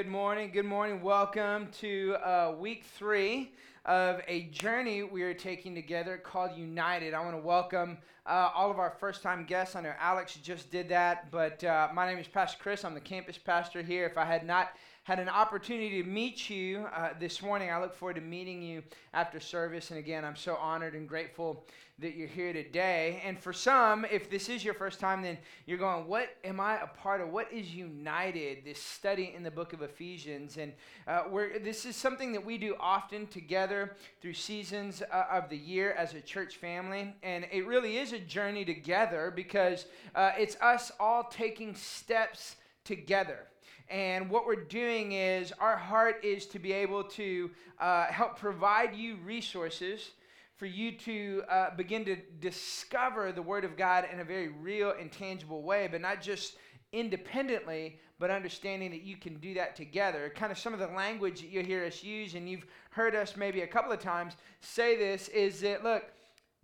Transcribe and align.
Good 0.00 0.08
morning. 0.08 0.50
Good 0.50 0.64
morning. 0.64 1.02
Welcome 1.02 1.68
to 1.80 2.16
uh, 2.24 2.54
week 2.58 2.84
three 2.96 3.52
of 3.84 4.22
a 4.26 4.44
journey 4.44 5.02
we 5.02 5.20
are 5.24 5.34
taking 5.34 5.74
together 5.74 6.16
called 6.16 6.56
United. 6.56 7.12
I 7.12 7.20
want 7.22 7.36
to 7.36 7.42
welcome 7.42 7.98
uh, 8.24 8.48
all 8.54 8.70
of 8.70 8.78
our 8.78 8.96
first 8.98 9.22
time 9.22 9.44
guests. 9.44 9.76
I 9.76 9.82
know 9.82 9.92
Alex 10.00 10.38
just 10.42 10.70
did 10.70 10.88
that, 10.88 11.30
but 11.30 11.62
uh, 11.64 11.88
my 11.92 12.06
name 12.06 12.16
is 12.16 12.26
Pastor 12.26 12.56
Chris. 12.62 12.82
I'm 12.82 12.94
the 12.94 13.00
campus 13.00 13.36
pastor 13.36 13.82
here. 13.82 14.06
If 14.06 14.16
I 14.16 14.24
had 14.24 14.46
not 14.46 14.70
had 15.04 15.18
an 15.18 15.28
opportunity 15.28 16.02
to 16.02 16.08
meet 16.08 16.50
you 16.50 16.86
uh, 16.94 17.10
this 17.18 17.40
morning. 17.40 17.70
I 17.70 17.80
look 17.80 17.94
forward 17.94 18.16
to 18.16 18.20
meeting 18.20 18.60
you 18.60 18.82
after 19.14 19.40
service. 19.40 19.90
And 19.90 19.98
again, 19.98 20.24
I'm 20.24 20.36
so 20.36 20.56
honored 20.56 20.94
and 20.94 21.08
grateful 21.08 21.64
that 22.00 22.16
you're 22.16 22.28
here 22.28 22.52
today. 22.52 23.22
And 23.24 23.38
for 23.38 23.52
some, 23.52 24.04
if 24.10 24.30
this 24.30 24.48
is 24.48 24.62
your 24.62 24.74
first 24.74 25.00
time, 25.00 25.22
then 25.22 25.38
you're 25.66 25.78
going, 25.78 26.06
What 26.06 26.28
am 26.44 26.60
I 26.60 26.80
a 26.82 26.86
part 26.86 27.22
of? 27.22 27.30
What 27.30 27.50
is 27.50 27.74
United? 27.74 28.64
This 28.64 28.80
study 28.80 29.32
in 29.34 29.42
the 29.42 29.50
book 29.50 29.72
of 29.72 29.82
Ephesians. 29.82 30.58
And 30.58 30.72
uh, 31.06 31.22
this 31.62 31.86
is 31.86 31.96
something 31.96 32.32
that 32.32 32.44
we 32.44 32.58
do 32.58 32.76
often 32.78 33.26
together 33.26 33.96
through 34.20 34.34
seasons 34.34 35.02
uh, 35.02 35.24
of 35.30 35.48
the 35.48 35.56
year 35.56 35.92
as 35.92 36.14
a 36.14 36.20
church 36.20 36.56
family. 36.56 37.14
And 37.22 37.46
it 37.50 37.66
really 37.66 37.96
is 37.96 38.12
a 38.12 38.18
journey 38.18 38.66
together 38.66 39.32
because 39.34 39.86
uh, 40.14 40.32
it's 40.38 40.56
us 40.60 40.92
all 41.00 41.24
taking 41.24 41.74
steps 41.74 42.56
together. 42.84 43.46
And 43.90 44.30
what 44.30 44.46
we're 44.46 44.54
doing 44.54 45.12
is 45.12 45.52
our 45.58 45.76
heart 45.76 46.24
is 46.24 46.46
to 46.46 46.60
be 46.60 46.72
able 46.72 47.02
to 47.04 47.50
uh, 47.80 48.06
help 48.06 48.38
provide 48.38 48.94
you 48.94 49.16
resources 49.24 50.12
for 50.56 50.66
you 50.66 50.92
to 50.92 51.42
uh, 51.50 51.74
begin 51.74 52.04
to 52.04 52.16
discover 52.38 53.32
the 53.32 53.42
Word 53.42 53.64
of 53.64 53.76
God 53.76 54.06
in 54.12 54.20
a 54.20 54.24
very 54.24 54.48
real 54.48 54.94
and 54.98 55.10
tangible 55.10 55.62
way, 55.62 55.88
but 55.90 56.00
not 56.00 56.22
just 56.22 56.56
independently, 56.92 57.98
but 58.20 58.30
understanding 58.30 58.90
that 58.90 59.02
you 59.02 59.16
can 59.16 59.36
do 59.36 59.54
that 59.54 59.74
together. 59.74 60.30
Kind 60.36 60.52
of 60.52 60.58
some 60.58 60.72
of 60.72 60.78
the 60.78 60.86
language 60.88 61.40
that 61.40 61.50
you 61.50 61.62
hear 61.62 61.84
us 61.84 62.04
use, 62.04 62.34
and 62.34 62.48
you've 62.48 62.66
heard 62.90 63.16
us 63.16 63.36
maybe 63.36 63.62
a 63.62 63.66
couple 63.66 63.90
of 63.90 63.98
times 63.98 64.34
say 64.60 64.96
this, 64.96 65.28
is 65.28 65.60
that 65.62 65.82
look, 65.82 66.04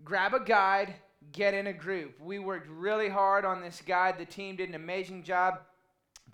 grab 0.05 0.33
a 0.35 0.41
guide, 0.41 0.95
get 1.33 1.55
in 1.55 1.67
a 1.67 1.73
group. 1.73 2.21
We 2.21 2.39
worked 2.39 2.69
really 2.69 3.09
hard 3.09 3.45
on 3.45 3.63
this 3.63 3.83
guide. 3.85 4.17
The 4.19 4.27
team 4.27 4.57
did 4.57 4.69
an 4.69 4.77
amazing 4.77 5.25
job 5.25 5.61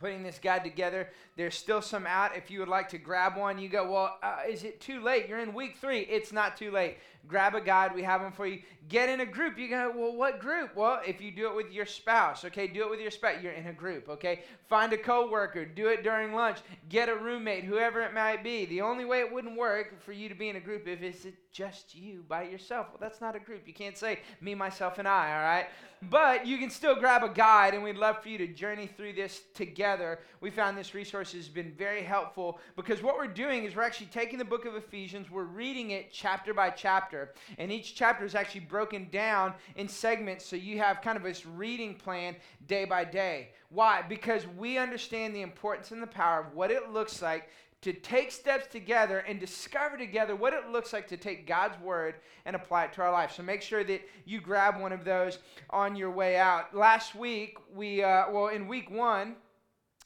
putting 0.03 0.25
this 0.25 0.39
guide 0.39 0.65
together. 0.65 1.09
There's 1.37 1.55
still 1.55 1.81
some 1.81 2.07
out. 2.07 2.37
If 2.37 2.51
you 2.51 2.59
would 2.59 2.69
like 2.69 2.89
to 2.91 2.99
grab 2.99 3.37
one, 3.37 3.59
you 3.59 3.69
go, 3.69 3.91
well, 3.91 4.19
uh, 4.23 4.41
is 4.49 4.65
it 4.65 4.81
too 4.81 5.01
late? 5.01 5.29
You're 5.29 5.39
in 5.39 5.55
week 5.55 5.77
three. 5.81 6.01
It's 6.01 6.33
not 6.33 6.57
too 6.57 6.73
late. 6.73 6.99
Grab 7.29 7.55
a 7.55 7.61
guide. 7.61 7.95
We 7.95 8.03
have 8.03 8.21
them 8.21 8.33
for 8.33 8.47
you. 8.47 8.61
Get 8.89 9.09
in 9.09 9.21
a 9.21 9.27
group. 9.27 9.59
You 9.59 9.69
go, 9.69 9.93
well, 9.97 10.17
what 10.17 10.41
group? 10.41 10.75
Well, 10.75 11.01
if 11.07 11.21
you 11.21 11.31
do 11.31 11.49
it 11.49 11.55
with 11.55 11.71
your 11.71 11.87
spouse, 11.87 12.45
okay, 12.45 12.67
do 12.67 12.83
it 12.83 12.91
with 12.91 13.01
your 13.01 13.13
spouse. 13.13 13.37
You're 13.43 13.53
in 13.53 13.69
a 13.69 13.73
group, 13.73 14.09
okay? 14.09 14.43
Find 14.69 14.93
a 14.93 14.99
coworker. 14.99 15.65
Do 15.65 15.89
it 15.89 16.03
during 16.03 16.35
lunch. 16.35 16.59
Get 16.89 17.09
a 17.09 17.15
roommate, 17.15 17.65
whoever 17.65 18.03
it 18.03 18.13
might 18.13 18.43
be. 18.43 18.67
The 18.67 18.81
only 18.81 19.05
way 19.05 19.21
it 19.21 19.33
wouldn't 19.33 19.57
work 19.57 20.03
for 20.03 20.13
you 20.13 20.29
to 20.29 20.35
be 20.35 20.49
in 20.49 20.57
a 20.57 20.61
group 20.61 20.89
if 20.89 21.01
it's 21.03 21.27
just 21.53 21.95
you 21.95 22.25
by 22.29 22.43
yourself. 22.45 22.89
Well, 22.91 22.99
that's 23.01 23.21
not 23.21 23.37
a 23.37 23.41
group. 23.41 23.69
You 23.69 23.75
can't 23.75 23.97
say 23.97 24.21
me, 24.41 24.55
myself, 24.55 24.99
and 24.99 25.07
I, 25.07 25.37
all 25.37 25.43
right? 25.43 25.67
But 26.11 26.47
you 26.47 26.59
can 26.59 26.71
still 26.71 26.97
grab 26.97 27.23
a 27.23 27.29
guide, 27.29 27.75
and 27.75 27.85
we'd 27.85 27.97
love 27.97 28.21
for 28.23 28.29
you 28.29 28.39
to 28.39 28.49
journey 28.49 28.89
through 28.89 29.13
this 29.13 29.43
together. 29.55 30.19
We 30.41 30.51
found 30.51 30.77
this 30.77 30.95
resource 30.95 31.33
has 31.33 31.49
been 31.49 31.73
very 31.79 32.03
helpful 32.03 32.59
because 32.75 33.03
what 33.03 33.17
we're 33.17 33.29
doing 33.29 33.65
is 33.65 33.77
we're 33.77 33.83
actually 33.83 34.07
taking 34.07 34.39
the 34.39 34.45
book 34.45 34.65
of 34.65 34.75
Ephesians, 34.75 35.31
we're 35.31 35.45
reading 35.45 35.93
it 35.93 36.11
chapter 36.13 36.53
by 36.53 36.71
chapter, 36.71 37.12
and 37.59 37.71
each 37.71 37.95
chapter 37.95 38.25
is 38.25 38.35
actually 38.35 38.61
broken 38.61 39.09
down 39.11 39.55
in 39.77 39.89
segments 39.89 40.45
so 40.45 40.57
you 40.57 40.79
have 40.79 41.03
kind 41.03 41.17
of 41.17 41.23
this 41.23 41.47
reading 41.47 41.95
plan 41.95 42.37
day 42.67 42.85
by 42.85 43.05
day. 43.05 43.51
Why? 43.71 44.03
Because 44.09 44.47
we 44.59 44.79
understand 44.79 45.35
the 45.35 45.43
importance 45.43 45.91
and 45.91 46.03
the 46.03 46.07
power 46.07 46.41
of 46.41 46.55
what 46.55 46.71
it 46.71 46.91
looks 46.91 47.23
like 47.23 47.49
to 47.83 47.93
take 47.93 48.31
steps 48.31 48.67
together 48.69 49.19
and 49.21 49.41
discover 49.41 49.97
together 49.97 50.37
what 50.37 50.53
it 50.53 50.69
looks 50.71 50.93
like 50.93 51.09
to 51.09 51.17
take 51.17 51.47
God's 51.49 51.79
word 51.81 52.15
and 52.45 52.55
apply 52.55 52.85
it 52.85 52.93
to 52.95 53.03
our 53.03 53.11
life. 53.11 53.33
So 53.33 53.43
make 53.43 53.61
sure 53.61 53.83
that 53.83 54.03
you 54.25 54.41
grab 54.41 54.81
one 54.81 54.93
of 54.93 55.05
those 55.05 55.39
on 55.71 55.97
your 55.97 56.11
way 56.11 56.37
out. 56.37 56.75
Last 56.75 57.17
week, 57.17 57.59
we, 57.75 58.03
uh, 58.03 58.31
well, 58.31 58.49
in 58.49 58.69
week 58.69 58.89
one, 58.89 59.35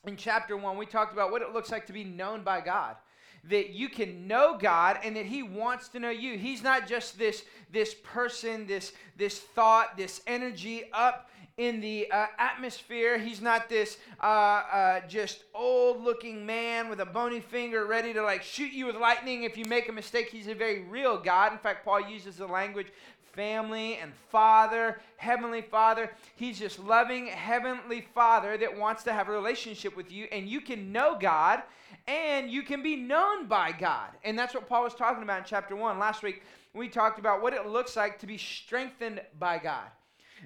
in 0.06 0.16
chapter 0.16 0.56
one, 0.56 0.78
we 0.78 0.86
talked 0.86 1.12
about 1.12 1.30
what 1.30 1.42
it 1.42 1.52
looks 1.52 1.70
like 1.70 1.86
to 1.86 1.92
be 1.92 2.04
known 2.04 2.42
by 2.42 2.62
God 2.62 2.96
that 3.44 3.70
you 3.70 3.88
can 3.88 4.26
know 4.26 4.58
God 4.60 4.98
and 5.02 5.16
that 5.16 5.26
he 5.26 5.42
wants 5.42 5.88
to 5.88 6.00
know 6.00 6.10
you. 6.10 6.36
He's 6.38 6.62
not 6.62 6.88
just 6.88 7.18
this 7.18 7.44
this 7.72 7.94
person, 7.94 8.66
this 8.66 8.92
this 9.16 9.38
thought, 9.38 9.96
this 9.96 10.20
energy 10.26 10.84
up 10.92 11.30
in 11.56 11.80
the 11.80 12.10
uh, 12.10 12.26
atmosphere. 12.38 13.16
He's 13.18 13.40
not 13.40 13.68
this 13.68 13.96
uh, 14.22 14.26
uh, 14.26 15.00
just 15.08 15.44
old 15.54 16.02
looking 16.02 16.44
man 16.44 16.90
with 16.90 17.00
a 17.00 17.06
bony 17.06 17.40
finger 17.40 17.86
ready 17.86 18.12
to 18.12 18.22
like 18.22 18.42
shoot 18.42 18.72
you 18.72 18.86
with 18.86 18.96
lightning 18.96 19.44
if 19.44 19.56
you 19.56 19.64
make 19.64 19.88
a 19.88 19.92
mistake. 19.92 20.28
He's 20.28 20.48
a 20.48 20.54
very 20.54 20.82
real 20.82 21.18
God. 21.18 21.52
In 21.52 21.58
fact, 21.58 21.84
Paul 21.84 22.08
uses 22.08 22.36
the 22.36 22.46
language 22.46 22.88
family 23.36 23.96
and 23.96 24.12
father, 24.30 25.00
heavenly 25.18 25.62
father. 25.62 26.10
He's 26.36 26.58
just 26.58 26.78
loving 26.78 27.26
heavenly 27.26 28.06
father 28.14 28.56
that 28.56 28.76
wants 28.76 29.02
to 29.04 29.12
have 29.12 29.28
a 29.28 29.32
relationship 29.32 29.96
with 29.96 30.10
you, 30.10 30.26
and 30.32 30.48
you 30.48 30.60
can 30.60 30.90
know 30.90 31.16
God 31.20 31.62
and 32.06 32.50
you 32.50 32.62
can 32.62 32.82
be 32.82 32.96
known 32.96 33.46
by 33.46 33.72
God. 33.72 34.10
And 34.24 34.38
that's 34.38 34.54
what 34.54 34.68
Paul 34.68 34.84
was 34.84 34.94
talking 34.94 35.22
about 35.22 35.38
in 35.38 35.44
chapter 35.44 35.74
1. 35.74 35.98
Last 35.98 36.22
week, 36.22 36.42
we 36.74 36.88
talked 36.88 37.18
about 37.18 37.42
what 37.42 37.52
it 37.52 37.66
looks 37.66 37.96
like 37.96 38.18
to 38.20 38.26
be 38.26 38.38
strengthened 38.38 39.20
by 39.38 39.58
God 39.58 39.86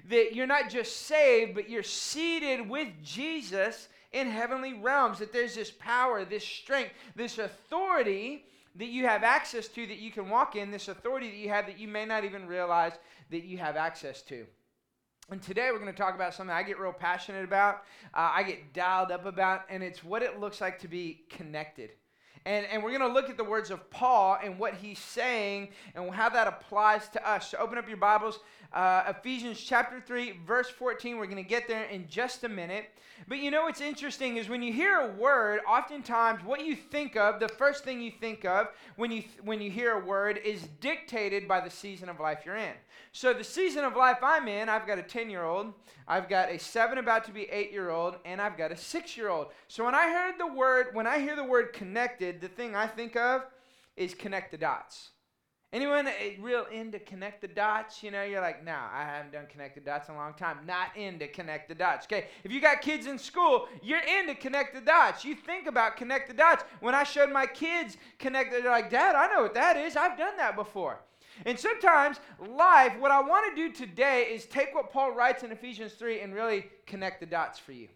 that 0.09 0.33
you're 0.33 0.47
not 0.47 0.69
just 0.69 1.05
saved, 1.05 1.53
but 1.53 1.69
you're 1.69 1.83
seated 1.83 2.67
with 2.69 2.87
Jesus 3.03 3.87
in 4.11 4.27
heavenly 4.27 4.73
realms. 4.73 5.19
That 5.19 5.33
there's 5.33 5.55
this 5.55 5.71
power, 5.71 6.25
this 6.25 6.45
strength, 6.45 6.91
this 7.15 7.37
authority 7.37 8.45
that 8.75 8.87
you 8.87 9.05
have 9.05 9.23
access 9.23 9.67
to 9.67 9.85
that 9.87 9.97
you 9.97 10.11
can 10.11 10.29
walk 10.29 10.55
in, 10.55 10.71
this 10.71 10.87
authority 10.87 11.29
that 11.29 11.37
you 11.37 11.49
have 11.49 11.65
that 11.65 11.77
you 11.77 11.87
may 11.87 12.05
not 12.05 12.23
even 12.23 12.47
realize 12.47 12.93
that 13.29 13.43
you 13.43 13.57
have 13.57 13.75
access 13.75 14.21
to. 14.23 14.45
And 15.31 15.41
today 15.41 15.69
we're 15.71 15.79
going 15.79 15.89
to 15.89 15.97
talk 15.97 16.13
about 16.13 16.33
something 16.33 16.53
I 16.53 16.61
get 16.61 16.77
real 16.77 16.91
passionate 16.91 17.45
about, 17.45 17.83
uh, 18.13 18.31
I 18.33 18.43
get 18.43 18.73
dialed 18.73 19.11
up 19.11 19.25
about, 19.25 19.61
and 19.69 19.81
it's 19.81 20.03
what 20.03 20.21
it 20.21 20.41
looks 20.41 20.59
like 20.59 20.77
to 20.79 20.89
be 20.89 21.23
connected. 21.29 21.91
And, 22.45 22.65
and 22.65 22.83
we're 22.83 22.89
going 22.89 23.07
to 23.09 23.13
look 23.13 23.29
at 23.29 23.37
the 23.37 23.43
words 23.45 23.71
of 23.71 23.89
Paul 23.89 24.37
and 24.43 24.59
what 24.59 24.73
he's 24.73 24.99
saying 24.99 25.69
and 25.95 26.13
how 26.13 26.27
that 26.27 26.49
applies 26.49 27.07
to 27.09 27.29
us. 27.29 27.51
So 27.51 27.59
open 27.59 27.77
up 27.77 27.87
your 27.87 27.95
Bibles, 27.95 28.39
uh, 28.73 29.03
Ephesians 29.07 29.59
chapter 29.59 29.99
3, 29.99 30.39
verse 30.45 30.69
14. 30.69 31.17
We're 31.17 31.25
going 31.25 31.37
to 31.37 31.43
get 31.43 31.67
there 31.67 31.83
in 31.85 32.07
just 32.07 32.43
a 32.43 32.49
minute. 32.49 32.85
But 33.27 33.39
you 33.39 33.51
know 33.51 33.63
what's 33.63 33.81
interesting 33.81 34.37
is 34.37 34.49
when 34.49 34.63
you 34.63 34.73
hear 34.73 34.99
a 34.99 35.11
word, 35.11 35.59
oftentimes 35.67 36.43
what 36.43 36.65
you 36.65 36.75
think 36.75 37.15
of, 37.15 37.39
the 37.39 37.49
first 37.49 37.83
thing 37.83 38.01
you 38.01 38.11
think 38.11 38.45
of 38.45 38.69
when 38.95 39.11
you, 39.11 39.23
when 39.43 39.61
you 39.61 39.69
hear 39.69 39.91
a 39.93 40.05
word 40.05 40.39
is 40.43 40.63
dictated 40.79 41.47
by 41.47 41.59
the 41.59 41.69
season 41.69 42.09
of 42.09 42.19
life 42.19 42.39
you're 42.45 42.55
in. 42.55 42.73
So 43.11 43.33
the 43.33 43.43
season 43.43 43.83
of 43.83 43.95
life 43.95 44.19
I'm 44.23 44.47
in, 44.47 44.69
I've 44.69 44.87
got 44.87 44.97
a 44.97 45.03
10 45.03 45.29
year 45.29 45.43
old, 45.43 45.73
I've 46.07 46.29
got 46.29 46.49
a 46.49 46.57
seven 46.57 46.97
about 46.97 47.25
to 47.25 47.31
be 47.31 47.43
eight 47.43 47.71
year 47.71 47.89
old, 47.89 48.15
and 48.25 48.41
I've 48.41 48.57
got 48.57 48.71
a 48.71 48.77
six 48.77 49.15
year 49.15 49.29
old. 49.29 49.47
So 49.67 49.85
when 49.85 49.95
I 49.95 50.09
heard 50.09 50.35
the 50.39 50.47
word, 50.47 50.87
when 50.93 51.05
I 51.05 51.19
hear 51.19 51.35
the 51.35 51.43
word 51.43 51.73
connected, 51.73 52.41
the 52.41 52.47
thing 52.47 52.75
I 52.75 52.87
think 52.87 53.15
of 53.15 53.43
is 53.97 54.15
connect 54.15 54.51
the 54.51 54.57
dots. 54.57 55.11
Anyone 55.73 56.05
eh, 56.07 56.35
real 56.41 56.65
into 56.65 56.99
connect 56.99 57.39
the 57.39 57.47
dots? 57.47 58.03
You 58.03 58.11
know, 58.11 58.23
you're 58.23 58.41
like, 58.41 58.63
no, 58.63 58.75
I 58.91 59.03
haven't 59.05 59.31
done 59.31 59.45
connect 59.49 59.75
the 59.75 59.81
dots 59.81 60.09
in 60.09 60.15
a 60.15 60.17
long 60.17 60.33
time. 60.33 60.57
Not 60.65 60.97
into 60.97 61.29
connect 61.29 61.69
the 61.69 61.75
dots. 61.75 62.05
Okay, 62.05 62.27
if 62.43 62.51
you 62.51 62.59
got 62.59 62.81
kids 62.81 63.07
in 63.07 63.17
school, 63.17 63.69
you're 63.81 64.01
into 64.19 64.35
connect 64.35 64.75
the 64.75 64.81
dots. 64.81 65.23
You 65.23 65.33
think 65.33 65.67
about 65.67 65.95
connect 65.95 66.27
the 66.27 66.33
dots. 66.33 66.65
When 66.81 66.93
I 66.93 67.03
showed 67.03 67.31
my 67.31 67.45
kids 67.45 67.95
connect, 68.19 68.51
they're 68.51 68.69
like, 68.69 68.89
Dad, 68.89 69.15
I 69.15 69.33
know 69.33 69.43
what 69.43 69.53
that 69.53 69.77
is. 69.77 69.95
I've 69.95 70.17
done 70.17 70.35
that 70.37 70.57
before. 70.57 70.99
And 71.45 71.57
sometimes 71.57 72.19
life, 72.49 72.99
what 72.99 73.11
I 73.11 73.21
want 73.21 73.55
to 73.55 73.55
do 73.55 73.73
today 73.73 74.23
is 74.33 74.45
take 74.45 74.75
what 74.75 74.91
Paul 74.91 75.13
writes 75.13 75.43
in 75.43 75.51
Ephesians 75.53 75.93
3 75.93 76.19
and 76.19 76.33
really 76.33 76.65
connect 76.85 77.21
the 77.21 77.25
dots 77.25 77.57
for 77.57 77.71
you. 77.71 77.87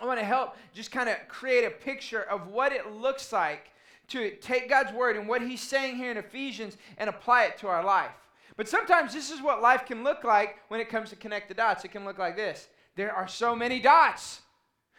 I 0.00 0.06
want 0.06 0.18
to 0.18 0.24
help 0.24 0.56
just 0.74 0.90
kind 0.90 1.08
of 1.08 1.16
create 1.28 1.64
a 1.64 1.70
picture 1.70 2.22
of 2.22 2.48
what 2.48 2.72
it 2.72 2.90
looks 2.90 3.32
like 3.32 3.70
to 4.12 4.36
take 4.36 4.68
God's 4.68 4.92
word 4.92 5.16
and 5.16 5.28
what 5.28 5.42
he's 5.42 5.60
saying 5.60 5.96
here 5.96 6.10
in 6.10 6.16
Ephesians 6.16 6.76
and 6.98 7.10
apply 7.10 7.44
it 7.44 7.58
to 7.58 7.68
our 7.68 7.84
life. 7.84 8.12
But 8.56 8.68
sometimes 8.68 9.12
this 9.12 9.30
is 9.30 9.42
what 9.42 9.62
life 9.62 9.86
can 9.86 10.04
look 10.04 10.24
like 10.24 10.56
when 10.68 10.80
it 10.80 10.88
comes 10.88 11.10
to 11.10 11.16
connect 11.16 11.48
the 11.48 11.54
dots. 11.54 11.84
It 11.84 11.92
can 11.92 12.04
look 12.04 12.18
like 12.18 12.36
this 12.36 12.68
there 12.94 13.12
are 13.12 13.26
so 13.26 13.56
many 13.56 13.80
dots. 13.80 14.42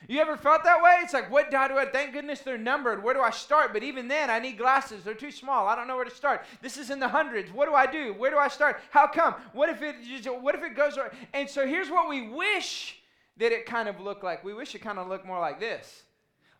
You 0.07 0.19
ever 0.19 0.35
felt 0.35 0.63
that 0.65 0.81
way? 0.81 0.97
It's 1.01 1.13
like, 1.13 1.31
what 1.31 1.49
dot 1.49 1.69
do 1.69 1.77
I? 1.77 1.85
Thank 1.85 2.11
goodness 2.11 2.41
they're 2.41 2.57
numbered. 2.57 3.03
Where 3.03 3.13
do 3.13 3.21
I 3.21 3.29
start? 3.29 3.71
But 3.71 3.83
even 3.83 4.09
then, 4.09 4.29
I 4.29 4.39
need 4.39 4.57
glasses. 4.57 5.03
They're 5.03 5.13
too 5.13 5.31
small. 5.31 5.67
I 5.67 5.75
don't 5.75 5.87
know 5.87 5.95
where 5.95 6.03
to 6.03 6.11
start. 6.11 6.43
This 6.61 6.77
is 6.77 6.89
in 6.89 6.99
the 6.99 7.07
hundreds. 7.07 7.53
What 7.53 7.69
do 7.69 7.73
I 7.73 7.85
do? 7.85 8.13
Where 8.13 8.29
do 8.29 8.37
I 8.37 8.49
start? 8.49 8.81
How 8.89 9.07
come? 9.07 9.35
What 9.53 9.69
if 9.69 9.81
it? 9.81 9.95
What 10.41 10.55
if 10.55 10.63
it 10.63 10.75
goes? 10.75 10.97
And 11.33 11.49
so 11.49 11.65
here's 11.65 11.89
what 11.89 12.09
we 12.09 12.27
wish 12.27 12.97
that 13.37 13.51
it 13.53 13.65
kind 13.65 13.87
of 13.87 14.01
looked 14.01 14.23
like. 14.23 14.43
We 14.43 14.53
wish 14.53 14.75
it 14.75 14.79
kind 14.79 14.99
of 14.99 15.07
looked 15.07 15.25
more 15.25 15.39
like 15.39 15.59
this. 15.59 16.03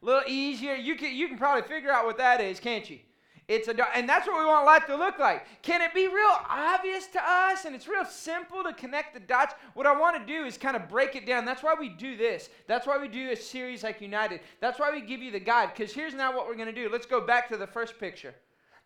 A 0.03 0.05
little 0.05 0.23
easier. 0.27 0.75
You 0.75 0.95
can, 0.95 1.15
you 1.15 1.27
can 1.29 1.37
probably 1.37 1.67
figure 1.67 1.91
out 1.91 2.05
what 2.05 2.17
that 2.17 2.41
is, 2.41 2.59
can't 2.59 2.87
you? 2.89 2.99
It's 3.47 3.67
a. 3.67 3.75
And 3.95 4.07
that's 4.07 4.27
what 4.27 4.39
we 4.39 4.45
want 4.45 4.65
life 4.65 4.85
to 4.87 4.95
look 4.95 5.19
like. 5.19 5.45
Can 5.61 5.81
it 5.81 5.93
be 5.93 6.07
real 6.07 6.37
obvious 6.49 7.07
to 7.07 7.21
us 7.21 7.65
and 7.65 7.75
it's 7.75 7.87
real 7.87 8.05
simple 8.05 8.63
to 8.63 8.73
connect 8.73 9.13
the 9.13 9.19
dots? 9.19 9.53
What 9.73 9.85
I 9.85 9.97
want 9.97 10.15
to 10.17 10.25
do 10.25 10.45
is 10.45 10.57
kind 10.57 10.77
of 10.77 10.87
break 10.87 11.15
it 11.15 11.25
down. 11.25 11.43
That's 11.43 11.61
why 11.61 11.75
we 11.77 11.89
do 11.89 12.15
this. 12.15 12.49
That's 12.67 12.87
why 12.87 12.97
we 12.97 13.09
do 13.09 13.31
a 13.31 13.35
series 13.35 13.83
like 13.83 13.99
United. 14.01 14.41
That's 14.61 14.79
why 14.79 14.91
we 14.91 15.01
give 15.01 15.21
you 15.21 15.31
the 15.31 15.41
guide. 15.41 15.71
Because 15.75 15.93
here's 15.93 16.13
now 16.13 16.35
what 16.35 16.47
we're 16.47 16.55
going 16.55 16.73
to 16.73 16.73
do. 16.73 16.89
Let's 16.89 17.05
go 17.05 17.25
back 17.25 17.49
to 17.49 17.57
the 17.57 17.67
first 17.67 17.99
picture. 17.99 18.33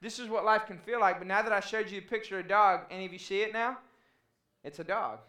This 0.01 0.17
is 0.19 0.29
what 0.29 0.45
life 0.45 0.65
can 0.65 0.77
feel 0.79 0.99
like. 0.99 1.19
But 1.19 1.27
now 1.27 1.43
that 1.43 1.51
I 1.51 1.59
showed 1.59 1.89
you 1.89 1.99
a 1.99 2.01
picture 2.01 2.39
of 2.39 2.45
a 2.45 2.49
dog, 2.49 2.81
any 2.89 3.05
of 3.05 3.13
you 3.13 3.19
see 3.19 3.41
it 3.41 3.53
now? 3.53 3.77
It's 4.63 4.79
a 4.79 4.83
dog. 4.83 5.19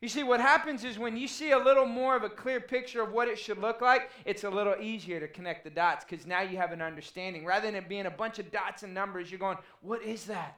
You 0.00 0.08
see, 0.08 0.22
what 0.22 0.40
happens 0.40 0.84
is 0.84 0.96
when 0.96 1.16
you 1.16 1.26
see 1.26 1.50
a 1.50 1.58
little 1.58 1.86
more 1.86 2.14
of 2.14 2.22
a 2.22 2.28
clear 2.28 2.60
picture 2.60 3.02
of 3.02 3.12
what 3.12 3.26
it 3.26 3.36
should 3.36 3.58
look 3.58 3.80
like, 3.80 4.10
it's 4.24 4.44
a 4.44 4.50
little 4.50 4.76
easier 4.80 5.18
to 5.18 5.26
connect 5.26 5.64
the 5.64 5.70
dots 5.70 6.04
because 6.08 6.24
now 6.24 6.40
you 6.40 6.56
have 6.56 6.70
an 6.70 6.80
understanding. 6.80 7.44
Rather 7.44 7.66
than 7.66 7.74
it 7.74 7.88
being 7.88 8.06
a 8.06 8.10
bunch 8.10 8.38
of 8.38 8.52
dots 8.52 8.84
and 8.84 8.94
numbers, 8.94 9.30
you're 9.30 9.40
going, 9.40 9.58
what 9.80 10.02
is 10.02 10.26
that? 10.26 10.56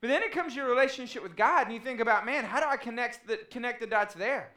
But 0.00 0.08
then 0.08 0.22
it 0.22 0.32
comes 0.32 0.54
your 0.54 0.68
relationship 0.68 1.22
with 1.22 1.36
God, 1.36 1.66
and 1.66 1.74
you 1.74 1.80
think 1.80 2.00
about, 2.00 2.24
man, 2.24 2.44
how 2.44 2.60
do 2.60 2.66
I 2.66 2.76
connect 2.76 3.26
the, 3.26 3.38
connect 3.50 3.80
the 3.80 3.86
dots 3.86 4.14
there? 4.14 4.52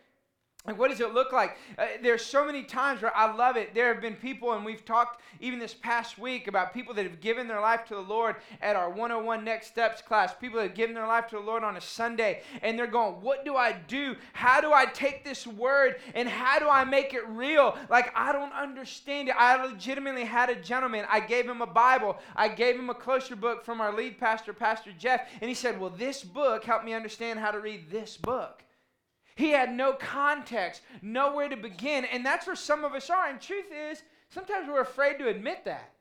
Like, 0.66 0.80
what 0.80 0.92
does 0.92 1.02
it 1.02 1.14
look 1.14 1.34
like? 1.34 1.58
Uh, 1.78 1.88
there's 2.02 2.24
so 2.24 2.46
many 2.46 2.64
times 2.64 3.02
where 3.02 3.14
I 3.14 3.36
love 3.36 3.58
it. 3.58 3.74
There 3.74 3.94
have 3.94 4.02
been 4.02 4.16
people, 4.16 4.54
and 4.54 4.64
we've 4.64 4.86
talked 4.86 5.22
even 5.42 5.60
this 5.60 5.74
past 5.74 6.18
week 6.18 6.48
about 6.48 6.74
people 6.74 6.94
that 6.94 7.04
have 7.04 7.20
given 7.20 7.50
their 7.50 7.60
life 7.60 7.84
to 7.88 7.96
the 7.96 8.02
Lord 8.02 8.38
at 8.62 8.78
our 8.78 8.90
101 8.90 9.44
Next 9.44 9.68
Steps 9.68 10.02
class. 10.02 10.34
People 10.34 10.60
that 10.60 10.68
have 10.68 10.76
given 10.76 10.96
their 10.96 11.06
life 11.06 11.28
to 11.28 11.36
the 11.36 11.42
Lord 11.42 11.66
on 11.66 11.76
a 11.76 11.82
Sunday, 11.82 12.44
and 12.62 12.80
they're 12.80 12.88
going, 12.88 13.16
What 13.16 13.44
do 13.44 13.58
I 13.58 13.74
do? 13.74 14.16
How 14.32 14.62
do 14.62 14.72
I 14.72 14.86
take 14.86 15.26
this 15.26 15.46
word 15.46 15.98
and 16.16 16.30
how 16.30 16.60
do 16.60 16.70
I 16.70 16.86
make 16.86 17.14
it 17.14 17.28
real? 17.28 17.78
Like, 17.90 18.14
I 18.16 18.32
don't 18.32 18.54
understand 18.54 19.28
it. 19.28 19.36
I 19.38 19.62
legitimately 19.66 20.24
had 20.24 20.50
a 20.50 20.56
gentleman, 20.56 21.06
I 21.10 21.20
gave 21.20 21.46
him 21.46 21.62
a 21.62 21.68
Bible, 21.68 22.18
I 22.38 22.48
gave 22.48 22.80
him 22.80 22.90
a 22.90 22.96
closer 22.96 23.36
book 23.36 23.66
from 23.66 23.82
our 23.82 23.94
lead 23.94 24.18
pastor, 24.18 24.54
Pastor 24.54 24.94
Jeff, 24.98 25.28
and 25.42 25.50
he 25.50 25.56
said, 25.56 25.78
Well, 25.78 25.90
this 25.90 26.24
book 26.24 26.64
helped 26.64 26.86
me 26.86 26.94
understand 26.94 27.40
how 27.40 27.52
to 27.52 27.60
read 27.60 27.92
this 27.92 28.16
book. 28.16 28.64
He 29.36 29.50
had 29.50 29.74
no 29.74 29.94
context, 29.94 30.82
nowhere 31.02 31.50
to 31.50 31.58
begin. 31.58 32.06
And 32.06 32.26
that's 32.26 32.48
where 32.48 32.56
some 32.56 32.84
of 32.84 32.94
us 32.94 33.10
are. 33.10 33.28
And 33.28 33.42
truth 33.42 33.66
is, 33.72 34.04
sometimes 34.30 34.68
we're 34.68 34.82
afraid 34.82 35.18
to 35.20 35.28
admit 35.28 35.66
that. 35.66 35.94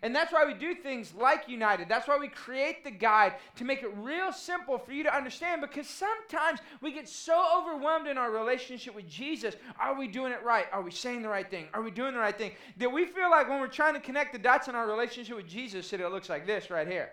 And 0.00 0.16
that's 0.16 0.32
why 0.32 0.46
we 0.46 0.54
do 0.54 0.74
things 0.74 1.12
like 1.14 1.48
United. 1.48 1.88
That's 1.88 2.08
why 2.08 2.16
we 2.16 2.28
create 2.28 2.82
the 2.82 2.90
guide 2.90 3.34
to 3.56 3.64
make 3.64 3.82
it 3.82 3.94
real 3.96 4.32
simple 4.32 4.78
for 4.78 4.92
you 4.92 5.04
to 5.04 5.14
understand 5.14 5.60
because 5.60 5.86
sometimes 5.86 6.60
we 6.80 6.92
get 6.92 7.08
so 7.08 7.44
overwhelmed 7.58 8.08
in 8.08 8.16
our 8.16 8.30
relationship 8.30 8.94
with 8.94 9.06
Jesus. 9.06 9.54
Are 9.78 9.96
we 9.96 10.08
doing 10.08 10.32
it 10.32 10.42
right? 10.42 10.66
Are 10.72 10.82
we 10.82 10.90
saying 10.90 11.22
the 11.22 11.28
right 11.28 11.48
thing? 11.48 11.66
Are 11.74 11.82
we 11.82 11.90
doing 11.90 12.14
the 12.14 12.20
right 12.20 12.36
thing? 12.36 12.52
That 12.78 12.90
we 12.90 13.04
feel 13.04 13.30
like 13.30 13.48
when 13.48 13.60
we're 13.60 13.66
trying 13.66 13.94
to 13.94 14.00
connect 14.00 14.32
the 14.32 14.38
dots 14.38 14.66
in 14.66 14.74
our 14.74 14.88
relationship 14.88 15.36
with 15.36 15.46
Jesus, 15.46 15.90
that 15.90 16.00
it 16.00 16.08
looks 16.10 16.30
like 16.30 16.46
this 16.46 16.70
right 16.70 16.88
here. 16.88 17.12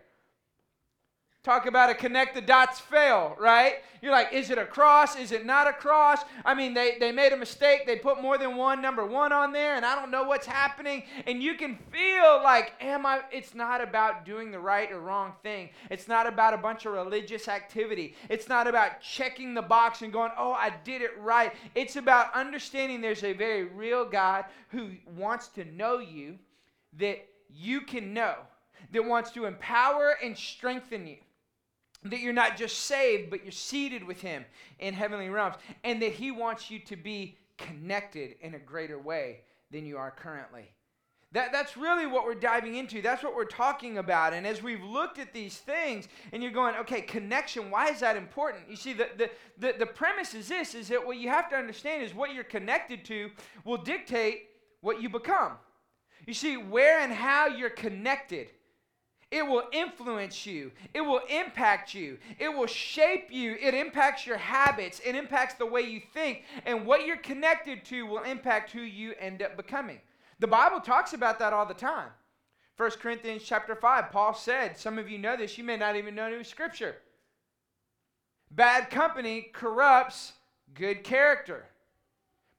Talk 1.50 1.66
about 1.66 1.90
a 1.90 1.96
connect 1.96 2.36
the 2.36 2.42
dots 2.42 2.80
fail, 2.80 3.36
right? 3.40 3.78
You're 4.04 4.12
like, 4.12 4.31
is 4.31 4.51
it 4.51 4.60
a 4.60 4.68
cross? 4.68 5.16
Is 5.16 5.31
it 5.31 5.48
not 5.48 5.66
a 5.66 5.74
cross? 5.74 6.19
I 6.46 6.54
mean, 6.54 6.75
they, 6.75 6.98
they 7.00 7.12
made 7.12 7.34
a 7.34 7.38
mistake. 7.38 7.88
They 7.88 7.96
put 7.96 8.22
more 8.22 8.38
than 8.38 8.56
one 8.56 8.84
number 8.84 9.04
one 9.04 9.31
on 9.31 9.51
there, 9.51 9.75
and 9.75 9.84
I 9.84 9.96
don't 9.96 10.12
know 10.12 10.25
what's 10.25 10.46
happening. 10.46 11.06
And 11.25 11.42
you 11.42 11.56
can 11.56 11.80
feel 11.92 12.40
like, 12.44 12.74
am 12.80 13.04
I? 13.04 13.22
It's 13.31 13.56
not 13.56 13.81
about 13.81 14.25
doing 14.25 14.51
the 14.51 14.60
right 14.60 14.92
or 14.92 15.00
wrong 15.00 15.34
thing. 15.42 15.72
It's 15.90 16.07
not 16.07 16.28
about 16.28 16.54
a 16.54 16.57
bunch 16.57 16.86
of 16.86 16.94
religious 16.94 17.48
activity. 17.48 18.13
It's 18.30 18.48
not 18.48 18.68
about 18.68 19.02
checking 19.02 19.56
the 19.56 19.63
box 19.63 20.04
and 20.04 20.13
going, 20.13 20.30
oh, 20.38 20.52
I 20.52 20.72
did 20.84 21.02
it 21.02 21.18
right. 21.19 21.52
It's 21.74 21.95
about 21.95 22.31
understanding 22.36 23.02
there's 23.02 23.24
a 23.24 23.34
very 23.34 23.63
real 23.63 24.07
God 24.07 24.45
who 24.68 24.92
wants 25.18 25.48
to 25.48 25.66
know 25.66 25.98
you 25.98 26.38
that 27.00 27.25
you 27.52 27.81
can 27.81 28.13
know, 28.13 28.36
that 28.92 29.04
wants 29.04 29.31
to 29.31 29.45
empower 29.45 30.16
and 30.22 30.38
strengthen 30.38 31.07
you 31.07 31.18
that 32.04 32.19
you're 32.19 32.34
not 32.34 32.57
just 32.57 32.80
saved, 32.80 33.30
but 33.30 33.44
you're 33.44 33.51
seated 33.51 34.04
with 34.04 34.22
Him 34.22 34.46
in 34.80 34.94
heavenly 34.94 35.30
realms, 35.30 35.56
and 35.84 36.01
that 36.01 36.13
He 36.13 36.31
wants 36.31 36.72
you 36.72 36.80
to 36.80 36.96
be 36.96 37.38
connected 37.57 38.36
in 38.42 38.56
a 38.56 38.60
greater 38.60 38.98
way 38.98 39.42
than 39.72 39.86
you 39.86 39.98
are 39.98 40.12
currently. 40.12 40.69
That, 41.31 41.51
that's 41.51 41.78
really 41.78 42.07
what 42.07 42.25
we're 42.25 42.34
diving 42.34 42.75
into. 42.75 43.04
That's 43.04 43.24
what 43.24 43.36
we're 43.36 43.46
talking 43.46 44.00
about. 44.00 44.34
And 44.34 44.48
as 44.48 44.63
we've 44.63 44.84
looked 44.84 45.19
at 45.19 45.31
these 45.31 45.57
things, 45.57 46.07
and 46.34 46.42
you're 46.42 46.51
going, 46.51 46.75
okay, 46.78 47.01
connection, 47.01 47.69
why 47.69 47.90
is 47.90 48.00
that 48.00 48.16
important? 48.16 48.63
You 48.68 48.75
see, 48.75 48.94
the, 48.94 49.10
the, 49.16 49.30
the, 49.60 49.75
the 49.78 49.86
premise 49.86 50.34
is 50.34 50.48
this, 50.48 50.74
is 50.74 50.88
that 50.88 51.06
what 51.06 51.18
you 51.18 51.30
have 51.30 51.48
to 51.50 51.56
understand 51.56 52.02
is 52.02 52.16
what 52.16 52.34
you're 52.34 52.44
connected 52.44 53.06
to 53.06 53.30
will 53.63 53.78
dictate 53.78 54.48
what 54.81 55.04
you 55.04 55.10
become. 55.10 55.54
You 56.25 56.34
see, 56.34 56.57
where 56.57 57.02
and 57.02 57.13
how 57.13 57.48
you're 57.48 57.69
connected 57.69 58.48
it 59.31 59.46
will 59.46 59.64
influence 59.72 60.46
you. 60.46 60.72
It 60.94 61.02
will 61.02 61.22
impact 61.30 61.94
you. 61.94 62.18
It 62.40 62.50
will 62.50 62.66
shape 62.66 63.28
you. 63.30 63.58
It 63.62 63.76
impacts 63.76 64.26
your 64.26 64.38
habits. 64.38 65.00
It 65.06 65.16
impacts 65.16 65.54
the 65.54 65.68
way 65.68 65.81
you 65.81 66.02
think. 66.14 66.44
And 66.66 66.86
what 66.86 67.06
you're 67.06 67.18
connected 67.18 67.86
to 67.86 68.08
will 68.08 68.24
impact 68.24 68.72
who 68.72 68.81
you 68.81 69.14
end 69.20 69.44
up 69.44 69.56
becoming. 69.56 70.00
The 70.40 70.48
Bible 70.48 70.80
talks 70.80 71.14
about 71.14 71.38
that 71.40 71.54
all 71.54 71.66
the 71.66 71.76
time. 71.76 72.10
1 72.78 72.92
Corinthians 72.92 73.44
chapter 73.46 73.76
5, 73.76 74.12
Paul 74.12 74.34
said, 74.34 74.78
some 74.78 74.98
of 74.98 75.10
you 75.10 75.18
know 75.18 75.36
this, 75.36 75.58
you 75.58 75.64
may 75.64 75.78
not 75.78 75.96
even 75.96 76.16
know 76.16 76.30
new 76.30 76.44
scripture. 76.44 76.96
Bad 78.50 78.90
company 78.90 79.50
corrupts 79.54 80.34
good 80.74 81.04
character. 81.04 81.66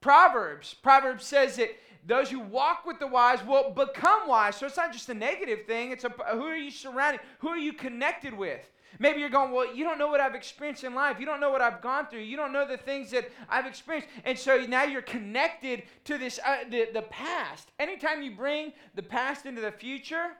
Proverbs, 0.00 0.74
Proverbs 0.74 1.24
says 1.24 1.56
that 1.56 1.70
those 2.06 2.30
who 2.30 2.40
walk 2.40 2.86
with 2.86 2.98
the 2.98 3.06
wise 3.06 3.44
will 3.44 3.70
become 3.70 4.26
wise. 4.26 4.56
So 4.56 4.66
it's 4.66 4.76
not 4.76 4.92
just 4.92 5.08
a 5.08 5.14
negative 5.14 5.66
thing. 5.66 5.90
It's 5.90 6.04
a, 6.04 6.10
who 6.32 6.44
are 6.44 6.56
you 6.56 6.70
surrounded? 6.70 7.20
Who 7.40 7.48
are 7.48 7.58
you 7.58 7.72
connected 7.72 8.32
with? 8.32 8.60
Maybe 8.98 9.20
you're 9.20 9.30
going, 9.30 9.52
well, 9.52 9.72
you 9.74 9.84
don't 9.84 9.98
know 9.98 10.08
what 10.08 10.20
I've 10.20 10.34
experienced 10.34 10.82
in 10.82 10.94
life. 10.94 11.20
You 11.20 11.26
don't 11.26 11.40
know 11.40 11.50
what 11.50 11.60
I've 11.60 11.80
gone 11.80 12.06
through. 12.06 12.20
You 12.20 12.36
don't 12.36 12.52
know 12.52 12.66
the 12.66 12.76
things 12.76 13.10
that 13.12 13.30
I've 13.48 13.66
experienced. 13.66 14.08
And 14.24 14.36
so 14.36 14.64
now 14.66 14.84
you're 14.84 15.02
connected 15.02 15.84
to 16.04 16.18
this, 16.18 16.40
uh, 16.44 16.64
the, 16.68 16.88
the 16.92 17.02
past. 17.02 17.70
Anytime 17.78 18.22
you 18.22 18.34
bring 18.34 18.72
the 18.94 19.02
past 19.02 19.46
into 19.46 19.60
the 19.60 19.70
future, 19.70 20.30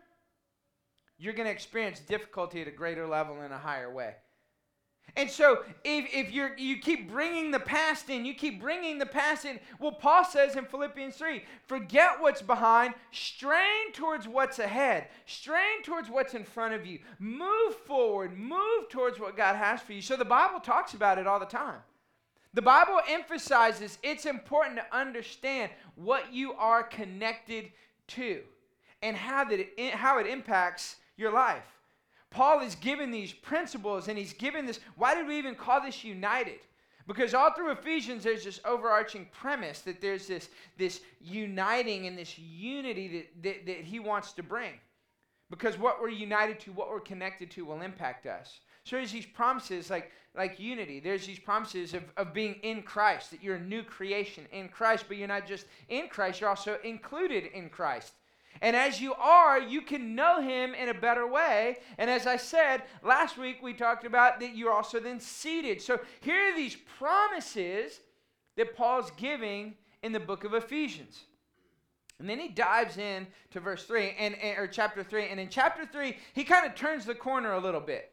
you're 1.16 1.34
going 1.34 1.46
to 1.46 1.52
experience 1.52 2.00
difficulty 2.00 2.60
at 2.60 2.68
a 2.68 2.72
greater 2.72 3.06
level 3.06 3.40
in 3.42 3.52
a 3.52 3.58
higher 3.58 3.92
way. 3.92 4.14
And 5.16 5.30
so 5.30 5.64
if, 5.84 6.06
if 6.12 6.32
you 6.32 6.50
you 6.56 6.78
keep 6.78 7.10
bringing 7.10 7.50
the 7.50 7.60
past 7.60 8.08
in, 8.10 8.24
you 8.24 8.34
keep 8.34 8.60
bringing 8.60 8.98
the 8.98 9.06
past 9.06 9.44
in. 9.44 9.58
Well, 9.78 9.92
Paul 9.92 10.24
says 10.24 10.56
in 10.56 10.64
Philippians 10.64 11.16
3 11.16 11.42
forget 11.66 12.20
what's 12.20 12.42
behind, 12.42 12.94
strain 13.10 13.92
towards 13.92 14.28
what's 14.28 14.58
ahead, 14.58 15.08
strain 15.26 15.82
towards 15.82 16.08
what's 16.08 16.34
in 16.34 16.44
front 16.44 16.74
of 16.74 16.86
you. 16.86 17.00
Move 17.18 17.74
forward, 17.86 18.38
move 18.38 18.88
towards 18.88 19.18
what 19.18 19.36
God 19.36 19.56
has 19.56 19.80
for 19.80 19.92
you. 19.92 20.02
So 20.02 20.16
the 20.16 20.24
Bible 20.24 20.60
talks 20.60 20.94
about 20.94 21.18
it 21.18 21.26
all 21.26 21.40
the 21.40 21.46
time. 21.46 21.80
The 22.52 22.62
Bible 22.62 23.00
emphasizes 23.08 23.98
it's 24.02 24.26
important 24.26 24.76
to 24.76 24.96
understand 24.96 25.70
what 25.94 26.32
you 26.32 26.52
are 26.54 26.82
connected 26.82 27.70
to 28.08 28.40
and 29.02 29.16
how, 29.16 29.44
that 29.44 29.60
it, 29.80 29.94
how 29.94 30.18
it 30.18 30.26
impacts 30.26 30.96
your 31.16 31.32
life. 31.32 31.79
Paul 32.30 32.60
is 32.60 32.76
given 32.76 33.10
these 33.10 33.32
principles 33.32 34.08
and 34.08 34.16
he's 34.16 34.32
given 34.32 34.66
this. 34.66 34.80
Why 34.96 35.14
did 35.14 35.26
we 35.26 35.36
even 35.38 35.54
call 35.54 35.80
this 35.80 36.04
united? 36.04 36.60
Because 37.06 37.34
all 37.34 37.52
through 37.52 37.72
Ephesians, 37.72 38.22
there's 38.22 38.44
this 38.44 38.60
overarching 38.64 39.26
premise 39.32 39.80
that 39.80 40.00
there's 40.00 40.28
this, 40.28 40.48
this 40.78 41.00
uniting 41.20 42.06
and 42.06 42.16
this 42.16 42.38
unity 42.38 43.08
that, 43.08 43.42
that, 43.42 43.66
that 43.66 43.84
he 43.84 43.98
wants 43.98 44.32
to 44.34 44.44
bring. 44.44 44.74
Because 45.50 45.76
what 45.76 46.00
we're 46.00 46.10
united 46.10 46.60
to, 46.60 46.72
what 46.72 46.88
we're 46.88 47.00
connected 47.00 47.50
to, 47.52 47.64
will 47.64 47.82
impact 47.82 48.26
us. 48.26 48.60
So 48.84 48.96
there's 48.96 49.10
these 49.10 49.26
promises 49.26 49.90
like, 49.90 50.12
like 50.36 50.60
unity. 50.60 51.00
There's 51.00 51.26
these 51.26 51.40
promises 51.40 51.94
of, 51.94 52.04
of 52.16 52.32
being 52.32 52.54
in 52.62 52.82
Christ, 52.82 53.32
that 53.32 53.42
you're 53.42 53.56
a 53.56 53.60
new 53.60 53.82
creation 53.82 54.46
in 54.52 54.68
Christ, 54.68 55.06
but 55.08 55.16
you're 55.16 55.26
not 55.26 55.48
just 55.48 55.66
in 55.88 56.08
Christ, 56.08 56.40
you're 56.40 56.50
also 56.50 56.78
included 56.84 57.46
in 57.52 57.68
Christ. 57.68 58.12
And 58.62 58.76
as 58.76 59.00
you 59.00 59.14
are, 59.14 59.58
you 59.58 59.80
can 59.80 60.14
know 60.14 60.42
him 60.42 60.74
in 60.74 60.88
a 60.88 60.94
better 60.94 61.26
way. 61.26 61.78
And 61.98 62.10
as 62.10 62.26
I 62.26 62.36
said 62.36 62.82
last 63.02 63.38
week, 63.38 63.62
we 63.62 63.72
talked 63.72 64.04
about 64.04 64.40
that 64.40 64.54
you're 64.54 64.72
also 64.72 65.00
then 65.00 65.20
seated. 65.20 65.80
So 65.80 66.00
here 66.20 66.52
are 66.52 66.56
these 66.56 66.76
promises 66.98 68.00
that 68.56 68.76
Paul's 68.76 69.10
giving 69.16 69.74
in 70.02 70.12
the 70.12 70.20
book 70.20 70.44
of 70.44 70.54
Ephesians. 70.54 71.24
And 72.18 72.28
then 72.28 72.38
he 72.38 72.48
dives 72.48 72.98
in 72.98 73.26
to 73.52 73.60
verse 73.60 73.86
3 73.86 74.14
and, 74.18 74.34
and 74.34 74.58
or 74.58 74.66
chapter 74.66 75.02
3 75.02 75.28
and 75.28 75.40
in 75.40 75.48
chapter 75.48 75.86
3 75.86 76.16
he 76.34 76.44
kind 76.44 76.66
of 76.66 76.74
turns 76.74 77.06
the 77.06 77.14
corner 77.14 77.54
a 77.54 77.58
little 77.58 77.80
bit. 77.80 78.12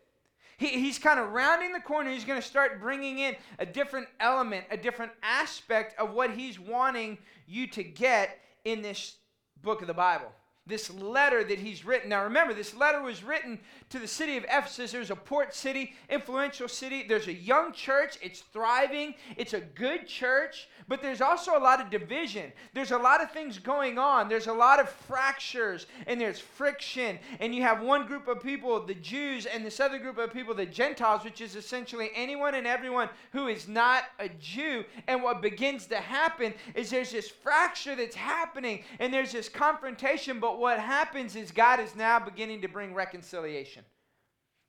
He, 0.57 0.67
he's 0.67 0.97
kind 0.97 1.19
of 1.19 1.33
rounding 1.33 1.73
the 1.73 1.81
corner. 1.81 2.09
He's 2.09 2.23
going 2.23 2.41
to 2.41 2.47
start 2.47 2.79
bringing 2.79 3.19
in 3.19 3.35
a 3.59 3.65
different 3.65 4.07
element, 4.19 4.65
a 4.71 4.77
different 4.77 5.11
aspect 5.21 5.99
of 5.99 6.13
what 6.13 6.31
he's 6.31 6.57
wanting 6.57 7.17
you 7.45 7.67
to 7.67 7.83
get 7.83 8.39
in 8.63 8.81
this 8.81 9.17
book 9.61 9.81
of 9.81 9.87
the 9.87 9.93
Bible. 9.93 10.31
This 10.67 10.91
letter 10.91 11.43
that 11.43 11.59
he's 11.59 11.85
written. 11.85 12.09
Now, 12.09 12.23
remember, 12.23 12.53
this 12.53 12.75
letter 12.75 13.01
was 13.01 13.23
written 13.23 13.59
to 13.89 13.99
the 13.99 14.07
city 14.07 14.37
of 14.37 14.43
Ephesus. 14.45 14.91
There's 14.91 15.11
a 15.11 15.15
port 15.15 15.55
city, 15.55 15.93
influential 16.09 16.67
city. 16.67 17.05
There's 17.07 17.27
a 17.27 17.33
young 17.33 17.71
church. 17.71 18.17
It's 18.21 18.41
thriving. 18.41 19.15
It's 19.37 19.53
a 19.53 19.61
good 19.61 20.07
church, 20.07 20.67
but 20.87 21.01
there's 21.01 21.21
also 21.21 21.57
a 21.57 21.59
lot 21.59 21.79
of 21.79 21.89
division. 21.89 22.51
There's 22.73 22.91
a 22.91 22.97
lot 22.97 23.21
of 23.21 23.31
things 23.31 23.59
going 23.59 23.97
on. 23.97 24.27
There's 24.29 24.47
a 24.47 24.53
lot 24.53 24.79
of 24.79 24.89
fractures 24.89 25.87
and 26.05 26.19
there's 26.19 26.39
friction. 26.39 27.19
And 27.39 27.55
you 27.55 27.61
have 27.63 27.81
one 27.81 28.05
group 28.05 28.27
of 28.27 28.43
people, 28.43 28.85
the 28.85 28.93
Jews, 28.95 29.45
and 29.45 29.65
this 29.65 29.79
other 29.79 29.99
group 29.99 30.17
of 30.17 30.33
people, 30.33 30.53
the 30.53 30.65
Gentiles, 30.65 31.23
which 31.23 31.41
is 31.41 31.55
essentially 31.55 32.09
anyone 32.13 32.55
and 32.55 32.67
everyone 32.67 33.09
who 33.31 33.47
is 33.47 33.67
not 33.67 34.03
a 34.19 34.29
Jew. 34.29 34.83
And 35.07 35.23
what 35.23 35.41
begins 35.41 35.85
to 35.87 35.97
happen 35.97 36.53
is 36.75 36.89
there's 36.89 37.11
this 37.11 37.29
fracture 37.29 37.95
that's 37.95 38.15
happening 38.15 38.83
and 38.99 39.13
there's 39.13 39.31
this 39.31 39.49
confrontation. 39.49 40.39
But 40.39 40.56
what 40.57 40.79
happens 40.79 41.35
is 41.35 41.51
God 41.51 41.79
is 41.79 41.95
now 41.95 42.19
beginning 42.19 42.61
to 42.61 42.67
bring 42.67 42.93
reconciliation. 42.93 43.83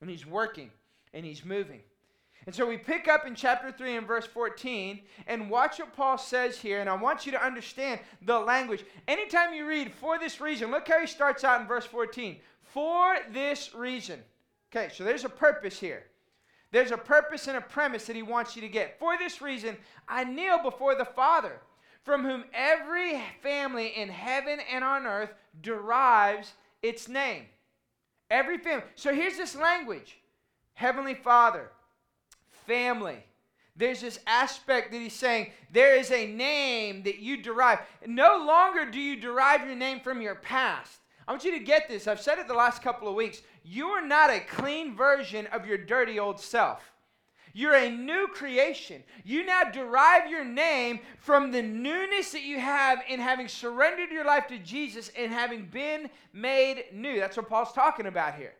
And 0.01 0.09
He's 0.09 0.25
working 0.25 0.71
and 1.13 1.25
He's 1.25 1.43
moving. 1.43 1.81
And 2.45 2.55
so 2.55 2.65
we 2.65 2.77
pick 2.77 3.07
up 3.07 3.27
in 3.27 3.35
chapter 3.35 3.71
3 3.71 3.97
and 3.97 4.07
verse 4.07 4.25
14 4.25 5.01
and 5.27 5.49
watch 5.49 5.79
what 5.79 5.95
Paul 5.95 6.17
says 6.17 6.57
here. 6.57 6.79
And 6.79 6.89
I 6.89 6.95
want 6.95 7.25
you 7.25 7.31
to 7.33 7.45
understand 7.45 7.99
the 8.21 8.39
language. 8.39 8.85
Anytime 9.07 9.53
you 9.53 9.67
read 9.67 9.91
for 9.93 10.17
this 10.17 10.39
reason, 10.39 10.71
look 10.71 10.87
how 10.87 10.99
he 10.99 11.07
starts 11.07 11.43
out 11.43 11.61
in 11.61 11.67
verse 11.67 11.85
14. 11.85 12.37
For 12.61 13.17
this 13.31 13.75
reason. 13.75 14.21
Okay, 14.71 14.89
so 14.93 15.03
there's 15.03 15.25
a 15.25 15.29
purpose 15.29 15.79
here. 15.79 16.03
There's 16.71 16.91
a 16.91 16.97
purpose 16.97 17.47
and 17.47 17.57
a 17.57 17.61
premise 17.61 18.05
that 18.05 18.15
he 18.15 18.21
wants 18.21 18.55
you 18.55 18.61
to 18.61 18.67
get. 18.67 18.99
For 18.99 19.17
this 19.17 19.41
reason, 19.41 19.75
I 20.07 20.23
kneel 20.23 20.61
before 20.61 20.95
the 20.95 21.05
Father, 21.05 21.59
from 22.03 22.23
whom 22.23 22.45
every 22.53 23.21
family 23.41 23.87
in 23.95 24.09
heaven 24.09 24.59
and 24.71 24.83
on 24.83 25.05
earth 25.05 25.33
derives 25.61 26.53
its 26.81 27.07
name. 27.07 27.43
Every 28.29 28.57
family. 28.57 28.85
So 28.95 29.13
here's 29.13 29.37
this 29.37 29.55
language 29.55 30.17
Heavenly 30.73 31.15
Father, 31.15 31.69
family. 32.65 33.23
There's 33.75 34.01
this 34.01 34.19
aspect 34.27 34.91
that 34.91 34.97
he's 34.97 35.13
saying 35.13 35.51
there 35.71 35.95
is 35.95 36.11
a 36.11 36.27
name 36.27 37.03
that 37.03 37.19
you 37.19 37.41
derive. 37.41 37.79
No 38.05 38.43
longer 38.45 38.89
do 38.89 38.99
you 38.99 39.15
derive 39.15 39.65
your 39.65 39.75
name 39.75 40.01
from 40.01 40.21
your 40.21 40.35
past. 40.35 40.99
I 41.27 41.31
want 41.31 41.45
you 41.45 41.51
to 41.51 41.63
get 41.63 41.87
this. 41.87 42.07
I've 42.07 42.19
said 42.19 42.39
it 42.39 42.47
the 42.47 42.53
last 42.53 42.81
couple 42.81 43.07
of 43.07 43.15
weeks. 43.15 43.41
You 43.63 43.87
are 43.87 44.05
not 44.05 44.31
a 44.31 44.39
clean 44.41 44.97
version 44.97 45.47
of 45.47 45.65
your 45.65 45.77
dirty 45.77 46.19
old 46.19 46.39
self. 46.39 46.91
You're 47.53 47.75
a 47.75 47.89
new 47.89 48.27
creation. 48.27 49.03
You 49.23 49.45
now 49.45 49.63
derive 49.63 50.29
your 50.29 50.45
name 50.45 50.99
from 51.19 51.51
the 51.51 51.61
newness 51.61 52.31
that 52.31 52.43
you 52.43 52.59
have 52.59 53.01
in 53.07 53.19
having 53.19 53.47
surrendered 53.47 54.11
your 54.11 54.25
life 54.25 54.47
to 54.47 54.59
Jesus 54.59 55.11
and 55.17 55.31
having 55.31 55.65
been 55.65 56.09
made 56.33 56.85
new. 56.93 57.19
That's 57.19 57.37
what 57.37 57.49
Paul's 57.49 57.73
talking 57.73 58.05
about 58.05 58.35
here. 58.35 58.53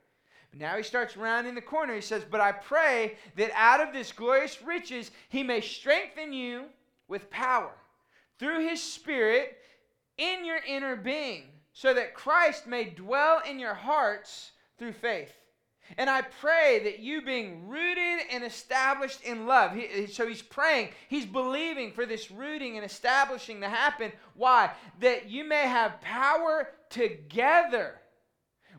But 0.51 0.59
now 0.59 0.77
he 0.77 0.83
starts 0.83 1.15
rounding 1.15 1.55
the 1.55 1.61
corner. 1.61 1.93
He 1.93 2.01
says, 2.01 2.23
But 2.29 2.41
I 2.41 2.51
pray 2.51 3.17
that 3.35 3.51
out 3.53 3.81
of 3.81 3.93
this 3.93 4.11
glorious 4.11 4.61
riches 4.61 5.11
he 5.29 5.43
may 5.43 5.61
strengthen 5.61 6.33
you 6.33 6.65
with 7.07 7.29
power 7.29 7.71
through 8.39 8.67
his 8.67 8.81
Spirit 8.81 9.57
in 10.17 10.45
your 10.45 10.59
inner 10.67 10.95
being, 10.95 11.43
so 11.73 11.93
that 11.93 12.13
Christ 12.13 12.67
may 12.67 12.85
dwell 12.85 13.41
in 13.47 13.59
your 13.59 13.73
hearts 13.73 14.51
through 14.77 14.93
faith. 14.93 15.31
And 15.97 16.09
I 16.09 16.21
pray 16.21 16.81
that 16.83 16.99
you 16.99 17.21
being 17.21 17.67
rooted 17.67 18.25
and 18.31 18.43
established 18.43 19.21
in 19.21 19.47
love. 19.47 19.73
He, 19.73 20.07
so 20.07 20.27
he's 20.27 20.41
praying, 20.41 20.89
he's 21.07 21.25
believing 21.25 21.91
for 21.91 22.05
this 22.05 22.31
rooting 22.31 22.75
and 22.75 22.85
establishing 22.85 23.61
to 23.61 23.69
happen. 23.69 24.11
Why? 24.35 24.71
That 25.01 25.29
you 25.29 25.43
may 25.43 25.67
have 25.67 26.01
power 26.01 26.69
together 26.89 27.95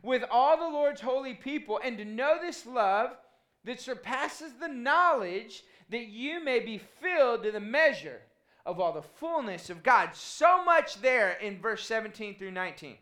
with 0.03 0.23
all 0.31 0.57
the 0.57 0.75
Lord's 0.75 1.01
holy 1.01 1.33
people 1.33 1.79
and 1.83 1.97
to 1.97 2.05
know 2.05 2.37
this 2.41 2.65
love 2.65 3.11
that 3.63 3.79
surpasses 3.79 4.53
the 4.59 4.67
knowledge 4.67 5.63
that 5.89 6.07
you 6.07 6.43
may 6.43 6.59
be 6.59 6.79
filled 7.01 7.43
to 7.43 7.51
the 7.51 7.59
measure 7.59 8.21
of 8.65 8.79
all 8.79 8.93
the 8.93 9.01
fullness 9.01 9.69
of 9.69 9.83
God. 9.83 10.15
So 10.15 10.63
much 10.63 11.01
there 11.01 11.31
in 11.41 11.59
verse 11.59 11.85
17 11.85 12.37
through 12.37 12.51
19. 12.51 12.97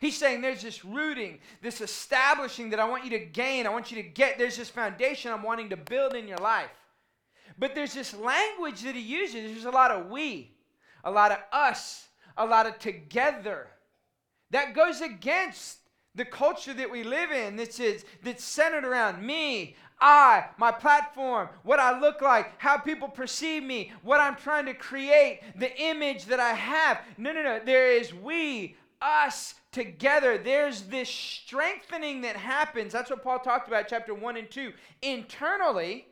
He's 0.00 0.16
saying 0.16 0.40
there's 0.40 0.62
this 0.62 0.84
rooting, 0.84 1.38
this 1.60 1.80
establishing 1.80 2.70
that 2.70 2.80
I 2.80 2.88
want 2.88 3.04
you 3.04 3.10
to 3.10 3.18
gain. 3.18 3.66
I 3.66 3.70
want 3.70 3.90
you 3.90 4.02
to 4.02 4.08
get. 4.08 4.38
There's 4.38 4.56
this 4.56 4.68
foundation 4.68 5.32
I'm 5.32 5.42
wanting 5.42 5.70
to 5.70 5.76
build 5.76 6.14
in 6.14 6.28
your 6.28 6.38
life. 6.38 6.70
But 7.58 7.74
there's 7.74 7.94
this 7.94 8.14
language 8.14 8.82
that 8.82 8.94
he 8.94 9.00
uses. 9.00 9.52
There's 9.52 9.64
a 9.64 9.70
lot 9.70 9.90
of 9.90 10.10
we, 10.10 10.52
a 11.02 11.10
lot 11.10 11.32
of 11.32 11.38
us, 11.52 12.06
a 12.36 12.46
lot 12.46 12.66
of 12.66 12.78
together. 12.78 13.66
That 14.50 14.74
goes 14.74 15.00
against 15.00 15.78
the 16.14 16.24
culture 16.24 16.74
that 16.74 16.90
we 16.90 17.04
live 17.04 17.30
in 17.30 17.56
This 17.56 17.78
is 17.80 18.04
that's 18.22 18.42
centered 18.42 18.84
around 18.84 19.22
me, 19.22 19.76
I, 20.00 20.46
my 20.58 20.70
platform, 20.70 21.48
what 21.64 21.80
I 21.80 21.98
look 21.98 22.20
like, 22.22 22.52
how 22.58 22.78
people 22.78 23.08
perceive 23.08 23.62
me, 23.62 23.92
what 24.02 24.20
I'm 24.20 24.36
trying 24.36 24.66
to 24.66 24.74
create, 24.74 25.40
the 25.56 25.76
image 25.80 26.26
that 26.26 26.38
I 26.38 26.52
have. 26.52 27.00
No, 27.16 27.32
no, 27.32 27.42
no. 27.42 27.60
There 27.64 27.90
is 27.90 28.14
we, 28.14 28.76
us 29.00 29.54
together. 29.72 30.38
There's 30.38 30.82
this 30.82 31.08
strengthening 31.08 32.22
that 32.22 32.36
happens. 32.36 32.92
That's 32.92 33.10
what 33.10 33.22
Paul 33.22 33.38
talked 33.38 33.68
about, 33.68 33.88
chapter 33.88 34.14
1 34.14 34.36
and 34.36 34.50
2. 34.50 34.72
Internally, 35.02 36.06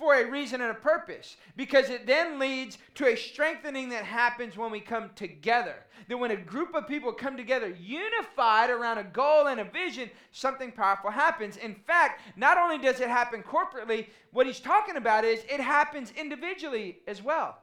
for 0.00 0.14
a 0.14 0.24
reason 0.24 0.62
and 0.62 0.70
a 0.70 0.74
purpose 0.74 1.36
because 1.56 1.90
it 1.90 2.06
then 2.06 2.38
leads 2.38 2.78
to 2.94 3.06
a 3.06 3.16
strengthening 3.16 3.90
that 3.90 4.02
happens 4.02 4.56
when 4.56 4.70
we 4.70 4.80
come 4.80 5.10
together. 5.14 5.76
That 6.08 6.16
when 6.16 6.30
a 6.30 6.36
group 6.36 6.74
of 6.74 6.88
people 6.88 7.12
come 7.12 7.36
together 7.36 7.76
unified 7.78 8.70
around 8.70 8.96
a 8.96 9.04
goal 9.04 9.48
and 9.48 9.60
a 9.60 9.64
vision, 9.64 10.10
something 10.32 10.72
powerful 10.72 11.10
happens. 11.10 11.58
In 11.58 11.74
fact, 11.74 12.22
not 12.34 12.56
only 12.56 12.78
does 12.78 13.00
it 13.00 13.08
happen 13.08 13.42
corporately, 13.42 14.08
what 14.32 14.46
he's 14.46 14.58
talking 14.58 14.96
about 14.96 15.24
is 15.24 15.40
it 15.50 15.60
happens 15.60 16.12
individually 16.16 17.00
as 17.06 17.22
well. 17.22 17.58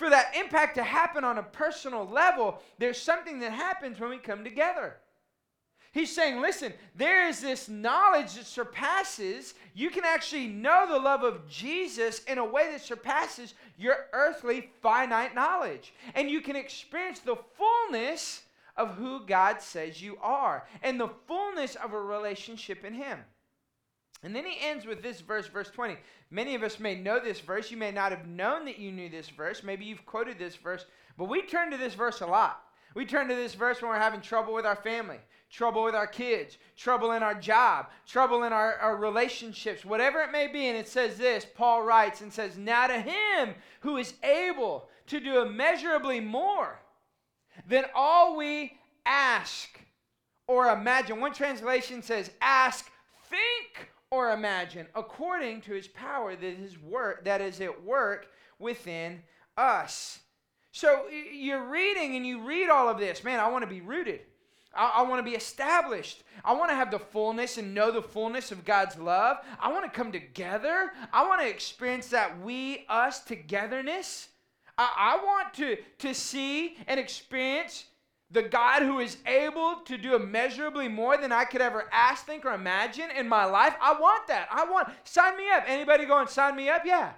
For 0.00 0.08
that 0.08 0.34
impact 0.34 0.76
to 0.76 0.82
happen 0.82 1.24
on 1.24 1.36
a 1.36 1.42
personal 1.42 2.06
level, 2.06 2.62
there's 2.78 2.96
something 2.96 3.38
that 3.40 3.52
happens 3.52 4.00
when 4.00 4.08
we 4.08 4.16
come 4.16 4.42
together. 4.42 4.96
He's 5.92 6.10
saying, 6.10 6.40
listen, 6.40 6.72
there 6.94 7.28
is 7.28 7.42
this 7.42 7.68
knowledge 7.68 8.32
that 8.32 8.46
surpasses, 8.46 9.52
you 9.74 9.90
can 9.90 10.06
actually 10.06 10.46
know 10.46 10.86
the 10.88 10.98
love 10.98 11.22
of 11.22 11.46
Jesus 11.46 12.24
in 12.24 12.38
a 12.38 12.44
way 12.44 12.70
that 12.72 12.80
surpasses 12.80 13.52
your 13.76 14.06
earthly 14.14 14.70
finite 14.80 15.34
knowledge. 15.34 15.92
And 16.14 16.30
you 16.30 16.40
can 16.40 16.56
experience 16.56 17.18
the 17.18 17.36
fullness 17.58 18.44
of 18.78 18.94
who 18.94 19.26
God 19.26 19.60
says 19.60 20.00
you 20.00 20.16
are 20.22 20.66
and 20.82 20.98
the 20.98 21.10
fullness 21.28 21.74
of 21.74 21.92
a 21.92 22.00
relationship 22.00 22.86
in 22.86 22.94
Him. 22.94 23.18
And 24.22 24.36
then 24.36 24.44
he 24.44 24.58
ends 24.60 24.86
with 24.86 25.02
this 25.02 25.20
verse, 25.20 25.46
verse 25.46 25.70
20. 25.70 25.96
Many 26.30 26.54
of 26.54 26.62
us 26.62 26.78
may 26.78 26.94
know 26.94 27.18
this 27.18 27.40
verse. 27.40 27.70
You 27.70 27.76
may 27.76 27.90
not 27.90 28.12
have 28.12 28.26
known 28.26 28.66
that 28.66 28.78
you 28.78 28.92
knew 28.92 29.08
this 29.08 29.28
verse. 29.28 29.62
Maybe 29.62 29.84
you've 29.86 30.04
quoted 30.04 30.38
this 30.38 30.56
verse, 30.56 30.84
but 31.16 31.28
we 31.28 31.42
turn 31.42 31.70
to 31.70 31.78
this 31.78 31.94
verse 31.94 32.20
a 32.20 32.26
lot. 32.26 32.62
We 32.94 33.06
turn 33.06 33.28
to 33.28 33.34
this 33.34 33.54
verse 33.54 33.80
when 33.80 33.90
we're 33.90 33.98
having 33.98 34.20
trouble 34.20 34.52
with 34.52 34.66
our 34.66 34.76
family 34.76 35.18
trouble 35.50 35.82
with 35.82 35.94
our 35.94 36.06
kids, 36.06 36.56
trouble 36.76 37.12
in 37.12 37.22
our 37.22 37.34
job, 37.34 37.88
trouble 38.06 38.44
in 38.44 38.52
our, 38.52 38.76
our 38.76 38.96
relationships, 38.96 39.84
whatever 39.84 40.20
it 40.22 40.30
may 40.30 40.46
be. 40.46 40.68
And 40.68 40.78
it 40.78 40.88
says 40.88 41.18
this 41.18 41.44
Paul 41.56 41.82
writes 41.82 42.20
and 42.20 42.32
says, 42.32 42.56
Now 42.56 42.86
to 42.86 43.00
him 43.00 43.54
who 43.80 43.96
is 43.96 44.14
able 44.22 44.88
to 45.08 45.20
do 45.20 45.42
immeasurably 45.42 46.20
more 46.20 46.80
than 47.68 47.84
all 47.94 48.36
we 48.36 48.78
ask 49.04 49.68
or 50.46 50.68
imagine. 50.68 51.20
One 51.20 51.34
translation 51.34 52.02
says, 52.02 52.30
Ask, 52.40 52.90
think, 53.28 53.90
or 54.10 54.32
imagine, 54.32 54.86
according 54.94 55.60
to 55.62 55.72
his 55.72 55.86
power 55.86 56.34
that 56.34 56.44
is, 56.44 56.78
work, 56.78 57.24
that 57.24 57.40
is 57.40 57.60
at 57.60 57.84
work 57.84 58.26
within 58.58 59.22
us. 59.56 60.20
So 60.72 61.04
you're 61.32 61.68
reading 61.68 62.16
and 62.16 62.26
you 62.26 62.42
read 62.44 62.70
all 62.70 62.88
of 62.88 62.98
this. 62.98 63.22
Man, 63.22 63.40
I 63.40 63.48
want 63.48 63.62
to 63.62 63.70
be 63.70 63.80
rooted. 63.80 64.20
I, 64.74 64.94
I 64.96 65.02
want 65.02 65.24
to 65.24 65.30
be 65.30 65.36
established. 65.36 66.22
I 66.44 66.52
want 66.52 66.70
to 66.70 66.76
have 66.76 66.90
the 66.90 66.98
fullness 66.98 67.58
and 67.58 67.74
know 67.74 67.90
the 67.90 68.02
fullness 68.02 68.52
of 68.52 68.64
God's 68.64 68.96
love. 68.98 69.38
I 69.60 69.72
want 69.72 69.84
to 69.84 69.90
come 69.90 70.12
together. 70.12 70.92
I 71.12 71.26
want 71.26 71.40
to 71.42 71.48
experience 71.48 72.08
that 72.08 72.40
we, 72.40 72.86
us 72.88 73.22
togetherness. 73.22 74.28
I, 74.76 75.18
I 75.20 75.24
want 75.24 75.54
to, 75.54 75.76
to 75.98 76.14
see 76.14 76.76
and 76.86 76.98
experience 76.98 77.84
the 78.30 78.42
God 78.42 78.82
who 78.82 79.00
is 79.00 79.16
able 79.26 79.80
to 79.86 79.98
do 79.98 80.14
immeasurably 80.14 80.88
more 80.88 81.16
than 81.16 81.32
I 81.32 81.44
could 81.44 81.60
ever 81.60 81.88
ask, 81.92 82.24
think, 82.24 82.44
or 82.44 82.52
imagine 82.52 83.10
in 83.16 83.28
my 83.28 83.44
life. 83.44 83.74
I 83.80 83.98
want 83.98 84.28
that. 84.28 84.48
I 84.52 84.64
want, 84.70 84.88
sign 85.02 85.36
me 85.36 85.50
up. 85.50 85.64
Anybody 85.66 86.06
going, 86.06 86.28
sign 86.28 86.54
me 86.54 86.68
up? 86.68 86.82
Yeah. 86.84 87.12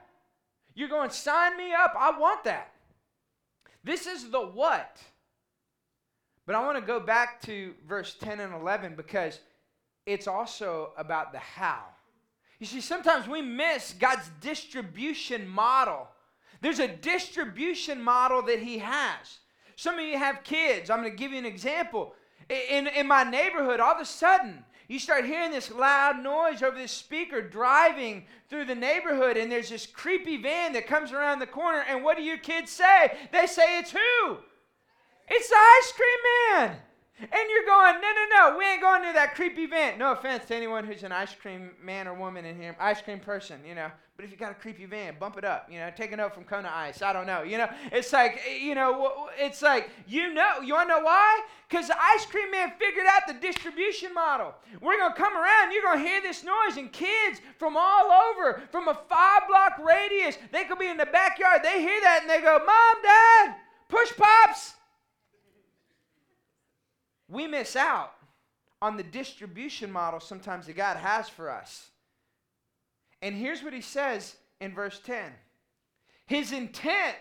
You're 0.75 0.88
going, 0.88 1.11
sign 1.11 1.57
me 1.59 1.73
up. 1.75 1.95
I 1.99 2.19
want 2.19 2.45
that. 2.45 2.73
This 3.85 4.07
is 4.07 4.31
the 4.31 4.40
what. 4.40 5.02
But 6.47 6.54
I 6.54 6.64
want 6.64 6.78
to 6.78 6.85
go 6.85 6.99
back 6.99 7.42
to 7.42 7.75
verse 7.87 8.16
10 8.19 8.40
and 8.40 8.54
11 8.54 8.95
because 8.97 9.40
it's 10.07 10.26
also 10.26 10.92
about 10.97 11.33
the 11.33 11.38
how. 11.38 11.85
You 12.59 12.66
see, 12.66 12.81
sometimes 12.81 13.28
we 13.28 13.42
miss 13.42 13.92
God's 13.92 14.31
distribution 14.40 15.47
model. 15.47 16.09
There's 16.62 16.78
a 16.78 16.88
distribution 16.88 18.00
model 18.02 18.42
that 18.42 18.61
He 18.61 18.78
has. 18.78 19.40
Some 19.76 19.99
of 19.99 20.05
you 20.05 20.19
have 20.19 20.45
kids. 20.45 20.91
I'm 20.91 21.00
going 21.00 21.11
to 21.11 21.17
give 21.17 21.33
you 21.33 21.38
an 21.38 21.47
example. 21.47 22.14
In, 22.49 22.87
in 22.88 23.07
my 23.07 23.25
neighborhood, 23.25 23.81
all 23.81 23.95
of 23.95 24.00
a 24.00 24.05
sudden, 24.05 24.64
you 24.88 24.99
start 24.99 25.25
hearing 25.25 25.50
this 25.50 25.71
loud 25.71 26.23
noise 26.23 26.62
over 26.62 26.76
this 26.76 26.93
speaker 26.93 27.41
driving 27.41 28.26
through 28.50 28.67
the 28.67 28.75
neighborhood, 28.75 29.37
and 29.37 29.50
there's 29.50 29.71
this 29.71 29.87
creepy 29.87 30.37
van 30.37 30.73
that 30.75 30.87
comes 30.87 31.12
around 31.12 31.38
the 31.38 31.47
corner. 31.47 31.85
And 31.88 32.05
what 32.05 32.17
do 32.17 32.23
your 32.23 32.38
kids 32.38 32.71
say? 32.71 33.17
They 33.33 33.47
say, 33.47 33.79
It's 33.79 33.93
who? 33.93 34.38
It's 35.29 35.49
the 35.49 35.57
ice 35.57 35.93
cream 35.93 36.69
man. 36.69 36.76
And 37.21 37.50
you're 37.50 37.64
going, 37.64 38.00
no, 38.00 38.09
no, 38.12 38.50
no, 38.50 38.59
we 38.59 38.64
ain't 38.64 38.83
going 38.83 39.02
to 39.02 39.12
that 39.12 39.35
creepy 39.35 39.67
van. 39.67 39.99
No 39.99 40.12
offense 40.12 40.45
to 40.47 40.57
anyone 40.57 40.85
who's 40.85 41.05
an 41.05 41.12
ice 41.12 41.35
cream 41.35 41.71
man 41.81 42.09
or 42.09 42.14
woman 42.14 42.45
in 42.45 42.57
here, 42.57 42.76
ice 42.81 43.00
cream 43.00 43.21
person, 43.21 43.61
you 43.64 43.75
know. 43.75 43.91
But 44.23 44.26
if 44.26 44.31
you 44.31 44.37
got 44.38 44.52
a 44.52 44.55
creepy 44.55 44.85
van, 44.85 45.17
bump 45.19 45.37
it 45.37 45.45
up, 45.45 45.67
you 45.69 45.81
know, 45.81 45.91
take 45.97 46.12
a 46.12 46.17
note 46.17 46.33
from 46.33 46.45
Kona 46.45 46.71
Ice. 46.73 47.02
I 47.02 47.12
don't 47.12 47.26
know, 47.26 47.43
you 47.43 47.59
know. 47.59 47.69
It's 47.91 48.12
like, 48.12 48.41
eh, 48.49 48.59
you 48.59 48.76
know, 48.76 49.29
it's 49.37 49.62
like, 49.62 49.91
you 50.07 50.33
know, 50.33 50.61
you 50.64 50.75
want 50.75 50.91
to 50.91 50.95
know 50.95 51.02
why? 51.02 51.43
Because 51.69 51.88
the 51.88 52.00
ice 52.00 52.25
cream 52.26 52.49
man 52.52 52.73
figured 52.79 53.07
out 53.11 53.23
the 53.26 53.35
distribution 53.35 54.14
model. 54.14 54.55
We're 54.81 54.97
going 54.97 55.12
to 55.12 55.19
come 55.19 55.37
around, 55.37 55.73
you're 55.73 55.83
going 55.83 55.99
to 55.99 56.09
hear 56.09 56.23
this 56.23 56.45
noise, 56.45 56.76
and 56.76 56.93
kids 56.93 57.41
from 57.59 57.76
all 57.76 58.12
over, 58.31 58.62
from 58.71 58.87
a 58.87 58.95
five 58.95 59.43
block 59.49 59.85
radius, 59.85 60.38
they 60.52 60.67
could 60.67 60.79
be 60.79 60.87
in 60.87 60.99
the 60.99 61.07
backyard, 61.07 61.62
they 61.64 61.83
hear 61.83 62.00
that 62.02 62.21
and 62.21 62.31
they 62.31 62.41
go, 62.41 62.61
Mom, 62.64 63.02
Dad, 63.02 63.57
push 63.88 64.12
pops 64.17 64.75
we 67.29 67.47
miss 67.47 67.75
out 67.75 68.12
on 68.81 68.97
the 68.97 69.02
distribution 69.02 69.91
model 69.91 70.21
sometimes 70.21 70.67
that 70.67 70.76
God 70.76 70.99
has 70.99 71.29
for 71.29 71.50
us. 71.50 71.88
And 73.23 73.37
here's 73.37 73.62
what 73.62 73.73
he 73.73 73.81
says 73.81 74.37
in 74.61 74.75
verse 74.75 75.00
10 75.05 75.33
His 76.26 76.52
intent 76.52 77.17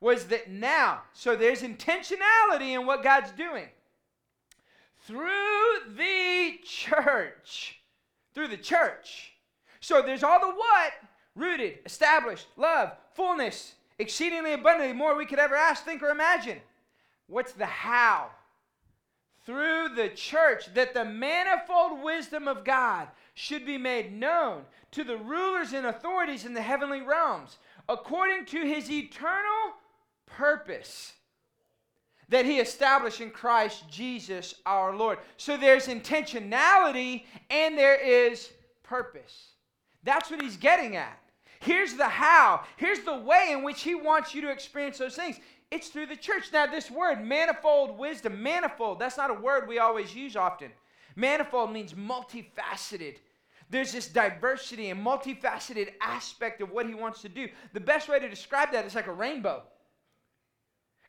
was 0.00 0.24
that 0.26 0.50
now, 0.50 1.02
so 1.12 1.36
there's 1.36 1.62
intentionality 1.62 2.70
in 2.74 2.86
what 2.86 3.04
God's 3.04 3.30
doing. 3.32 3.68
Through 5.06 5.94
the 5.96 6.58
church. 6.64 7.80
Through 8.34 8.48
the 8.48 8.56
church. 8.56 9.32
So 9.80 10.00
there's 10.00 10.22
all 10.22 10.40
the 10.40 10.46
what 10.46 10.92
rooted, 11.34 11.78
established, 11.84 12.46
love, 12.56 12.92
fullness, 13.14 13.74
exceedingly 13.98 14.54
abundantly 14.54 14.94
more 14.94 15.16
we 15.16 15.26
could 15.26 15.38
ever 15.38 15.54
ask, 15.54 15.84
think, 15.84 16.02
or 16.02 16.08
imagine. 16.08 16.60
What's 17.26 17.52
the 17.52 17.66
how? 17.66 18.30
through 19.44 19.88
the 19.96 20.08
church 20.08 20.72
that 20.74 20.94
the 20.94 21.04
manifold 21.04 22.02
wisdom 22.02 22.46
of 22.46 22.64
God 22.64 23.08
should 23.34 23.64
be 23.64 23.78
made 23.78 24.12
known 24.12 24.62
to 24.90 25.04
the 25.04 25.16
rulers 25.16 25.72
and 25.72 25.86
authorities 25.86 26.44
in 26.44 26.54
the 26.54 26.62
heavenly 26.62 27.00
realms 27.00 27.58
according 27.88 28.44
to 28.46 28.64
his 28.64 28.90
eternal 28.90 29.74
purpose 30.26 31.14
that 32.28 32.44
he 32.44 32.60
established 32.60 33.20
in 33.20 33.30
Christ 33.30 33.88
Jesus 33.90 34.54
our 34.64 34.94
Lord. 34.96 35.18
So 35.36 35.56
there's 35.56 35.86
intentionality 35.86 37.24
and 37.50 37.76
there 37.76 38.00
is 38.00 38.50
purpose. 38.82 39.50
That's 40.02 40.30
what 40.30 40.40
he's 40.40 40.56
getting 40.56 40.96
at. 40.96 41.18
Here's 41.60 41.94
the 41.94 42.08
how. 42.08 42.62
Here's 42.76 43.00
the 43.00 43.18
way 43.18 43.50
in 43.52 43.62
which 43.62 43.82
he 43.82 43.94
wants 43.94 44.34
you 44.34 44.40
to 44.42 44.50
experience 44.50 44.98
those 44.98 45.14
things. 45.14 45.38
It's 45.70 45.88
through 45.88 46.06
the 46.06 46.16
church. 46.16 46.52
Now, 46.52 46.66
this 46.66 46.90
word, 46.90 47.24
manifold 47.24 47.98
wisdom, 47.98 48.42
manifold, 48.42 48.98
that's 48.98 49.16
not 49.16 49.30
a 49.30 49.34
word 49.34 49.68
we 49.68 49.78
always 49.78 50.14
use 50.14 50.34
often. 50.34 50.72
Manifold 51.16 51.72
means 51.72 51.94
multifaceted. 51.94 53.16
There's 53.70 53.92
this 53.92 54.06
diversity 54.06 54.90
and 54.90 55.04
multifaceted 55.04 55.92
aspect 56.00 56.60
of 56.60 56.70
what 56.70 56.86
he 56.86 56.94
wants 56.94 57.22
to 57.22 57.28
do. 57.28 57.48
The 57.72 57.80
best 57.80 58.08
way 58.08 58.18
to 58.18 58.28
describe 58.28 58.72
that 58.72 58.84
is 58.84 58.94
like 58.94 59.06
a 59.06 59.12
rainbow. 59.12 59.62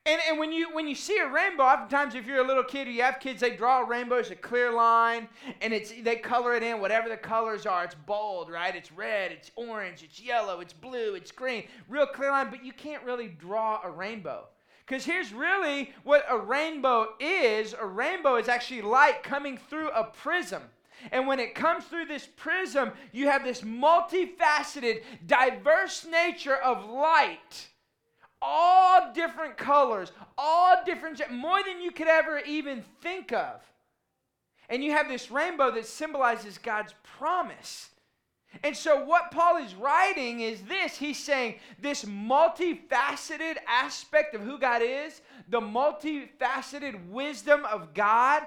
And, 0.05 0.19
and 0.29 0.37
when 0.37 0.51
you 0.51 0.73
when 0.73 0.85
you 0.85 0.95
see 0.95 1.17
a 1.19 1.27
rainbow, 1.27 1.63
oftentimes 1.63 2.13
if 2.13 2.25
you're 2.25 2.43
a 2.43 2.47
little 2.47 2.63
kid 2.63 2.87
or 2.87 2.91
you 2.91 3.03
have 3.03 3.21
kids, 3.21 3.39
they 3.39 3.55
draw 3.55 3.83
a 3.83 3.85
rainbow 3.85 4.17
as 4.17 4.31
a 4.31 4.35
clear 4.35 4.69
line, 4.69 5.29
and 5.61 5.71
it's 5.73 5.93
they 6.01 6.17
color 6.17 6.55
it 6.55 6.63
in 6.63 6.81
whatever 6.81 7.07
the 7.07 7.15
colors 7.15 7.65
are. 7.65 7.85
It's 7.85 7.95
bold, 7.95 8.49
right? 8.51 8.75
It's 8.75 8.91
red, 8.91 9.31
it's 9.31 9.49
orange, 9.55 10.03
it's 10.03 10.19
yellow, 10.19 10.59
it's 10.59 10.73
blue, 10.73 11.15
it's 11.15 11.31
green. 11.31 11.63
Real 11.87 12.05
clear 12.05 12.31
line, 12.31 12.49
but 12.49 12.65
you 12.65 12.73
can't 12.73 13.01
really 13.03 13.29
draw 13.29 13.79
a 13.81 13.89
rainbow. 13.89 14.47
Because 14.85 15.05
here's 15.05 15.31
really 15.33 15.91
what 16.03 16.25
a 16.29 16.37
rainbow 16.37 17.09
is 17.19 17.73
a 17.79 17.85
rainbow 17.85 18.35
is 18.35 18.49
actually 18.49 18.81
light 18.81 19.23
coming 19.23 19.57
through 19.57 19.89
a 19.89 20.03
prism. 20.03 20.63
And 21.11 21.27
when 21.27 21.39
it 21.39 21.55
comes 21.55 21.85
through 21.85 22.05
this 22.05 22.27
prism, 22.35 22.91
you 23.11 23.27
have 23.27 23.43
this 23.43 23.61
multifaceted, 23.61 25.03
diverse 25.25 26.05
nature 26.05 26.55
of 26.55 26.89
light. 26.89 27.69
All 28.41 29.13
different 29.13 29.57
colors, 29.57 30.11
all 30.37 30.83
different, 30.85 31.21
more 31.31 31.63
than 31.63 31.81
you 31.81 31.91
could 31.91 32.07
ever 32.07 32.39
even 32.39 32.83
think 33.01 33.31
of. 33.31 33.61
And 34.69 34.83
you 34.83 34.91
have 34.91 35.07
this 35.07 35.31
rainbow 35.31 35.71
that 35.71 35.85
symbolizes 35.85 36.57
God's 36.57 36.93
promise. 37.17 37.89
And 38.61 38.77
so, 38.77 39.03
what 39.03 39.31
Paul 39.31 39.57
is 39.57 39.73
writing 39.73 40.41
is 40.41 40.61
this 40.61 40.95
he's 40.95 41.17
saying 41.17 41.55
this 41.81 42.05
multifaceted 42.05 43.55
aspect 43.67 44.35
of 44.35 44.41
who 44.41 44.59
God 44.59 44.81
is, 44.83 45.21
the 45.49 45.59
multifaceted 45.59 47.09
wisdom 47.09 47.65
of 47.65 47.93
God, 47.93 48.43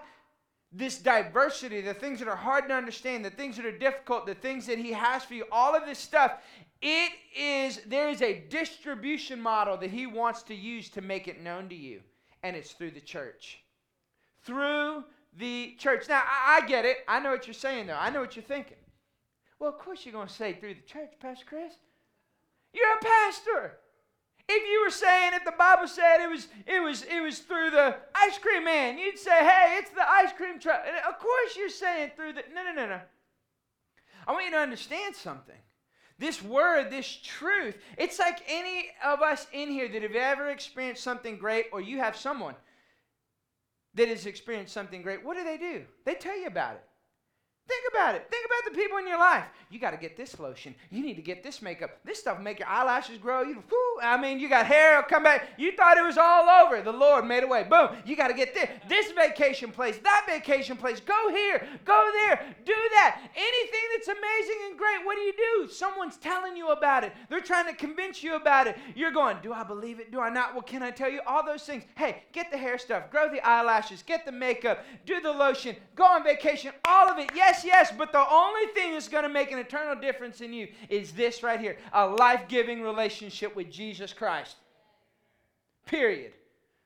this 0.72 0.98
diversity, 0.98 1.80
the 1.80 1.94
things 1.94 2.20
that 2.20 2.28
are 2.28 2.36
hard 2.36 2.68
to 2.68 2.74
understand, 2.74 3.24
the 3.24 3.30
things 3.30 3.56
that 3.56 3.66
are 3.66 3.76
difficult, 3.76 4.26
the 4.26 4.34
things 4.34 4.66
that 4.66 4.78
he 4.78 4.92
has 4.92 5.24
for 5.24 5.34
you, 5.34 5.44
all 5.50 5.74
of 5.74 5.86
this 5.86 5.98
stuff, 5.98 6.40
it 6.82 7.12
is, 7.36 7.80
there 7.86 8.08
is 8.08 8.22
a 8.22 8.44
distribution 8.48 9.40
model 9.40 9.76
that 9.78 9.90
he 9.90 10.06
wants 10.06 10.42
to 10.44 10.54
use 10.54 10.88
to 10.90 11.00
make 11.00 11.26
it 11.26 11.42
known 11.42 11.68
to 11.70 11.74
you, 11.74 12.00
and 12.42 12.54
it's 12.54 12.72
through 12.72 12.92
the 12.92 13.00
church. 13.00 13.58
Through 14.42 15.04
the 15.38 15.74
church. 15.78 16.08
Now, 16.08 16.22
I, 16.24 16.60
I 16.62 16.66
get 16.66 16.84
it. 16.84 16.98
I 17.08 17.18
know 17.20 17.30
what 17.30 17.46
you're 17.46 17.54
saying, 17.54 17.86
though. 17.86 17.98
I 17.98 18.10
know 18.10 18.20
what 18.20 18.36
you're 18.36 18.44
thinking. 18.44 18.76
Well, 19.58 19.70
of 19.70 19.78
course 19.78 20.04
you're 20.04 20.12
going 20.12 20.28
to 20.28 20.32
say 20.32 20.54
through 20.54 20.74
the 20.74 20.80
church, 20.82 21.12
Pastor 21.20 21.44
Chris. 21.46 21.72
You're 22.72 22.92
a 22.92 23.04
pastor. 23.04 23.78
If 24.48 24.62
you 24.70 24.82
were 24.84 24.90
saying 24.90 25.32
if 25.34 25.44
the 25.44 25.54
Bible 25.58 25.88
said 25.88 26.22
it 26.22 26.30
was 26.30 26.46
it 26.66 26.80
was 26.80 27.02
it 27.02 27.20
was 27.20 27.40
through 27.40 27.70
the 27.70 27.96
ice 28.14 28.38
cream 28.38 28.64
man, 28.64 28.96
you'd 28.96 29.18
say, 29.18 29.38
"Hey, 29.44 29.78
it's 29.78 29.90
the 29.90 30.08
ice 30.08 30.32
cream 30.32 30.60
truck." 30.60 30.82
And 30.86 30.96
of 30.98 31.18
course 31.18 31.56
you're 31.56 31.68
saying 31.68 32.12
through 32.14 32.34
the 32.34 32.44
No, 32.54 32.62
no, 32.62 32.72
no, 32.72 32.86
no. 32.86 33.00
I 34.26 34.32
want 34.32 34.44
you 34.44 34.52
to 34.52 34.58
understand 34.58 35.16
something. 35.16 35.56
This 36.18 36.42
word, 36.42 36.90
this 36.90 37.18
truth, 37.22 37.76
it's 37.98 38.18
like 38.18 38.40
any 38.48 38.90
of 39.04 39.20
us 39.20 39.46
in 39.52 39.68
here 39.68 39.88
that 39.88 40.02
have 40.02 40.14
ever 40.14 40.48
experienced 40.48 41.02
something 41.02 41.36
great 41.36 41.66
or 41.72 41.80
you 41.80 41.98
have 41.98 42.16
someone 42.16 42.54
that 43.94 44.08
has 44.08 44.26
experienced 44.26 44.72
something 44.72 45.02
great. 45.02 45.24
What 45.24 45.36
do 45.36 45.44
they 45.44 45.58
do? 45.58 45.84
They 46.04 46.14
tell 46.14 46.38
you 46.38 46.46
about 46.46 46.74
it. 46.74 46.84
Think 47.68 47.84
about 47.92 48.14
it. 48.14 48.28
Think 48.30 48.46
about 48.46 48.72
the 48.72 48.78
people 48.80 48.98
in 48.98 49.08
your 49.08 49.18
life. 49.18 49.44
You 49.70 49.80
got 49.80 49.90
to 49.90 49.96
get 49.96 50.16
this 50.16 50.38
lotion. 50.38 50.72
You 50.90 51.02
need 51.02 51.14
to 51.14 51.22
get 51.22 51.42
this 51.42 51.60
makeup. 51.60 51.98
This 52.04 52.20
stuff 52.20 52.38
make 52.38 52.60
your 52.60 52.68
eyelashes 52.68 53.18
grow. 53.18 53.42
You, 53.42 53.64
whoo, 53.68 54.00
I 54.00 54.16
mean, 54.20 54.38
you 54.38 54.48
got 54.48 54.66
hair 54.66 55.02
come 55.02 55.24
back. 55.24 55.48
You 55.58 55.72
thought 55.72 55.96
it 55.96 56.04
was 56.04 56.16
all 56.16 56.48
over. 56.48 56.80
The 56.80 56.92
Lord 56.92 57.26
made 57.26 57.42
a 57.42 57.46
way. 57.46 57.64
Boom. 57.64 57.88
You 58.04 58.14
got 58.14 58.28
to 58.28 58.34
get 58.34 58.54
this. 58.54 58.68
This 58.88 59.10
vacation 59.10 59.72
place. 59.72 59.98
That 59.98 60.24
vacation 60.28 60.76
place. 60.76 61.00
Go 61.00 61.30
here. 61.30 61.66
Go 61.84 62.10
there. 62.12 62.54
Do 62.64 62.74
that. 62.94 63.20
Anything 63.34 63.80
that's 63.96 64.08
amazing 64.08 64.58
and 64.68 64.78
great. 64.78 65.04
What 65.04 65.16
do 65.16 65.22
you 65.22 65.32
do? 65.32 65.72
Someone's 65.72 66.18
telling 66.18 66.56
you 66.56 66.68
about 66.68 67.02
it. 67.02 67.12
They're 67.28 67.40
trying 67.40 67.66
to 67.66 67.74
convince 67.74 68.22
you 68.22 68.36
about 68.36 68.68
it. 68.68 68.78
You're 68.94 69.10
going, 69.10 69.38
Do 69.42 69.52
I 69.52 69.64
believe 69.64 69.98
it? 69.98 70.12
Do 70.12 70.20
I 70.20 70.30
not? 70.30 70.54
What 70.54 70.68
can 70.68 70.84
I 70.84 70.92
tell 70.92 71.10
you? 71.10 71.20
All 71.26 71.44
those 71.44 71.64
things. 71.64 71.82
Hey, 71.96 72.22
get 72.30 72.52
the 72.52 72.58
hair 72.58 72.78
stuff. 72.78 73.10
Grow 73.10 73.28
the 73.28 73.40
eyelashes. 73.40 74.04
Get 74.04 74.24
the 74.24 74.32
makeup. 74.32 74.84
Do 75.04 75.20
the 75.20 75.32
lotion. 75.32 75.74
Go 75.96 76.04
on 76.04 76.22
vacation. 76.22 76.70
All 76.86 77.08
of 77.08 77.18
it. 77.18 77.30
Yes 77.34 77.55
Yes, 77.64 77.64
yes, 77.64 77.92
but 77.96 78.12
the 78.12 78.26
only 78.30 78.66
thing 78.74 78.92
that's 78.92 79.08
going 79.08 79.22
to 79.22 79.28
make 79.28 79.50
an 79.50 79.58
eternal 79.58 79.94
difference 79.94 80.40
in 80.40 80.52
you 80.52 80.68
is 80.88 81.12
this 81.12 81.42
right 81.42 81.60
here 81.60 81.76
a 81.92 82.06
life 82.06 82.48
giving 82.48 82.82
relationship 82.82 83.56
with 83.56 83.70
Jesus 83.70 84.12
Christ. 84.12 84.56
Period. 85.86 86.32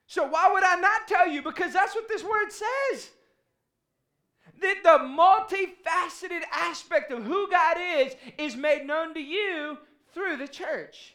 So, 0.07 0.27
why 0.27 0.51
would 0.53 0.65
I 0.65 0.77
not 0.77 1.09
tell 1.09 1.27
you? 1.27 1.43
Because 1.43 1.73
that's 1.73 1.95
what 1.95 2.09
this 2.09 2.23
word 2.23 2.51
says. 2.51 3.11
That 4.61 4.81
the 4.83 4.99
multifaceted 4.99 6.43
aspect 6.53 7.11
of 7.13 7.25
who 7.25 7.51
God 7.51 7.77
is 7.81 8.15
is 8.37 8.57
made 8.57 8.87
known 8.87 9.15
to 9.15 9.21
you 9.21 9.79
through 10.13 10.37
the 10.37 10.49
church. 10.49 11.15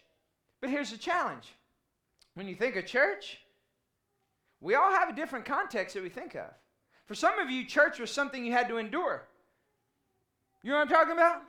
But 0.61 0.69
here's 0.69 0.91
the 0.91 0.97
challenge 0.97 1.53
when 2.33 2.47
you 2.47 2.55
think 2.55 2.75
of 2.75 2.85
church, 2.85 3.39
we 4.59 4.75
all 4.75 4.91
have 4.91 5.09
a 5.09 5.15
different 5.15 5.45
context 5.45 5.93
that 5.93 6.03
we 6.03 6.09
think 6.09 6.35
of. 6.35 6.49
For 7.05 7.15
some 7.15 7.37
of 7.37 7.51
you, 7.51 7.65
church 7.65 7.99
was 7.99 8.09
something 8.09 8.43
you 8.43 8.51
had 8.51 8.67
to 8.69 8.77
endure. 8.77 9.27
You 10.65 10.71
know 10.71 10.77
what 10.77 10.89
I'm 10.89 10.93
talking 10.95 11.13
about? 11.13 11.43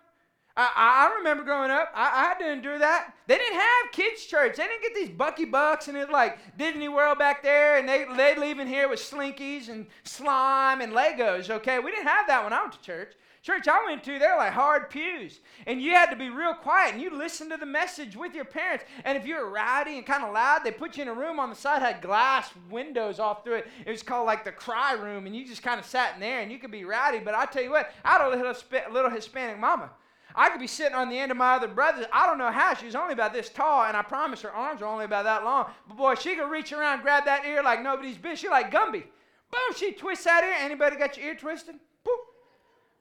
I, 0.59 0.71
I 0.77 1.17
remember 1.17 1.43
growing 1.43 1.71
up, 1.71 1.91
I, 1.95 2.11
I, 2.21 2.23
had 2.25 2.39
to 2.41 2.53
endure 2.53 2.79
that. 2.79 3.15
They 3.27 3.39
didn't 3.39 3.59
have 3.59 3.93
kids' 3.93 4.27
church. 4.27 4.57
They 4.59 4.65
didn't 4.65 4.83
get 4.83 4.95
these 4.95 5.09
Bucky 5.09 5.47
Bucks 5.47 5.89
and 5.89 5.97
it 5.97 6.11
like 6.11 6.59
Disney 6.59 6.91
World 6.91 7.19
back 7.19 7.43
there, 7.43 7.79
and 7.79 7.89
they 7.89 8.05
they 8.15 8.37
leave 8.37 8.59
in 8.59 8.69
here 8.69 8.91
with 8.91 9.01
slinkies 9.01 9.71
and 9.71 9.87
slime 10.05 10.83
and 10.83 10.93
Legos. 10.93 11.49
Okay, 11.49 11.79
we 11.79 11.93
didn't 11.93 12.07
have 12.07 12.27
that 12.27 12.45
when 12.45 12.53
I 12.53 12.61
went 12.61 12.75
to 12.75 12.83
church. 12.83 13.15
Church 13.47 13.69
I 13.69 13.85
went 13.87 14.03
to, 14.05 14.19
they're 14.19 14.37
like 14.37 14.53
hard 14.53 14.91
pews. 14.91 15.39
And 15.69 15.81
you 15.81 15.93
had 15.93 16.11
to 16.11 16.17
be 16.17 16.31
real 16.31 16.53
quiet 16.53 16.95
and 16.95 17.01
you 17.01 17.17
listen 17.17 17.49
to 17.51 17.57
the 17.57 17.65
message 17.65 18.17
with 18.17 18.35
your 18.35 18.45
parents. 18.45 18.85
And 19.05 19.17
if 19.17 19.25
you 19.25 19.37
were 19.37 19.49
rowdy 19.49 19.97
and 19.97 20.05
kind 20.05 20.25
of 20.25 20.35
loud, 20.35 20.65
they 20.65 20.73
put 20.73 20.97
you 20.97 21.03
in 21.03 21.09
a 21.09 21.15
room 21.15 21.39
on 21.39 21.49
the 21.49 21.55
side, 21.55 21.81
that 21.81 21.95
had 21.95 22.03
glass 22.03 22.51
windows 22.69 23.21
off 23.21 23.45
through 23.45 23.57
it. 23.57 23.69
It 23.87 23.91
was 23.93 24.03
called 24.03 24.27
like 24.27 24.45
the 24.45 24.51
cry 24.51 24.95
room. 24.95 25.27
And 25.27 25.37
you 25.37 25.47
just 25.47 25.63
kind 25.63 25.79
of 25.79 25.87
sat 25.87 26.15
in 26.15 26.21
there 26.21 26.41
and 26.41 26.51
you 26.51 26.59
could 26.59 26.73
be 26.73 26.85
rowdy. 26.85 27.21
But 27.21 27.35
I 27.35 27.47
tell 27.47 27.63
you 27.63 27.71
what, 27.71 27.93
I 28.05 28.13
had 28.13 28.27
a 28.27 28.31
little, 28.31 28.55
little 28.93 29.11
Hispanic 29.11 29.61
mama. 29.61 29.91
I 30.35 30.51
could 30.51 30.61
be 30.61 30.67
sitting 30.67 30.97
on 30.97 31.09
the 31.09 31.19
end 31.19 31.31
of 31.31 31.39
my 31.39 31.55
other 31.55 31.69
brother. 31.69 32.09
I 32.13 32.27
don't 32.27 32.39
know 32.39 32.51
how. 32.51 32.75
She's 32.75 32.97
only 32.97 33.13
about 33.13 33.33
this 33.33 33.49
tall, 33.49 33.85
and 33.85 33.97
I 33.97 34.03
promise 34.03 34.43
her 34.43 34.53
arms 34.53 34.83
are 34.83 34.87
only 34.87 35.05
about 35.05 35.25
that 35.25 35.45
long. 35.45 35.71
But 35.89 35.97
boy, 35.97 36.15
she 36.17 36.35
could 36.35 36.51
reach 36.51 36.73
around, 36.73 37.03
grab 37.03 37.25
that 37.25 37.47
ear 37.47 37.63
like 37.63 37.81
nobody's 37.81 38.19
business. 38.19 38.41
She 38.41 38.49
like 38.49 38.71
Gumby. 38.71 39.05
Boom, 39.51 39.77
she 39.77 39.93
twists 39.93 40.25
that 40.25 40.45
ear. 40.45 40.55
Anybody 40.59 40.97
got 40.97 41.17
your 41.17 41.29
ear 41.29 41.37
twisted? 41.37 41.77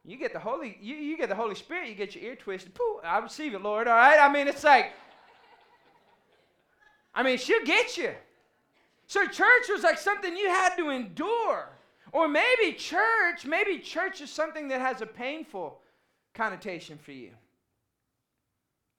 You 0.05 0.17
get 0.17 0.33
the 0.33 0.39
Holy, 0.39 0.77
you, 0.79 0.95
you 0.95 1.17
get 1.17 1.29
the 1.29 1.35
Holy 1.35 1.55
Spirit, 1.55 1.89
you 1.89 1.95
get 1.95 2.15
your 2.15 2.23
ear 2.23 2.35
twisted. 2.35 2.73
Boom. 2.73 2.97
I 3.03 3.17
receive 3.17 3.55
it, 3.55 3.61
Lord. 3.61 3.87
All 3.87 3.95
right. 3.95 4.19
I 4.19 4.31
mean, 4.31 4.47
it's 4.47 4.63
like, 4.63 4.93
I 7.13 7.23
mean, 7.23 7.37
she'll 7.37 7.65
get 7.65 7.97
you. 7.97 8.11
So 9.07 9.25
church 9.25 9.69
was 9.69 9.83
like 9.83 9.97
something 9.97 10.35
you 10.35 10.49
had 10.49 10.75
to 10.77 10.89
endure. 10.89 11.69
Or 12.11 12.27
maybe 12.27 12.73
church, 12.73 13.45
maybe 13.45 13.79
church 13.79 14.21
is 14.21 14.29
something 14.29 14.67
that 14.67 14.79
has 14.79 15.01
a 15.01 15.05
painful 15.05 15.79
connotation 16.33 16.97
for 16.97 17.11
you. 17.11 17.31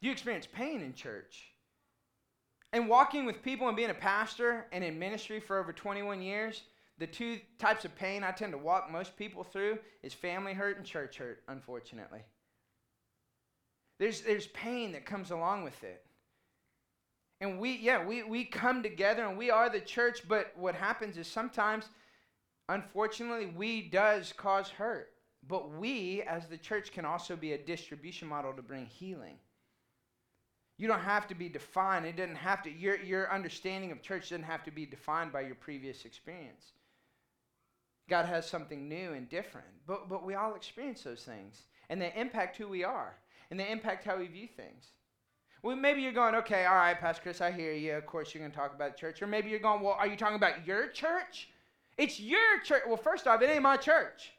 You 0.01 0.11
experience 0.11 0.47
pain 0.53 0.83
in 0.83 0.93
church. 0.93 1.53
And 2.73 2.89
walking 2.89 3.25
with 3.27 3.43
people 3.43 3.69
and 3.69 3.77
being 3.77 3.91
a 3.91 3.95
pastor 3.95 4.67
and 4.73 4.83
in 4.83 4.99
ministry 4.99 5.41
for 5.41 5.59
over 5.59 5.73
21 5.73 6.21
years, 6.21 6.63
the 6.99 7.07
two 7.07 7.39
types 7.59 7.85
of 7.85 7.95
pain 7.95 8.25
I 8.25 8.31
tend 8.31 8.53
to 8.53 8.59
walk 8.59 8.91
most 8.91 9.17
people 9.17 9.45
through 9.45 9.79
is 10.03 10.15
family 10.15 10.55
hurt 10.55 10.79
and 10.79 10.87
church 10.87 11.19
hurt, 11.19 11.43
unfortunately. 11.49 12.21
There's, 13.99 14.23
there's 14.23 14.47
pain 14.49 14.93
that 14.93 15.07
comes 15.07 15.31
along 15.31 15.65
with 15.65 15.83
it. 15.85 16.05
And 17.41 17.59
we, 17.59 17.77
yeah, 17.77 18.05
we, 18.05 18.23
we 18.23 18.45
come 18.45 18.83
together 18.83 19.25
and 19.27 19.37
we 19.37 19.51
are 19.51 19.69
the 19.69 19.81
church, 19.81 20.23
but 20.27 20.53
what 20.57 20.75
happens 20.75 21.19
is 21.19 21.27
sometimes, 21.27 21.87
unfortunately, 22.69 23.53
we 23.55 23.83
does 23.83 24.33
cause 24.33 24.71
hurt. 24.71 25.11
But 25.47 25.71
we, 25.71 26.23
as 26.23 26.47
the 26.47 26.57
church, 26.57 26.93
can 26.93 27.05
also 27.05 27.37
be 27.37 27.53
a 27.53 27.59
distribution 27.59 28.27
model 28.27 28.53
to 28.55 28.63
bring 28.63 28.87
healing. 28.87 29.37
You 30.79 30.89
don't 30.89 31.01
have 31.01 31.29
to 31.29 31.35
be 31.35 31.49
defined. 31.49 32.05
It 32.07 32.17
doesn't 32.17 32.37
have 32.37 32.63
to, 32.65 32.71
your, 32.71 33.01
your 33.01 33.33
understanding 33.33 33.93
of 33.93 34.03
church 34.03 34.31
doesn't 34.31 34.45
have 34.45 34.65
to 34.65 34.71
be 34.71 34.87
defined 34.87 35.33
by 35.33 35.43
your 35.43 35.55
previous 35.55 36.05
experience. 36.05 36.73
God 38.09 38.27
has 38.27 38.47
something 38.47 38.89
new 38.89 39.13
and 39.13 39.29
different. 39.29 39.67
But, 39.87 40.09
but 40.09 40.25
we 40.25 40.35
all 40.35 40.55
experience 40.55 41.03
those 41.03 41.23
things. 41.23 41.63
And 41.89 42.01
they 42.01 42.13
impact 42.17 42.57
who 42.57 42.69
we 42.69 42.85
are. 42.85 43.15
And 43.51 43.59
they 43.59 43.71
impact 43.71 44.05
how 44.05 44.19
we 44.19 44.27
view 44.27 44.49
things. 44.49 44.87
Well, 45.63 45.77
maybe 45.77 46.01
you're 46.01 46.13
going, 46.13 46.35
okay, 46.37 46.65
all 46.67 46.77
right, 46.77 46.99
Pastor 46.99 47.23
Chris, 47.23 47.41
I 47.41 47.51
hear 47.51 47.73
you. 47.73 47.95
Of 47.95 48.07
course, 48.07 48.35
you're 48.35 48.41
going 48.41 48.53
to 48.53 48.57
talk 48.57 48.75
about 48.75 48.97
church. 48.97 49.23
Or 49.23 49.27
maybe 49.27 49.51
you're 49.51 49.59
going, 49.59 49.83
well, 49.83 49.97
are 49.99 50.07
you 50.07 50.17
talking 50.17 50.37
about 50.37 50.67
your 50.67 50.89
church? 50.89 51.49
It's 51.99 52.21
your 52.21 52.61
church. 52.65 52.83
Well, 52.87 52.97
first 52.97 53.27
off, 53.27 53.43
it 53.43 53.51
ain't 53.51 53.63
my 53.63 53.77
church. 53.77 54.33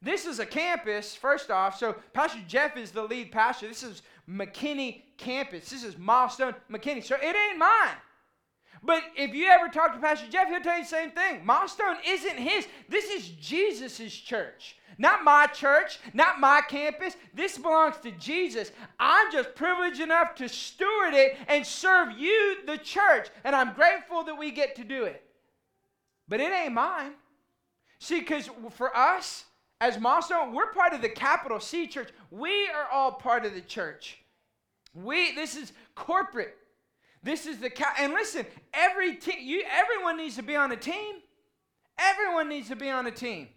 This 0.00 0.26
is 0.26 0.40
a 0.40 0.46
campus, 0.46 1.14
first 1.14 1.50
off. 1.50 1.78
So 1.78 1.96
Pastor 2.12 2.40
Jeff 2.48 2.76
is 2.76 2.90
the 2.90 3.04
lead 3.04 3.30
pastor. 3.30 3.68
This 3.68 3.84
is 3.84 4.02
McKinney 4.28 5.02
campus. 5.16 5.70
This 5.70 5.84
is 5.84 5.96
Milestone 5.96 6.54
McKinney. 6.70 7.04
So 7.04 7.16
it 7.16 7.36
ain't 7.36 7.58
mine. 7.58 7.96
But 8.82 9.02
if 9.16 9.32
you 9.32 9.46
ever 9.46 9.68
talk 9.68 9.94
to 9.94 10.00
Pastor 10.00 10.26
Jeff, 10.28 10.48
he'll 10.48 10.60
tell 10.60 10.76
you 10.76 10.82
the 10.82 10.88
same 10.88 11.10
thing. 11.12 11.44
Milestone 11.46 11.96
isn't 12.06 12.36
his. 12.36 12.66
This 12.88 13.04
is 13.10 13.28
Jesus' 13.28 14.12
church. 14.12 14.76
Not 14.98 15.24
my 15.24 15.46
church, 15.46 15.98
not 16.12 16.40
my 16.40 16.60
campus. 16.68 17.16
This 17.32 17.56
belongs 17.58 17.96
to 18.02 18.10
Jesus. 18.12 18.72
I'm 18.98 19.30
just 19.32 19.54
privileged 19.54 20.00
enough 20.00 20.34
to 20.36 20.48
steward 20.48 21.14
it 21.14 21.36
and 21.48 21.64
serve 21.64 22.18
you, 22.18 22.58
the 22.66 22.76
church. 22.78 23.28
And 23.44 23.54
I'm 23.54 23.72
grateful 23.74 24.24
that 24.24 24.38
we 24.38 24.50
get 24.50 24.76
to 24.76 24.84
do 24.84 25.04
it. 25.04 25.22
But 26.28 26.40
it 26.40 26.52
ain't 26.52 26.74
mine. 26.74 27.12
See, 28.00 28.20
because 28.20 28.50
for 28.70 28.94
us, 28.96 29.44
as 29.80 29.98
Milestone, 29.98 30.52
we're 30.52 30.72
part 30.72 30.92
of 30.92 31.02
the 31.02 31.08
capital 31.08 31.60
C 31.60 31.86
church. 31.86 32.10
We 32.30 32.68
are 32.68 32.88
all 32.92 33.12
part 33.12 33.44
of 33.44 33.54
the 33.54 33.60
church. 33.60 34.18
We 34.94 35.34
this 35.34 35.56
is 35.56 35.72
corporate. 35.94 36.56
This 37.22 37.46
is 37.46 37.58
the 37.58 37.70
and 37.98 38.12
listen, 38.12 38.46
every 38.74 39.16
team 39.16 39.36
you 39.40 39.62
everyone 39.70 40.16
needs 40.16 40.36
to 40.36 40.42
be 40.42 40.56
on 40.56 40.72
a 40.72 40.76
team. 40.76 41.16
Everyone 41.98 42.48
needs 42.48 42.68
to 42.68 42.76
be 42.76 42.90
on 42.90 43.06
a 43.06 43.10
team. 43.10 43.48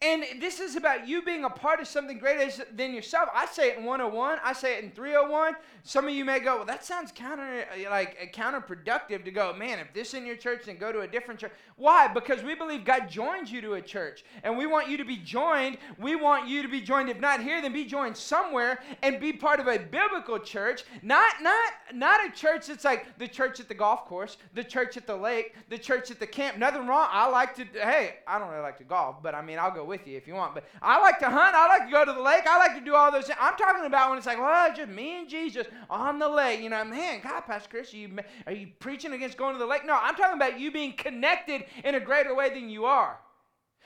And 0.00 0.24
this 0.40 0.60
is 0.60 0.76
about 0.76 1.08
you 1.08 1.22
being 1.22 1.42
a 1.42 1.50
part 1.50 1.80
of 1.80 1.88
something 1.88 2.18
greater 2.18 2.48
than 2.72 2.94
yourself. 2.94 3.28
I 3.34 3.46
say 3.46 3.70
it 3.70 3.78
in 3.78 3.84
101. 3.84 4.38
I 4.44 4.52
say 4.52 4.78
it 4.78 4.84
in 4.84 4.92
301. 4.92 5.56
Some 5.82 6.06
of 6.06 6.14
you 6.14 6.24
may 6.24 6.38
go, 6.38 6.58
well, 6.58 6.64
that 6.66 6.84
sounds 6.84 7.10
counter 7.10 7.64
uh, 7.72 7.90
like 7.90 8.16
uh, 8.22 8.26
counterproductive 8.26 9.24
to 9.24 9.32
go, 9.32 9.52
man, 9.54 9.80
if 9.80 9.92
this 9.92 10.14
in 10.14 10.24
your 10.24 10.36
church, 10.36 10.66
then 10.66 10.76
go 10.76 10.92
to 10.92 11.00
a 11.00 11.08
different 11.08 11.40
church. 11.40 11.50
Why? 11.74 12.06
Because 12.06 12.44
we 12.44 12.54
believe 12.54 12.84
God 12.84 13.10
joins 13.10 13.50
you 13.50 13.60
to 13.62 13.74
a 13.74 13.82
church. 13.82 14.22
And 14.44 14.56
we 14.56 14.66
want 14.66 14.88
you 14.88 14.98
to 14.98 15.04
be 15.04 15.16
joined. 15.16 15.78
We 15.98 16.14
want 16.14 16.46
you 16.46 16.62
to 16.62 16.68
be 16.68 16.80
joined, 16.80 17.08
if 17.08 17.18
not 17.18 17.42
here, 17.42 17.60
then 17.60 17.72
be 17.72 17.84
joined 17.84 18.16
somewhere 18.16 18.80
and 19.02 19.18
be 19.18 19.32
part 19.32 19.58
of 19.58 19.66
a 19.66 19.80
biblical 19.80 20.38
church. 20.38 20.84
Not, 21.02 21.42
not, 21.42 21.72
not 21.92 22.24
a 22.24 22.30
church 22.30 22.68
that's 22.68 22.84
like 22.84 23.18
the 23.18 23.26
church 23.26 23.58
at 23.58 23.66
the 23.66 23.74
golf 23.74 24.04
course, 24.04 24.36
the 24.54 24.62
church 24.62 24.96
at 24.96 25.08
the 25.08 25.16
lake, 25.16 25.56
the 25.70 25.78
church 25.78 26.12
at 26.12 26.20
the 26.20 26.26
camp. 26.26 26.56
Nothing 26.56 26.86
wrong. 26.86 27.08
I 27.10 27.28
like 27.28 27.56
to, 27.56 27.64
hey, 27.72 28.18
I 28.28 28.38
don't 28.38 28.50
really 28.50 28.62
like 28.62 28.78
to 28.78 28.84
golf, 28.84 29.16
but 29.24 29.34
I 29.34 29.42
mean, 29.42 29.58
I'll 29.58 29.74
go 29.74 29.87
with 29.88 30.06
you 30.06 30.16
if 30.16 30.28
you 30.28 30.34
want. 30.34 30.54
But 30.54 30.64
I 30.80 31.00
like 31.00 31.18
to 31.20 31.28
hunt. 31.28 31.54
I 31.54 31.66
like 31.66 31.86
to 31.86 31.92
go 31.92 32.04
to 32.04 32.12
the 32.12 32.22
lake. 32.22 32.46
I 32.46 32.58
like 32.58 32.74
to 32.78 32.84
do 32.84 32.94
all 32.94 33.10
those 33.10 33.26
things. 33.26 33.38
I'm 33.40 33.56
talking 33.56 33.84
about 33.84 34.10
when 34.10 34.18
it's 34.18 34.26
like, 34.26 34.38
well, 34.38 34.72
just 34.74 34.90
me 34.90 35.18
and 35.18 35.28
Jesus 35.28 35.66
on 35.90 36.18
the 36.18 36.28
lake. 36.28 36.60
You 36.60 36.68
know, 36.68 36.84
man, 36.84 37.20
God, 37.22 37.40
Pastor 37.40 37.68
Chris, 37.68 37.92
are 37.92 37.96
you, 37.96 38.18
are 38.46 38.52
you 38.52 38.68
preaching 38.78 39.12
against 39.12 39.36
going 39.36 39.54
to 39.54 39.58
the 39.58 39.66
lake? 39.66 39.84
No, 39.84 39.98
I'm 40.00 40.14
talking 40.14 40.36
about 40.36 40.60
you 40.60 40.70
being 40.70 40.92
connected 40.92 41.64
in 41.82 41.94
a 41.96 42.00
greater 42.00 42.34
way 42.34 42.50
than 42.50 42.68
you 42.68 42.84
are. 42.84 43.18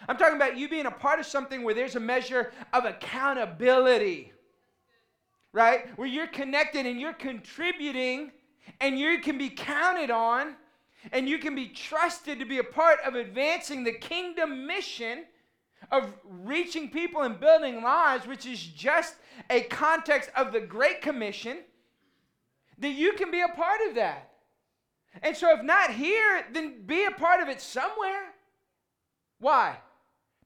I'm 0.09 0.17
talking 0.17 0.37
about 0.37 0.57
you 0.57 0.69
being 0.69 0.87
a 0.87 0.91
part 0.91 1.21
of 1.21 1.27
something 1.27 1.63
where 1.63 1.75
there's 1.75 1.97
a 1.97 2.01
measure 2.01 2.53
of 2.73 2.85
accountability, 2.85 4.33
right? 5.53 5.97
Where 5.97 6.09
you're 6.09 6.27
connected 6.27 6.87
and 6.87 7.01
you're 7.01 7.13
contributing 7.13 8.33
and 8.81 8.99
you 8.99 9.21
can 9.21 9.39
be 9.39 9.49
counted 9.49 10.11
on 10.11 10.57
and 11.11 11.29
you 11.29 11.39
can 11.39 11.55
be 11.55 11.69
trusted 11.69 12.39
to 12.39 12.45
be 12.45 12.59
a 12.59 12.65
part 12.65 12.99
of 13.05 13.15
advancing 13.15 13.83
the 13.85 13.93
kingdom 13.93 14.67
mission 14.67 15.25
of 15.93 16.13
reaching 16.25 16.89
people 16.89 17.21
and 17.21 17.39
building 17.39 17.83
lives, 17.83 18.27
which 18.27 18.47
is 18.47 18.61
just 18.61 19.15
a 19.51 19.61
context 19.61 20.31
of 20.35 20.51
the 20.51 20.61
Great 20.61 21.03
Commission, 21.03 21.59
that 22.79 22.93
you 22.93 23.13
can 23.13 23.31
be 23.31 23.43
a 23.43 23.49
part 23.49 23.81
of 23.89 23.95
that. 23.95 24.31
And 25.23 25.37
so, 25.37 25.55
if 25.55 25.63
not 25.63 25.91
here, 25.91 26.47
then 26.53 26.87
be 26.87 27.05
a 27.05 27.11
part 27.11 27.43
of 27.43 27.49
it 27.49 27.61
somewhere. 27.61 28.33
Why? 29.39 29.77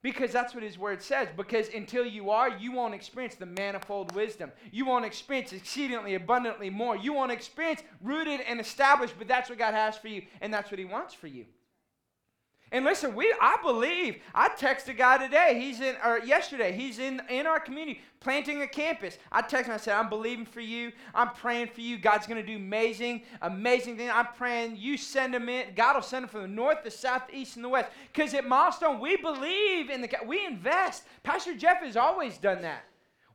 Because 0.02 0.32
that's 0.32 0.52
what 0.52 0.64
his 0.64 0.78
word 0.78 1.00
says. 1.00 1.28
Because 1.36 1.68
until 1.68 2.04
you 2.04 2.30
are, 2.30 2.50
you 2.50 2.72
won't 2.72 2.94
experience 2.94 3.36
the 3.36 3.46
manifold 3.46 4.12
wisdom. 4.14 4.50
You 4.72 4.84
won't 4.84 5.04
experience 5.04 5.52
exceedingly 5.52 6.16
abundantly 6.16 6.70
more. 6.70 6.96
You 6.96 7.12
won't 7.12 7.30
experience 7.30 7.82
rooted 8.02 8.40
and 8.40 8.60
established, 8.60 9.14
but 9.16 9.28
that's 9.28 9.48
what 9.48 9.58
God 9.58 9.74
has 9.74 9.96
for 9.96 10.08
you, 10.08 10.22
and 10.40 10.52
that's 10.52 10.70
what 10.72 10.80
he 10.80 10.84
wants 10.84 11.14
for 11.14 11.28
you. 11.28 11.46
And 12.72 12.84
listen, 12.84 13.14
we 13.14 13.32
I 13.40 13.56
believe. 13.62 14.22
I 14.34 14.48
texted 14.48 14.88
a 14.88 14.94
guy 14.94 15.18
today. 15.18 15.58
He's 15.60 15.80
in 15.80 15.94
or 16.04 16.18
yesterday. 16.18 16.72
He's 16.72 16.98
in 16.98 17.22
in 17.28 17.46
our 17.46 17.60
community 17.60 18.00
planting 18.18 18.60
a 18.62 18.66
campus. 18.66 19.18
I 19.30 19.42
texted 19.42 19.66
him. 19.66 19.72
I 19.72 19.76
said, 19.76 19.94
"I'm 19.94 20.08
believing 20.08 20.44
for 20.44 20.60
you. 20.60 20.90
I'm 21.14 21.30
praying 21.30 21.68
for 21.68 21.80
you. 21.80 21.96
God's 21.96 22.26
going 22.26 22.40
to 22.40 22.46
do 22.46 22.56
amazing, 22.56 23.22
amazing 23.42 23.96
things. 23.96 24.10
I'm 24.12 24.26
praying 24.36 24.76
you 24.76 24.96
send 24.96 25.34
him 25.34 25.48
in. 25.48 25.74
God 25.76 25.94
will 25.94 26.02
send 26.02 26.24
him 26.24 26.28
from 26.28 26.42
the 26.42 26.48
north, 26.48 26.82
the 26.82 26.90
south, 26.90 27.28
the 27.28 27.36
east, 27.36 27.54
and 27.54 27.64
the 27.64 27.68
west. 27.68 27.90
Because 28.12 28.34
at 28.34 28.48
Milestone, 28.48 28.98
we 28.98 29.16
believe 29.16 29.88
in 29.88 30.00
the 30.00 30.10
we 30.26 30.44
invest. 30.44 31.04
Pastor 31.22 31.54
Jeff 31.54 31.82
has 31.82 31.96
always 31.96 32.36
done 32.36 32.62
that. 32.62 32.84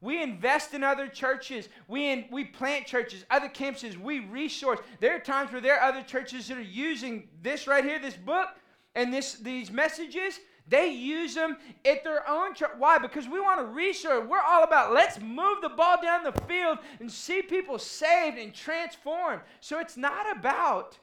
We 0.02 0.22
invest 0.24 0.74
in 0.74 0.84
other 0.84 1.08
churches. 1.08 1.70
We, 1.88 2.10
in, 2.10 2.26
we 2.32 2.44
plant 2.44 2.88
churches, 2.88 3.24
other 3.30 3.48
campuses. 3.48 3.96
We 3.96 4.20
resource. 4.20 4.80
There 5.00 5.16
are 5.16 5.20
times 5.20 5.52
where 5.52 5.62
there 5.62 5.80
are 5.80 5.88
other 5.88 6.02
churches 6.02 6.48
that 6.48 6.58
are 6.58 6.62
using 6.62 7.30
this 7.44 7.68
right 7.68 7.84
here, 7.84 8.00
this 8.00 8.16
book, 8.16 8.48
and 8.96 9.14
this 9.14 9.36
these 9.36 9.72
messages 9.72 10.40
they 10.68 10.88
use 10.90 11.36
them 11.36 11.58
at 11.84 12.04
their 12.04 12.28
own 12.30 12.54
church. 12.54 12.72
Why? 12.78 12.98
Because 12.98 13.28
we 13.28 13.42
want 13.42 13.60
to 13.60 13.66
research. 13.66 14.26
We're 14.28 14.40
all 14.40 14.64
about 14.64 14.94
let's 14.94 15.20
move 15.20 15.62
the 15.62 15.70
ball 15.70 16.02
down 16.02 16.24
the 16.24 16.32
field 16.48 16.78
and 17.00 17.12
see 17.12 17.42
people 17.42 17.78
saved 17.80 18.38
and 18.38 18.54
transformed. 18.54 19.42
So 19.60 19.80
it's 19.80 19.98
not 19.98 20.38
about 20.38 20.98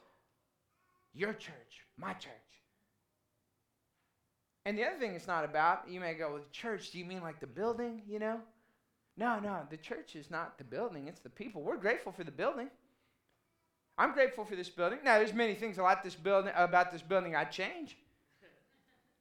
your 1.13 1.33
church, 1.33 1.85
my 1.97 2.13
church. 2.13 2.31
And 4.65 4.77
the 4.77 4.85
other 4.85 4.97
thing 4.97 5.13
it's 5.13 5.27
not 5.27 5.43
about, 5.43 5.89
you 5.89 5.99
may 5.99 6.13
go, 6.13 6.33
well, 6.33 6.43
church, 6.51 6.91
do 6.91 6.99
you 6.99 7.05
mean 7.05 7.21
like 7.21 7.39
the 7.39 7.47
building, 7.47 8.01
you 8.07 8.19
know? 8.19 8.39
No, 9.17 9.39
no, 9.39 9.67
the 9.69 9.77
church 9.77 10.15
is 10.15 10.31
not 10.31 10.57
the 10.57 10.63
building, 10.63 11.07
it's 11.07 11.19
the 11.19 11.29
people. 11.29 11.61
We're 11.61 11.77
grateful 11.77 12.11
for 12.11 12.23
the 12.23 12.31
building. 12.31 12.69
I'm 13.99 14.13
grateful 14.13 14.45
for 14.45 14.55
this 14.55 14.69
building. 14.69 14.99
Now, 15.03 15.17
there's 15.17 15.33
many 15.33 15.55
things 15.55 15.77
about 15.77 16.05
this 16.05 16.15
building 16.15 16.53
about 16.55 16.89
this 16.89 17.01
building 17.01 17.35
I'd 17.35 17.51
change. 17.51 17.97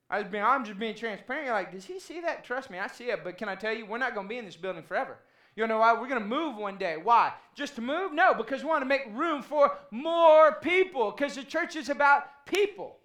I'm 0.09 0.65
just 0.65 0.79
being 0.79 0.95
transparent. 0.95 1.47
You're 1.47 1.55
like, 1.55 1.73
does 1.73 1.85
he 1.85 1.99
see 1.99 2.21
that? 2.21 2.45
Trust 2.45 2.71
me, 2.71 2.79
I 2.79 2.87
see 2.87 3.11
it. 3.11 3.25
But 3.25 3.37
can 3.37 3.49
I 3.49 3.57
tell 3.57 3.75
you, 3.75 3.85
we're 3.85 3.99
not 3.99 4.15
going 4.15 4.27
to 4.27 4.29
be 4.29 4.39
in 4.39 4.45
this 4.45 4.57
building 4.57 4.85
forever. 4.85 5.19
You 5.57 5.67
know 5.67 5.81
why? 5.81 5.93
We're 5.93 6.09
going 6.09 6.23
to 6.23 6.27
move 6.27 6.57
one 6.57 6.79
day. 6.79 6.97
Why? 6.97 7.33
Just 7.57 7.75
to 7.75 7.83
move? 7.83 8.13
No, 8.13 8.33
because 8.33 8.63
we 8.63 8.69
want 8.69 8.83
to 8.83 8.87
make 8.87 9.03
room 9.13 9.43
for 9.43 9.77
more 9.91 10.53
people. 10.63 11.11
Because 11.11 11.35
the 11.35 11.43
church 11.43 11.75
is 11.75 11.89
about 11.89 12.47
people. 12.47 12.98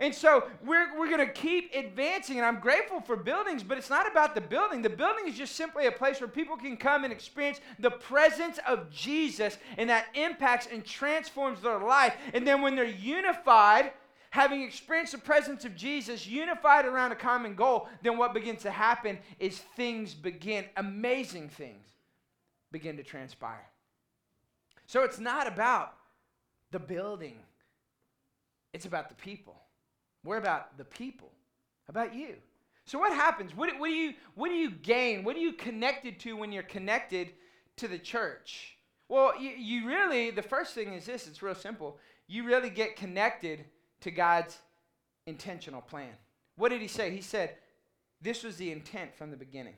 And 0.00 0.14
so 0.14 0.44
we're, 0.64 0.96
we're 0.96 1.10
going 1.10 1.26
to 1.26 1.32
keep 1.32 1.74
advancing, 1.74 2.36
and 2.36 2.46
I'm 2.46 2.60
grateful 2.60 3.00
for 3.00 3.16
buildings, 3.16 3.64
but 3.64 3.78
it's 3.78 3.90
not 3.90 4.08
about 4.08 4.36
the 4.36 4.40
building. 4.40 4.80
The 4.80 4.90
building 4.90 5.26
is 5.26 5.36
just 5.36 5.56
simply 5.56 5.86
a 5.86 5.92
place 5.92 6.20
where 6.20 6.28
people 6.28 6.56
can 6.56 6.76
come 6.76 7.02
and 7.02 7.12
experience 7.12 7.60
the 7.80 7.90
presence 7.90 8.60
of 8.66 8.90
Jesus, 8.92 9.58
and 9.76 9.90
that 9.90 10.06
impacts 10.14 10.68
and 10.70 10.84
transforms 10.84 11.60
their 11.60 11.80
life. 11.80 12.14
And 12.32 12.46
then 12.46 12.62
when 12.62 12.76
they're 12.76 12.84
unified, 12.84 13.90
having 14.30 14.62
experienced 14.62 15.12
the 15.12 15.18
presence 15.18 15.64
of 15.64 15.74
Jesus, 15.74 16.28
unified 16.28 16.84
around 16.84 17.10
a 17.10 17.16
common 17.16 17.56
goal, 17.56 17.88
then 18.02 18.16
what 18.16 18.34
begins 18.34 18.62
to 18.62 18.70
happen 18.70 19.18
is 19.40 19.58
things 19.74 20.14
begin, 20.14 20.64
amazing 20.76 21.48
things 21.48 21.88
begin 22.70 22.96
to 22.98 23.02
transpire. 23.02 23.66
So 24.86 25.02
it's 25.02 25.18
not 25.18 25.48
about 25.48 25.94
the 26.70 26.78
building, 26.78 27.38
it's 28.72 28.86
about 28.86 29.08
the 29.08 29.16
people. 29.16 29.56
We're 30.28 30.36
about 30.36 30.76
the 30.76 30.84
people, 30.84 31.30
How 31.86 31.92
about 31.92 32.14
you. 32.14 32.34
So 32.84 32.98
what 32.98 33.14
happens? 33.14 33.56
What, 33.56 33.70
what, 33.78 33.88
do 33.88 33.94
you, 33.94 34.12
what 34.34 34.50
do 34.50 34.54
you 34.56 34.70
gain? 34.70 35.24
What 35.24 35.36
are 35.36 35.40
you 35.40 35.54
connected 35.54 36.20
to 36.20 36.36
when 36.36 36.52
you're 36.52 36.62
connected 36.64 37.30
to 37.76 37.88
the 37.88 37.98
church? 37.98 38.76
Well, 39.08 39.32
you, 39.40 39.52
you 39.52 39.86
really, 39.88 40.30
the 40.30 40.42
first 40.42 40.74
thing 40.74 40.92
is 40.92 41.06
this 41.06 41.26
it's 41.26 41.40
real 41.40 41.54
simple. 41.54 41.96
You 42.26 42.44
really 42.44 42.68
get 42.68 42.94
connected 42.94 43.64
to 44.02 44.10
God's 44.10 44.58
intentional 45.26 45.80
plan. 45.80 46.12
What 46.56 46.68
did 46.68 46.82
he 46.82 46.88
say? 46.88 47.10
He 47.10 47.22
said, 47.22 47.54
This 48.20 48.44
was 48.44 48.58
the 48.58 48.70
intent 48.70 49.16
from 49.16 49.30
the 49.30 49.36
beginning. 49.38 49.76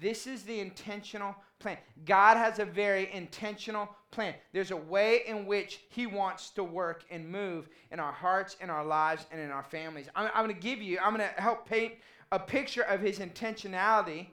This 0.00 0.26
is 0.26 0.42
the 0.42 0.60
intentional 0.60 1.34
plan. 1.58 1.78
God 2.04 2.36
has 2.36 2.58
a 2.58 2.64
very 2.64 3.12
intentional 3.12 3.88
plan. 4.10 4.34
There's 4.52 4.70
a 4.70 4.76
way 4.76 5.22
in 5.26 5.46
which 5.46 5.80
He 5.90 6.06
wants 6.06 6.50
to 6.50 6.64
work 6.64 7.04
and 7.10 7.28
move 7.28 7.68
in 7.90 8.00
our 8.00 8.12
hearts, 8.12 8.56
in 8.60 8.70
our 8.70 8.84
lives, 8.84 9.26
and 9.30 9.40
in 9.40 9.50
our 9.50 9.62
families. 9.62 10.08
I'm, 10.14 10.30
I'm 10.34 10.44
going 10.44 10.54
to 10.54 10.60
give 10.60 10.82
you, 10.82 10.98
I'm 10.98 11.14
going 11.14 11.28
to 11.28 11.40
help 11.40 11.68
paint 11.68 11.94
a 12.30 12.38
picture 12.38 12.82
of 12.82 13.00
His 13.00 13.18
intentionality 13.18 14.28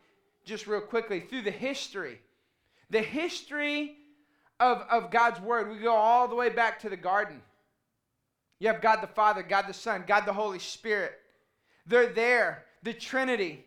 just 0.46 0.68
real 0.68 0.82
quickly 0.82 1.20
through 1.20 1.44
the 1.44 1.52
history. 1.52 2.20
The 2.90 3.02
history 3.02 3.98
of, 4.60 4.84
of 4.90 5.12
God's 5.12 5.40
Word, 5.40 5.70
we 5.70 5.78
go 5.78 5.94
all 5.94 6.28
the 6.28 6.36
way 6.36 6.50
back 6.50 6.80
to 6.82 6.90
the 6.90 6.98
garden. 6.98 7.42
You 8.60 8.68
have 8.68 8.82
God 8.82 9.02
the 9.02 9.08
Father, 9.08 9.44
God 9.44 9.68
the 9.68 9.74
Son, 9.74 10.04
God 10.06 10.26
the 10.26 10.34
Holy 10.34 10.60
Spirit. 10.60 11.14
They're 11.86 12.12
there, 12.12 12.66
the 12.84 12.94
Trinity. 12.94 13.66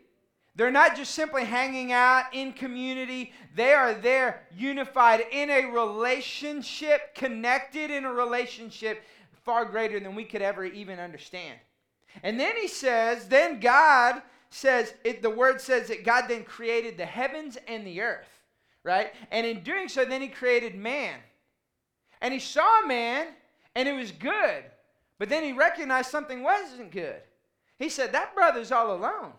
They're 0.54 0.70
not 0.70 0.96
just 0.96 1.14
simply 1.14 1.44
hanging 1.44 1.92
out 1.92 2.26
in 2.32 2.52
community, 2.52 3.32
they 3.54 3.72
are 3.72 3.94
there 3.94 4.46
unified 4.54 5.24
in 5.32 5.48
a 5.48 5.64
relationship, 5.66 7.14
connected 7.14 7.90
in 7.90 8.04
a 8.04 8.12
relationship 8.12 9.02
far 9.44 9.64
greater 9.64 9.98
than 9.98 10.14
we 10.14 10.24
could 10.24 10.42
ever 10.42 10.64
even 10.64 10.98
understand. 10.98 11.58
And 12.22 12.38
then 12.38 12.54
he 12.56 12.68
says, 12.68 13.28
then 13.28 13.60
God 13.60 14.20
says, 14.50 14.92
it, 15.04 15.22
the 15.22 15.30
word 15.30 15.60
says 15.60 15.88
that 15.88 16.04
God 16.04 16.26
then 16.28 16.44
created 16.44 16.98
the 16.98 17.06
heavens 17.06 17.56
and 17.66 17.86
the 17.86 18.02
earth, 18.02 18.28
right? 18.84 19.12
And 19.30 19.46
in 19.46 19.62
doing 19.62 19.88
so, 19.88 20.04
then 20.04 20.20
he 20.20 20.28
created 20.28 20.74
man. 20.74 21.18
And 22.20 22.34
he 22.34 22.40
saw 22.40 22.82
man, 22.86 23.28
and 23.74 23.88
it 23.88 23.94
was 23.94 24.12
good. 24.12 24.64
But 25.18 25.30
then 25.30 25.42
he 25.42 25.52
recognized 25.52 26.10
something 26.10 26.42
wasn't 26.42 26.92
good. 26.92 27.22
He 27.78 27.88
said, 27.88 28.12
That 28.12 28.34
brother's 28.34 28.70
all 28.70 28.94
alone. 28.94 29.32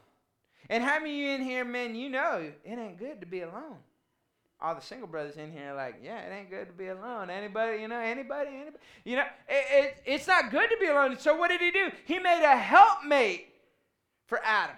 And 0.74 0.84
how 0.84 0.98
many 0.98 1.16
you 1.16 1.30
in 1.30 1.44
here, 1.44 1.64
men, 1.64 1.94
you 1.94 2.10
know 2.10 2.52
it 2.66 2.80
ain't 2.80 2.98
good 2.98 3.22
to 3.22 3.28
be 3.28 3.42
alone. 3.42 3.78
All 4.60 4.74
the 4.74 4.82
single 4.82 5.08
brothers 5.08 5.36
in 5.38 5.52
here 5.52 5.72
like, 5.76 5.98
yeah, 6.04 6.22
it 6.22 6.34
ain't 6.34 6.50
good 6.50 6.66
to 6.66 6.74
be 6.74 6.88
alone. 6.88 7.30
Anybody, 7.30 7.80
you 7.80 7.88
know, 7.88 8.00
anybody, 8.00 8.50
anybody, 8.56 8.78
you 9.06 9.18
know, 9.18 9.26
it, 9.48 9.66
it, 9.86 9.98
it's 10.04 10.26
not 10.26 10.50
good 10.50 10.68
to 10.72 10.78
be 10.82 10.88
alone. 10.88 11.20
So 11.20 11.38
what 11.38 11.50
did 11.50 11.62
he 11.62 11.70
do? 11.70 11.92
He 12.06 12.18
made 12.18 12.42
a 12.44 12.58
helpmate 12.58 13.54
for 14.26 14.42
Adam. 14.44 14.76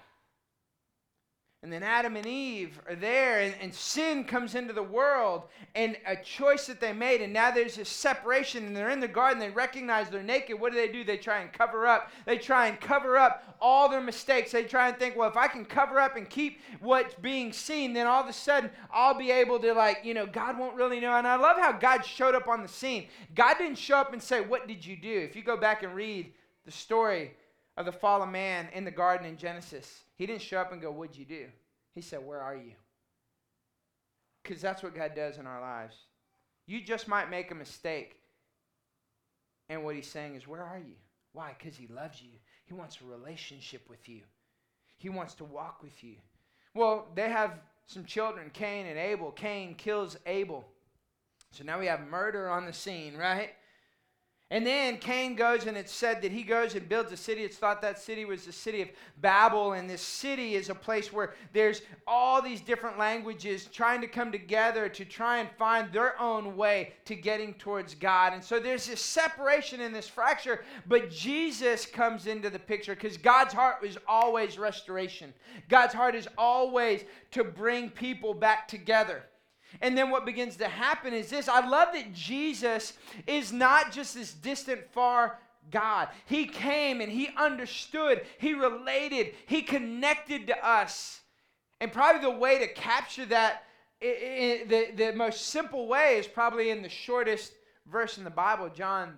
And 1.66 1.74
then 1.74 1.82
Adam 1.82 2.16
and 2.16 2.28
Eve 2.28 2.80
are 2.88 2.94
there, 2.94 3.40
and, 3.40 3.56
and, 3.60 3.74
sin 3.74 4.24
comes 4.24 4.54
into 4.54 4.72
the 4.72 4.84
world, 4.84 5.46
and 5.74 5.98
a 6.06 6.16
choice 6.16 6.68
that 6.68 6.80
they 6.80 6.94
made, 6.94 7.22
and 7.22 7.34
now 7.34 7.50
there's 7.50 7.78
this 7.78 7.90
separation, 7.90 8.68
and 8.68 8.78
they're 8.78 8.92
in 8.92 9.00
the 9.00 9.08
garden, 9.08 9.40
they 9.40 9.50
recognize 9.50 10.08
they're 10.08 10.22
naked. 10.22 10.60
What 10.60 10.74
do 10.74 10.78
they 10.78 10.90
do? 10.90 11.04
They 11.04 11.18
try 11.18 11.40
and 11.40 11.52
cover 11.52 11.88
up. 11.88 12.12
They 12.28 12.38
try 12.38 12.68
and 12.68 12.80
cover 12.80 13.18
up 13.18 13.58
all 13.60 13.90
their 13.90 14.00
mistakes. 14.00 14.52
They 14.52 14.66
try 14.66 14.90
and 14.90 15.00
think, 15.00 15.16
well, 15.16 15.28
if 15.28 15.38
I 15.38 15.48
can 15.48 15.66
cover 15.66 16.00
up 16.00 16.18
and 16.18 16.30
keep 16.30 16.62
what's 16.82 17.16
being 17.16 17.52
seen, 17.52 17.94
then 17.94 18.06
all 18.06 18.22
of 18.22 18.30
a 18.30 18.34
sudden 18.34 18.70
I'll 18.94 19.18
be 19.18 19.32
able 19.32 19.58
to, 19.58 19.74
like, 19.74 20.02
you 20.04 20.14
know, 20.14 20.28
God 20.28 20.60
won't 20.60 20.76
really 20.76 21.00
know. 21.00 21.14
And 21.14 21.26
I 21.26 21.36
love 21.36 21.58
how 21.58 21.72
God 21.72 22.06
showed 22.06 22.36
up 22.36 22.48
on 22.48 22.62
the 22.62 22.68
scene. 22.68 23.08
God 23.34 23.56
didn't 23.58 23.80
show 23.80 23.98
up 23.98 24.14
and 24.14 24.22
say, 24.22 24.40
What 24.40 24.68
did 24.68 24.86
you 24.86 24.98
do? 24.98 25.20
If 25.28 25.36
you 25.36 25.42
go 25.42 25.58
back 25.58 25.82
and 25.82 25.96
read 25.96 26.32
the 26.64 26.72
story 26.72 27.32
of 27.78 27.86
the 27.86 27.92
fall 27.92 28.24
of 28.24 28.30
man 28.30 28.70
in 28.74 28.86
the 28.86 28.92
garden 28.92 29.28
in 29.28 29.38
Genesis, 29.38 30.04
he 30.16 30.26
didn't 30.26 30.42
show 30.42 30.60
up 30.60 30.72
and 30.72 30.82
go, 30.82 30.92
What'd 30.92 31.18
you 31.18 31.26
do? 31.26 31.48
He 31.94 32.02
said, 32.02 32.26
Where 32.26 32.42
are 32.42 32.56
you? 32.56 32.74
Because 34.44 34.62
that's 34.62 34.84
what 34.84 34.96
God 34.96 35.14
does 35.16 35.38
in 35.38 35.48
our 35.48 35.62
lives. 35.62 35.96
You 36.68 36.82
just 36.82 37.08
might 37.08 37.30
make 37.30 37.52
a 37.52 37.56
mistake. 37.56 38.18
And 39.70 39.84
what 39.84 39.96
he's 39.96 40.08
saying 40.08 40.36
is, 40.36 40.48
Where 40.48 40.64
are 40.64 40.80
you? 40.80 40.96
Why? 41.34 41.56
Because 41.58 41.78
he 41.78 41.88
loves 41.88 42.22
you. 42.22 42.30
He 42.66 42.74
wants 42.74 43.00
a 43.02 43.12
relationship 43.12 43.90
with 43.90 44.08
you, 44.08 44.22
he 44.98 45.10
wants 45.10 45.34
to 45.36 45.44
walk 45.44 45.84
with 45.84 46.04
you. 46.04 46.16
Well, 46.74 47.08
they 47.16 47.30
have 47.30 47.60
some 47.88 48.06
children, 48.06 48.50
Cain 48.54 48.86
and 48.88 48.98
Abel. 48.98 49.32
Cain 49.32 49.76
kills 49.76 50.18
Abel. 50.26 50.66
So 51.52 51.64
now 51.64 51.80
we 51.80 51.86
have 51.86 52.02
murder 52.02 52.50
on 52.50 52.66
the 52.66 52.74
scene, 52.74 53.16
right? 53.16 53.52
And 54.52 54.66
then 54.66 54.98
Cain 54.98 55.36
goes, 55.36 55.66
and 55.66 55.76
it's 55.76 55.92
said 55.92 56.22
that 56.22 56.32
he 56.32 56.44
goes 56.44 56.76
and 56.76 56.88
builds 56.88 57.12
a 57.12 57.18
city. 57.18 57.44
It's 57.44 57.58
thought 57.58 57.82
that 57.82 57.98
city 57.98 58.26
was 58.26 58.46
the 58.46 58.52
city 58.52 58.84
of 58.84 58.90
Babel, 59.20 59.74
and 59.74 59.90
this 59.90 60.04
city 60.04 60.54
is 60.54 60.70
a 60.70 60.76
place 60.76 61.12
where 61.12 61.34
there's 61.52 61.82
all 62.06 62.44
these 62.44 62.62
different 62.62 63.00
languages 63.00 63.66
trying 63.66 64.02
to 64.02 64.08
come 64.08 64.32
together 64.32 64.88
to 64.88 65.04
try 65.04 65.40
and 65.40 65.50
find 65.58 65.92
their 65.92 66.22
own 66.22 66.56
way 66.56 66.94
to 67.06 67.16
getting 67.16 67.56
towards 67.56 67.96
God. 67.96 68.34
And 68.34 68.44
so 68.44 68.60
there's 68.60 68.86
this 68.86 69.02
separation 69.02 69.82
and 69.82 69.96
this 69.96 70.08
fracture, 70.08 70.64
but 70.86 71.10
Jesus 71.10 71.88
comes 71.88 72.28
into 72.28 72.52
the 72.52 72.60
picture 72.60 72.94
because 72.94 73.18
God's 73.18 73.54
heart 73.54 73.84
is 73.84 73.98
always 74.08 74.60
restoration. 74.60 75.34
God's 75.70 75.96
heart 75.96 76.14
is 76.14 76.28
always 76.38 77.04
to 77.32 77.44
bring 77.44 77.90
people 77.90 78.36
back 78.36 78.68
together. 78.68 79.24
And 79.82 79.98
then 79.98 80.10
what 80.10 80.26
begins 80.26 80.58
to 80.58 80.68
happen 80.68 81.14
is 81.14 81.30
this 81.30 81.48
I 81.48 81.68
love 81.68 81.90
that 81.94 82.14
Jesus 82.14 82.94
is 83.28 83.52
not 83.52 83.92
just 83.92 84.16
this 84.16 84.34
distant, 84.34 84.82
far 84.92 85.40
God. 85.72 86.10
He 86.26 86.46
came 86.46 87.02
and 87.02 87.12
He 87.12 87.30
understood, 87.38 88.22
He 88.38 88.54
related, 88.54 89.34
He 89.48 89.62
connected 89.62 90.48
to 90.48 90.66
us. 90.66 91.22
And 91.82 91.92
probably 91.92 92.22
the 92.22 92.32
way 92.32 92.60
to 92.60 92.68
capture 92.74 93.26
that, 93.26 93.64
the, 94.00 94.92
the 94.96 95.14
most 95.16 95.48
simple 95.48 95.88
way 95.88 96.18
is 96.18 96.28
probably 96.28 96.70
in 96.70 96.82
the 96.82 96.90
shortest 96.90 97.54
verse 97.86 98.18
in 98.18 98.24
the 98.24 98.30
Bible, 98.30 98.70
John 98.70 99.16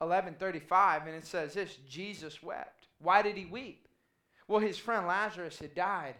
11 0.00 0.36
35. 0.38 1.06
And 1.06 1.16
it 1.16 1.26
says 1.26 1.54
this 1.54 1.76
Jesus 1.88 2.42
wept. 2.42 2.86
Why 3.00 3.22
did 3.22 3.36
He 3.36 3.46
weep? 3.46 3.88
Well, 4.46 4.60
his 4.60 4.78
friend 4.78 5.06
Lazarus 5.06 5.58
had 5.58 5.74
died. 5.74 6.14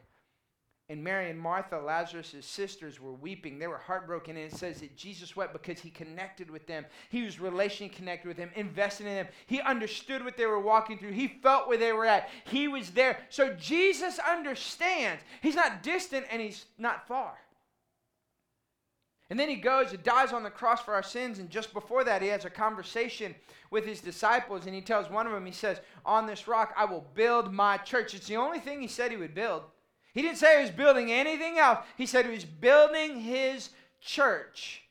And 0.90 1.04
Mary 1.04 1.28
and 1.28 1.38
Martha, 1.38 1.76
Lazarus' 1.76 2.34
sisters, 2.40 2.98
were 2.98 3.12
weeping. 3.12 3.58
They 3.58 3.66
were 3.66 3.76
heartbroken. 3.76 4.38
And 4.38 4.50
it 4.50 4.56
says 4.56 4.80
that 4.80 4.96
Jesus 4.96 5.36
wept 5.36 5.52
because 5.52 5.80
he 5.80 5.90
connected 5.90 6.50
with 6.50 6.66
them. 6.66 6.86
He 7.10 7.22
was 7.22 7.36
relationally 7.36 7.92
connected 7.92 8.26
with 8.26 8.38
them, 8.38 8.50
invested 8.54 9.06
in 9.06 9.14
them. 9.14 9.28
He 9.46 9.60
understood 9.60 10.24
what 10.24 10.38
they 10.38 10.46
were 10.46 10.58
walking 10.58 10.96
through. 10.96 11.12
He 11.12 11.28
felt 11.42 11.68
where 11.68 11.76
they 11.76 11.92
were 11.92 12.06
at. 12.06 12.30
He 12.44 12.68
was 12.68 12.90
there. 12.90 13.18
So 13.28 13.52
Jesus 13.54 14.18
understands. 14.18 15.22
He's 15.42 15.56
not 15.56 15.82
distant 15.82 16.24
and 16.30 16.40
he's 16.40 16.64
not 16.78 17.06
far. 17.06 17.34
And 19.28 19.38
then 19.38 19.50
he 19.50 19.56
goes 19.56 19.92
and 19.92 20.02
dies 20.02 20.32
on 20.32 20.42
the 20.42 20.48
cross 20.48 20.80
for 20.80 20.94
our 20.94 21.02
sins. 21.02 21.38
And 21.38 21.50
just 21.50 21.74
before 21.74 22.02
that, 22.04 22.22
he 22.22 22.28
has 22.28 22.46
a 22.46 22.50
conversation 22.50 23.34
with 23.70 23.84
his 23.84 24.00
disciples. 24.00 24.64
And 24.64 24.74
he 24.74 24.80
tells 24.80 25.10
one 25.10 25.26
of 25.26 25.34
them, 25.34 25.44
he 25.44 25.52
says, 25.52 25.82
On 26.06 26.26
this 26.26 26.48
rock 26.48 26.72
I 26.78 26.86
will 26.86 27.04
build 27.14 27.52
my 27.52 27.76
church. 27.76 28.14
It's 28.14 28.26
the 28.26 28.36
only 28.36 28.58
thing 28.58 28.80
he 28.80 28.88
said 28.88 29.10
he 29.10 29.18
would 29.18 29.34
build. 29.34 29.64
He 30.18 30.22
didn't 30.22 30.38
say 30.38 30.56
he 30.56 30.62
was 30.62 30.72
building 30.72 31.12
anything 31.12 31.58
else. 31.58 31.78
He 31.96 32.04
said 32.04 32.24
he 32.24 32.32
was 32.32 32.44
building 32.44 33.20
his 33.20 33.70
church. 34.00 34.82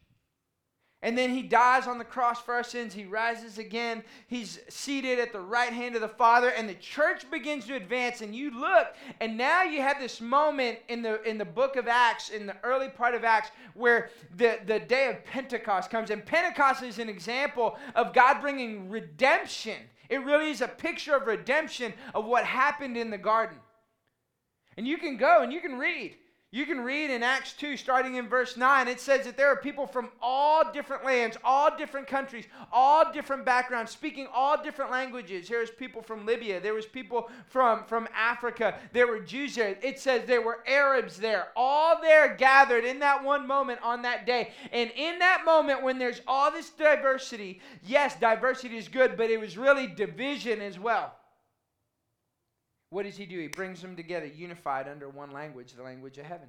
And 1.02 1.18
then 1.18 1.32
he 1.32 1.42
dies 1.42 1.86
on 1.86 1.98
the 1.98 2.06
cross 2.06 2.42
for 2.42 2.54
our 2.54 2.64
sins. 2.64 2.94
He 2.94 3.04
rises 3.04 3.58
again. 3.58 4.06
He's 4.28 4.62
seated 4.70 5.20
at 5.20 5.34
the 5.34 5.42
right 5.42 5.74
hand 5.74 5.96
of 5.96 6.02
the 6.02 6.08
Father, 6.08 6.52
and 6.52 6.70
the 6.70 6.76
church 6.76 7.30
begins 7.30 7.66
to 7.66 7.76
advance. 7.76 8.22
And 8.22 8.34
you 8.34 8.58
look, 8.58 8.96
and 9.20 9.38
now 9.38 9.64
you 9.64 9.82
have 9.82 10.00
this 10.00 10.22
moment 10.22 10.80
in 10.88 11.02
the 11.02 11.22
in 11.24 11.38
the 11.38 11.44
book 11.44 11.76
of 11.76 11.90
Acts, 11.90 12.30
in 12.30 12.46
the 12.46 12.56
early 12.64 12.88
part 12.88 13.14
of 13.14 13.26
Acts, 13.26 13.52
where 13.74 14.12
the, 14.38 14.60
the 14.66 14.80
day 14.80 15.10
of 15.10 15.26
Pentecost 15.26 15.90
comes. 15.90 16.10
And 16.10 16.26
Pentecost 16.26 16.84
is 16.84 17.00
an 17.00 17.10
example 17.10 17.78
of 17.96 18.14
God 18.14 18.40
bringing 18.40 18.90
redemption. 18.90 19.76
It 20.08 20.24
really 20.24 20.52
is 20.52 20.62
a 20.62 20.70
picture 20.70 21.18
of 21.18 21.28
redemption 21.28 21.94
of 22.16 22.24
what 22.24 22.46
happened 22.46 22.96
in 22.96 23.10
the 23.10 23.18
garden. 23.18 23.58
And 24.78 24.88
you 24.88 24.98
can 24.98 25.18
go 25.18 25.42
and 25.42 25.52
you 25.52 25.60
can 25.60 25.78
read. 25.78 26.16
You 26.50 26.66
can 26.66 26.80
read 26.80 27.12
in 27.12 27.24
Acts 27.24 27.52
2, 27.54 27.76
starting 27.76 28.16
in 28.16 28.30
verse 28.30 28.56
9, 28.56 28.88
it 28.88 29.02
says 29.02 29.26
that 29.26 29.36
there 29.36 29.50
are 29.50 29.58
people 29.58 29.86
from 29.86 30.10
all 30.22 30.72
different 30.72 31.04
lands, 31.04 31.36
all 31.44 31.76
different 31.76 32.08
countries, 32.08 32.46
all 32.72 33.12
different 33.12 33.44
backgrounds, 33.44 33.92
speaking 33.92 34.30
all 34.34 34.64
different 34.64 34.90
languages. 34.90 35.50
There's 35.50 35.70
people 35.70 36.02
from 36.02 36.26
Libya, 36.26 36.62
there 36.62 36.74
was 36.74 36.86
people 36.86 37.30
from, 37.48 37.84
from 37.84 38.08
Africa, 38.16 38.80
there 38.94 39.08
were 39.08 39.20
Jews 39.20 39.56
there. 39.56 39.78
It 39.84 40.00
says 40.00 40.26
there 40.26 40.42
were 40.42 40.64
Arabs 40.66 41.18
there, 41.18 41.50
all 41.54 42.00
there 42.02 42.34
gathered 42.36 42.86
in 42.86 43.00
that 43.00 43.22
one 43.22 43.46
moment 43.46 43.82
on 43.84 44.02
that 44.04 44.26
day. 44.26 44.54
And 44.72 44.90
in 44.96 45.20
that 45.20 45.44
moment, 45.46 45.84
when 45.84 46.00
there's 46.00 46.22
all 46.26 46.50
this 46.50 46.70
diversity, 46.70 47.60
yes, 47.84 48.18
diversity 48.18 48.78
is 48.78 48.88
good, 48.88 49.18
but 49.18 49.30
it 49.30 49.40
was 49.40 49.58
really 49.58 49.88
division 49.88 50.62
as 50.62 50.80
well. 50.80 51.14
What 52.90 53.04
does 53.04 53.18
he 53.18 53.26
do? 53.26 53.40
He 53.40 53.48
brings 53.48 53.82
them 53.82 53.96
together, 53.96 54.26
unified 54.26 54.88
under 54.88 55.10
one 55.10 55.32
language, 55.32 55.74
the 55.74 55.84
language 55.84 56.18
of 56.18 56.26
heaven. 56.26 56.48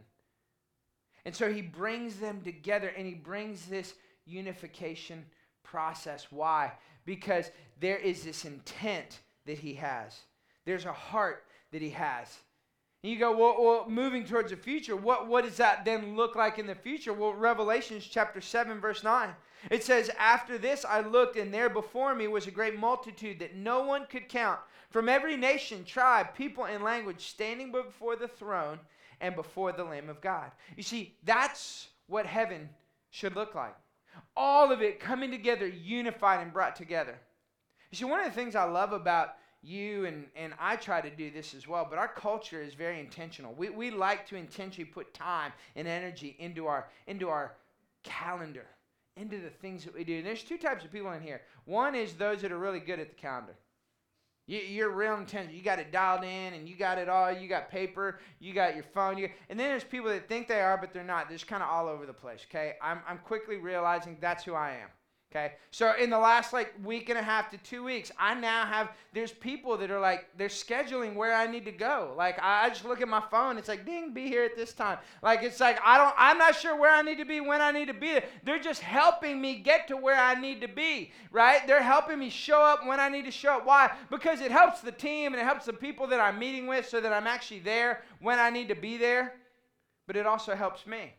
And 1.25 1.35
so 1.35 1.53
he 1.53 1.63
brings 1.63 2.17
them 2.17 2.41
together 2.43 2.93
and 2.97 3.07
he 3.07 3.15
brings 3.15 3.67
this 3.67 3.95
unification 4.25 5.25
process. 5.63 6.29
Why? 6.31 6.73
Because 7.05 7.51
there 7.81 7.99
is 7.99 8.25
this 8.25 8.45
intent 8.45 9.21
that 9.47 9.59
he 9.59 9.75
has, 9.75 10.21
there's 10.65 10.85
a 10.85 10.93
heart 10.93 11.45
that 11.73 11.83
he 11.83 11.91
has. 11.91 12.39
And 13.03 13.13
you 13.13 13.19
go, 13.19 13.37
well, 13.37 13.57
well, 13.61 13.89
moving 13.89 14.25
towards 14.25 14.51
the 14.51 14.57
future, 14.57 14.97
what, 14.97 15.29
what 15.29 15.45
does 15.45 15.57
that 15.59 15.85
then 15.85 16.17
look 16.17 16.35
like 16.35 16.59
in 16.59 16.67
the 16.67 16.75
future? 16.75 17.13
Well, 17.13 17.33
Revelations 17.33 18.05
chapter 18.05 18.41
7, 18.41 18.81
verse 18.81 19.05
9. 19.05 19.31
It 19.71 19.85
says, 19.85 20.11
After 20.19 20.59
this 20.59 20.85
I 20.85 21.01
looked, 21.01 21.37
and 21.37 21.55
there 21.55 21.71
before 21.71 22.15
me 22.15 22.27
was 22.27 22.47
a 22.47 22.51
great 22.51 22.79
multitude 22.79 23.39
that 23.39 23.55
no 23.55 23.85
one 23.85 24.07
could 24.07 24.29
count 24.29 24.59
from 24.91 25.09
every 25.09 25.37
nation, 25.37 25.85
tribe, 25.85 26.35
people, 26.35 26.65
and 26.65 26.83
language 26.83 27.29
standing 27.29 27.71
before 27.73 28.17
the 28.17 28.29
throne 28.29 28.79
and 29.21 29.35
before 29.35 29.73
the 29.73 29.85
Lamb 29.85 30.09
of 30.09 30.21
God. 30.21 30.51
You 30.77 30.83
see, 30.83 31.17
that's 31.25 31.89
what 32.07 32.27
heaven 32.27 32.69
should 33.11 33.37
look 33.37 33.55
like. 33.55 33.77
All 34.37 34.73
of 34.73 34.83
it 34.83 35.01
coming 35.01 35.31
together, 35.31 35.67
unified 35.67 36.41
and 36.41 36.53
brought 36.53 36.77
together. 36.77 37.19
You 37.91 37.99
see, 37.99 38.05
one 38.05 38.21
of 38.21 38.27
the 38.27 38.33
things 38.33 38.55
I 38.55 38.65
love 38.65 38.93
about 38.93 39.37
you 39.63 40.07
and, 40.07 40.27
and 40.37 40.55
I 40.59 40.77
try 40.77 41.01
to 41.01 41.11
do 41.11 41.31
this 41.31 41.55
as 41.55 41.67
well, 41.67 41.87
but 41.89 41.99
our 41.99 42.09
culture 42.09 42.63
is 42.63 42.75
very 42.75 43.01
intentional. 43.01 43.55
We, 43.55 43.71
we 43.71 43.91
like 43.91 44.27
to 44.29 44.37
intentionally 44.37 44.89
put 44.89 45.13
time 45.15 45.53
and 45.75 45.89
energy 45.89 46.37
into 46.39 46.67
our 46.67 46.89
into 47.07 47.29
our 47.29 47.57
calendar, 48.05 48.67
into 49.17 49.41
the 49.41 49.51
things 49.51 49.85
that 49.85 49.95
we 49.95 50.05
do. 50.05 50.19
And 50.19 50.27
there's 50.27 50.45
two 50.45 50.59
types 50.59 50.85
of 50.85 50.93
people 50.93 51.13
in 51.13 51.23
here. 51.23 51.43
One 51.65 51.95
is 51.95 52.15
those 52.15 52.41
that 52.43 52.53
are 52.53 52.59
really 52.59 52.81
good 52.81 53.01
at 53.01 53.09
the 53.09 53.17
calendar. 53.17 53.57
You, 54.49 54.87
are 54.87 54.91
real 54.91 55.15
intense. 55.17 55.53
You 55.53 55.63
got 55.63 55.79
it 55.79 55.93
dialed 55.93 56.25
in, 56.25 56.55
and 56.55 56.67
you 56.67 56.75
got 56.75 56.97
it 56.97 57.07
all. 57.07 57.31
You 57.31 57.49
got 57.49 57.71
paper. 57.71 58.19
You 58.41 58.55
got 58.55 58.75
your 58.75 58.85
phone. 58.95 59.19
You, 59.19 59.29
and 59.51 59.61
then 59.61 59.69
there's 59.69 59.85
people 59.85 60.09
that 60.09 60.27
think 60.27 60.49
they 60.49 60.63
are, 60.63 60.79
but 60.79 60.95
they're 60.95 61.05
not. 61.05 61.29
They're 61.29 61.37
just 61.37 61.47
kind 61.47 61.63
of 61.63 61.69
all 61.69 61.87
over 61.87 62.07
the 62.07 62.15
place. 62.15 62.47
Okay, 62.49 62.77
I'm 62.83 63.01
I'm 63.07 63.19
quickly 63.19 63.57
realizing 63.57 64.17
that's 64.21 64.45
who 64.45 64.55
I 64.55 64.71
am. 64.71 64.89
Okay. 65.31 65.53
So 65.73 65.95
in 66.01 66.09
the 66.09 66.19
last 66.19 66.55
like 66.55 66.73
week 66.83 67.11
and 67.11 67.19
a 67.19 67.23
half 67.23 67.51
to 67.51 67.59
two 67.59 67.85
weeks, 67.85 68.11
I 68.19 68.33
now 68.33 68.65
have 68.65 68.93
there's 69.13 69.31
people 69.31 69.77
that 69.77 69.91
are 69.91 70.01
like 70.01 70.27
they're 70.39 70.49
scheduling 70.49 71.17
where 71.17 71.35
I 71.35 71.47
need 71.47 71.67
to 71.67 71.73
go. 71.73 72.15
Like 72.17 72.39
I 72.41 72.71
just 72.71 72.87
look 72.87 73.03
at 73.03 73.09
my 73.09 73.21
phone, 73.31 73.59
it's 73.59 73.69
like 73.69 73.85
ding, 73.85 74.15
be 74.15 74.27
here 74.27 74.43
at 74.43 74.57
this 74.57 74.73
time. 74.73 74.97
Like 75.23 75.43
it's 75.43 75.61
like 75.61 75.79
I 75.85 75.99
don't 75.99 76.15
I'm 76.17 76.39
not 76.39 76.55
sure 76.55 76.81
where 76.81 76.91
I 76.91 77.03
need 77.03 77.19
to 77.19 77.27
be 77.27 77.43
when 77.43 77.61
I 77.61 77.73
need 77.73 77.89
to 77.89 77.95
be. 77.95 78.21
They're 78.43 78.59
just 78.59 78.81
helping 78.81 79.39
me 79.39 79.57
get 79.57 79.87
to 79.89 79.99
where 79.99 80.17
I 80.17 80.35
need 80.35 80.63
to 80.63 80.69
be, 80.69 81.13
right? 81.31 81.67
They're 81.67 81.83
helping 81.83 82.19
me 82.19 82.31
show 82.31 82.63
up 82.63 82.87
when 82.87 82.99
I 82.99 83.11
need 83.11 83.27
to 83.27 83.31
show 83.31 83.59
up. 83.59 83.67
Why? 83.67 83.93
Because 84.09 84.41
it 84.41 84.51
helps 84.51 84.81
the 84.81 84.93
team 84.93 85.35
and 85.35 85.43
it 85.43 85.45
helps 85.45 85.67
the 85.67 85.75
people 85.75 86.07
that 86.07 86.21
I'm 86.21 86.39
meeting 86.39 86.67
with 86.67 86.89
so 86.89 87.03
that 87.03 87.13
I'm 87.13 87.27
actually 87.27 87.61
there 87.61 88.03
when 88.21 88.39
I 88.39 88.49
need 88.49 88.69
to 88.69 88.75
be 88.75 88.97
there. 88.97 89.35
But 90.07 90.17
it 90.17 90.27
also 90.27 90.55
helps 90.55 90.87
me. 90.87 91.13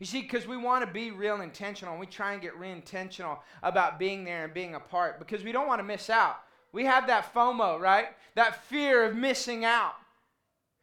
You 0.00 0.06
see, 0.06 0.22
because 0.22 0.46
we 0.46 0.56
want 0.56 0.84
to 0.84 0.92
be 0.92 1.10
real 1.10 1.40
intentional, 1.40 1.96
we 1.96 2.06
try 2.06 2.32
and 2.32 2.42
get 2.42 2.58
real 2.58 2.72
intentional 2.72 3.38
about 3.62 3.98
being 3.98 4.24
there 4.24 4.44
and 4.44 4.52
being 4.52 4.74
a 4.74 4.80
part 4.80 5.18
because 5.18 5.44
we 5.44 5.52
don't 5.52 5.68
want 5.68 5.78
to 5.78 5.84
miss 5.84 6.10
out. 6.10 6.38
We 6.72 6.84
have 6.84 7.06
that 7.06 7.32
FOMO, 7.32 7.78
right? 7.78 8.08
That 8.34 8.64
fear 8.64 9.04
of 9.04 9.14
missing 9.14 9.64
out. 9.64 9.94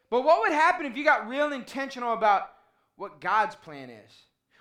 But 0.10 0.24
what 0.24 0.42
would 0.42 0.54
happen 0.54 0.86
if 0.86 0.96
you 0.96 1.04
got 1.04 1.28
real 1.28 1.52
intentional 1.52 2.14
about 2.14 2.52
what 2.96 3.20
God's 3.20 3.56
plan 3.56 3.90
is? 3.90 4.12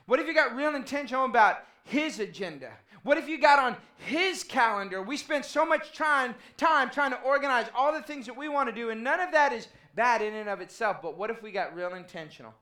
What 0.07 0.19
if 0.19 0.27
you 0.27 0.35
got 0.35 0.57
real 0.57 0.75
intentional 0.75 1.25
about 1.25 1.59
His 1.85 2.19
agenda? 2.19 2.73
What 3.05 3.19
if 3.19 3.29
you 3.29 3.41
got 3.41 3.61
on 3.61 3.77
His 3.97 4.43
calendar? 4.43 5.03
We 5.03 5.17
spend 5.17 5.45
so 5.45 5.65
much 5.65 5.93
time, 5.93 6.35
time 6.57 6.91
trying 6.91 7.13
to 7.13 7.21
organize 7.23 7.67
all 7.75 7.93
the 7.93 8.03
things 8.03 8.27
that 8.27 8.37
we 8.37 8.49
want 8.49 8.69
to 8.69 8.75
do, 8.75 8.91
and 8.91 9.05
none 9.05 9.21
of 9.21 9.31
that 9.33 9.53
is 9.53 9.69
bad 9.95 10.23
in 10.23 10.35
and 10.35 10.49
of 10.49 10.61
itself. 10.61 10.99
But 11.01 11.17
what 11.17 11.31
if 11.31 11.43
we 11.43 11.53
got 11.53 11.77
real 11.77 11.95
intentional? 11.95 12.55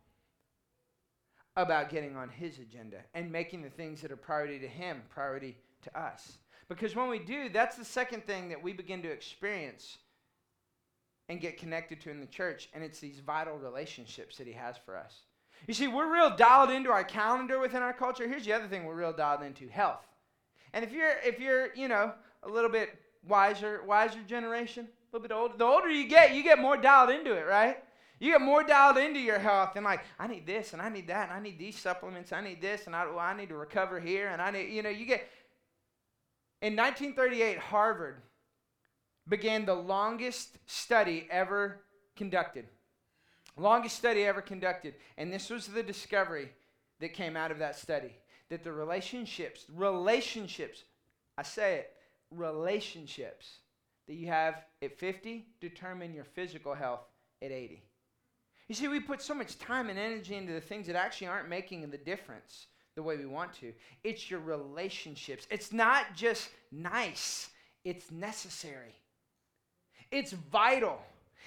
About 1.59 1.91
getting 1.91 2.17
on 2.17 2.29
his 2.29 2.61
agenda 2.61 2.99
and 3.15 3.31
making 3.31 3.63
the 3.63 3.69
things 3.69 4.01
that 4.01 4.13
are 4.13 4.17
priority 4.17 4.61
to 4.61 4.69
him 4.69 5.03
priority 5.11 5.57
to 5.83 5.99
us. 5.99 6.39
Because 6.69 6.95
when 6.95 7.09
we 7.09 7.19
do, 7.19 7.49
that's 7.49 7.77
the 7.77 7.85
second 7.85 8.25
thing 8.27 8.49
that 8.51 8.63
we 8.63 8.73
begin 8.73 9.03
to 9.03 9.11
experience 9.11 9.99
and 11.29 11.41
get 11.41 11.59
connected 11.59 12.01
to 12.03 12.11
in 12.11 12.21
the 12.21 12.27
church, 12.27 12.69
and 12.73 12.85
it's 12.85 13.01
these 13.01 13.19
vital 13.19 13.59
relationships 13.59 14.39
that 14.39 14.47
he 14.47 14.53
has 14.53 14.77
for 14.79 14.97
us. 14.97 15.23
You 15.67 15.75
see, 15.75 15.89
we're 15.89 16.13
real 16.13 16.35
dialed 16.35 16.71
into 16.71 16.91
our 16.91 17.05
calendar 17.05 17.59
within 17.59 17.83
our 17.83 17.93
culture. 17.93 18.29
Here's 18.29 18.45
the 18.45 18.53
other 18.53 18.69
thing 18.69 18.85
we're 18.85 18.95
real 18.95 19.13
dialed 19.13 19.43
into 19.43 19.67
health. 19.67 20.07
And 20.73 20.85
if 20.85 20.93
you're 20.93 21.17
if 21.25 21.41
you're, 21.41 21.75
you 21.75 21.89
know, 21.89 22.13
a 22.45 22.49
little 22.49 22.71
bit 22.71 22.97
wiser, 23.27 23.83
wiser 23.85 24.21
generation, 24.27 24.87
a 24.87 25.17
little 25.17 25.29
bit 25.29 25.35
older, 25.35 25.57
the 25.57 25.65
older 25.65 25.91
you 25.91 26.07
get, 26.07 26.35
you 26.35 26.45
get 26.45 26.61
more 26.61 26.77
dialed 26.77 27.11
into 27.11 27.33
it, 27.33 27.47
right? 27.47 27.83
You 28.19 28.33
get 28.33 28.41
more 28.41 28.65
dialed 28.65 28.97
into 28.97 29.21
your 29.21 29.39
health 29.39 29.77
and 29.77 29.85
like, 29.85 30.01
I 30.19 30.27
need 30.27 30.47
this 30.47 30.73
and 30.73 30.83
I 30.83 30.89
need 30.89 31.07
that 31.09 31.29
and 31.29 31.39
I 31.39 31.41
need 31.41 31.59
these 31.59 31.79
supplements. 31.79 32.33
I 32.33 32.41
need 32.41 32.61
this 32.61 32.87
and 32.87 32.97
I, 32.97 33.07
well, 33.07 33.19
I 33.19 33.37
need 33.37 33.49
to 33.51 33.57
recover 33.57 34.01
here 34.01 34.29
and 34.29 34.43
I 34.43 34.51
need, 34.51 34.71
you 34.73 34.83
know, 34.83 34.91
you 34.91 35.07
get. 35.07 35.29
In 36.61 36.75
1938, 36.75 37.59
Harvard 37.59 38.17
began 39.29 39.65
the 39.65 39.75
longest 39.75 40.59
study 40.67 41.29
ever 41.31 41.81
conducted. 42.17 42.67
Longest 43.57 43.97
study 43.97 44.25
ever 44.25 44.41
conducted. 44.41 44.95
And 45.17 45.33
this 45.33 45.51
was 45.51 45.69
the 45.69 45.83
discovery 45.83 46.51
that 47.01 47.13
came 47.13 47.37
out 47.37 47.53
of 47.53 47.59
that 47.61 47.77
study 47.77 48.13
that 48.49 48.65
the 48.65 48.73
relationships, 48.73 49.67
relationships, 49.75 50.85
I 51.37 51.43
say 51.43 51.77
it, 51.77 51.95
relationships 52.31 53.59
that 54.07 54.15
you 54.15 54.29
have 54.29 54.65
at 54.83 54.99
50 54.99 55.47
determine 55.61 56.15
your 56.15 56.25
physical 56.25 56.75
health 56.75 57.01
at 57.43 57.51
80. 57.51 57.83
You 58.69 58.75
see, 58.75 58.89
we 58.89 59.01
put 59.01 59.23
so 59.23 59.35
much 59.35 59.59
time 59.59 59.89
and 59.89 59.99
energy 59.99 60.37
into 60.37 60.53
the 60.53 60.61
things 60.61 60.87
that 60.87 60.97
actually 60.97 61.29
aren't 61.29 61.49
making 61.49 61.89
the 61.91 61.99
difference 61.99 62.67
the 62.95 63.03
way 63.03 63.17
we 63.17 63.27
want 63.27 63.55
to. 63.55 63.73
It's 64.05 64.31
your 64.31 64.41
relationships. 64.41 65.47
It's 65.51 65.73
not 65.73 66.15
just 66.15 66.51
nice, 66.71 67.49
it's 67.85 68.11
necessary. 68.11 68.95
It's 70.11 70.33
vital. 70.33 71.01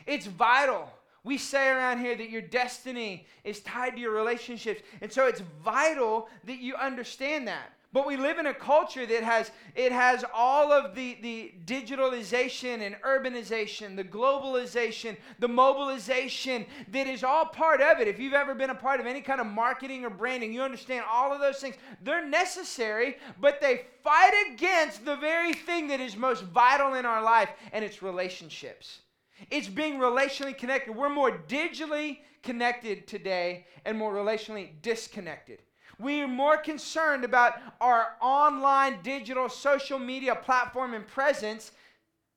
It's 0.06 0.26
vital. 0.26 0.90
We 1.24 1.38
say 1.38 1.70
around 1.70 2.00
here 2.00 2.16
that 2.16 2.30
your 2.30 2.42
destiny 2.42 3.28
is 3.44 3.60
tied 3.60 3.96
to 3.96 4.02
your 4.02 4.14
relationships. 4.14 4.82
And 5.02 5.12
so 5.12 5.28
it's 5.28 5.42
vital 5.64 6.30
that 6.46 6.60
you 6.60 6.76
understand 6.76 7.48
that. 7.48 7.74
But 7.94 8.08
we 8.08 8.16
live 8.16 8.40
in 8.40 8.46
a 8.46 8.54
culture 8.54 9.06
that 9.06 9.24
has 9.24 9.52
it 9.76 9.92
has 9.92 10.24
all 10.34 10.72
of 10.72 10.96
the, 10.96 11.18
the 11.22 11.54
digitalization 11.66 12.80
and 12.80 12.96
urbanization, 13.06 13.98
the 13.98 14.04
globalization, 14.04 15.18
the 15.40 15.50
mobilization 15.50 16.66
that 16.88 17.08
is 17.08 17.22
all 17.22 17.46
part 17.46 17.82
of 17.82 18.00
it. 18.00 18.08
If 18.08 18.18
you've 18.18 18.34
ever 18.34 18.56
been 18.56 18.70
a 18.70 18.76
part 18.76 19.02
of 19.02 19.06
any 19.06 19.20
kind 19.20 19.42
of 19.42 19.48
marketing 19.48 20.06
or 20.06 20.10
branding, 20.10 20.54
you 20.54 20.62
understand 20.62 21.04
all 21.12 21.34
of 21.34 21.42
those 21.42 21.58
things. 21.58 21.76
They're 22.02 22.26
necessary, 22.26 23.18
but 23.42 23.60
they 23.60 23.86
fight 24.06 24.54
against 24.54 25.04
the 25.04 25.18
very 25.18 25.54
thing 25.54 25.90
that 25.90 26.00
is 26.00 26.16
most 26.16 26.44
vital 26.44 26.94
in 26.94 27.06
our 27.06 27.22
life, 27.22 27.50
and 27.74 27.84
it's 27.84 28.02
relationships. 28.02 29.02
It's 29.50 29.68
being 29.68 29.96
relationally 29.96 30.58
connected. 30.58 30.96
We're 30.96 31.10
more 31.10 31.32
digitally 31.32 32.20
connected 32.44 33.08
today 33.08 33.66
and 33.86 33.98
more 33.98 34.14
relationally 34.14 34.70
disconnected. 34.82 35.62
We 36.00 36.22
are 36.22 36.28
more 36.28 36.58
concerned 36.58 37.24
about 37.24 37.60
our 37.80 38.16
online, 38.22 39.00
digital, 39.04 39.50
social 39.50 40.00
media 40.00 40.36
platform 40.36 40.94
and 40.94 41.06
presence 41.06 41.72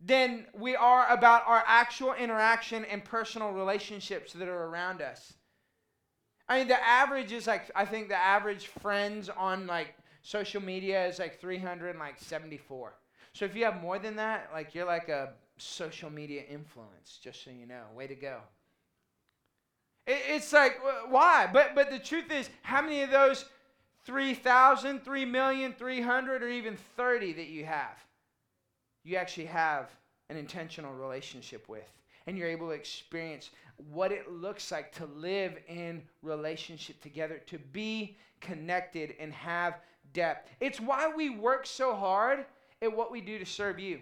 than 0.00 0.46
we 0.54 0.76
are 0.76 1.06
about 1.08 1.42
our 1.46 1.64
actual 1.66 2.12
interaction 2.14 2.84
and 2.84 3.02
personal 3.04 3.52
relationships 3.52 4.32
that 4.34 4.48
are 4.48 4.64
around 4.64 5.00
us. 5.00 5.34
I 6.46 6.58
mean, 6.58 6.68
the 6.68 6.82
average 6.86 7.32
is 7.32 7.46
like, 7.46 7.70
I 7.74 7.86
think 7.86 8.08
the 8.08 8.16
average 8.16 8.66
friends 8.66 9.30
on 9.30 9.66
like 9.66 9.94
Social 10.24 10.62
media 10.62 11.06
is 11.06 11.18
like 11.18 11.38
374. 11.38 12.94
So 13.34 13.44
if 13.44 13.54
you 13.54 13.64
have 13.66 13.82
more 13.82 13.98
than 13.98 14.16
that, 14.16 14.48
like 14.54 14.74
you're 14.74 14.86
like 14.86 15.10
a 15.10 15.34
social 15.56 16.10
media 16.10 16.42
influence, 16.48 17.18
just 17.22 17.44
so 17.44 17.50
you 17.50 17.66
know. 17.66 17.82
Way 17.94 18.06
to 18.06 18.14
go. 18.14 18.40
It, 20.06 20.22
it's 20.28 20.52
like, 20.52 20.78
why? 21.08 21.48
But, 21.52 21.74
but 21.74 21.90
the 21.90 21.98
truth 21.98 22.30
is, 22.30 22.48
how 22.62 22.82
many 22.82 23.02
of 23.02 23.10
those 23.10 23.46
3,000, 24.04 25.04
3 25.04 25.24
million, 25.24 25.74
300, 25.78 26.42
or 26.42 26.48
even 26.48 26.76
30 26.96 27.32
that 27.34 27.48
you 27.48 27.64
have, 27.64 27.98
you 29.02 29.16
actually 29.16 29.46
have 29.46 29.90
an 30.30 30.36
intentional 30.36 30.92
relationship 30.92 31.68
with? 31.68 31.90
And 32.26 32.38
you're 32.38 32.48
able 32.48 32.68
to 32.68 32.72
experience 32.72 33.50
what 33.92 34.10
it 34.10 34.30
looks 34.30 34.72
like 34.72 34.92
to 34.92 35.06
live 35.06 35.58
in 35.68 36.02
relationship 36.22 37.00
together, 37.02 37.42
to 37.46 37.58
be 37.58 38.16
connected 38.40 39.14
and 39.18 39.32
have 39.32 39.80
depth. 40.12 40.48
It's 40.60 40.80
why 40.80 41.12
we 41.14 41.30
work 41.30 41.66
so 41.66 41.94
hard 41.94 42.46
at 42.80 42.94
what 42.94 43.10
we 43.10 43.20
do 43.20 43.38
to 43.38 43.44
serve 43.44 43.78
you. 43.78 44.00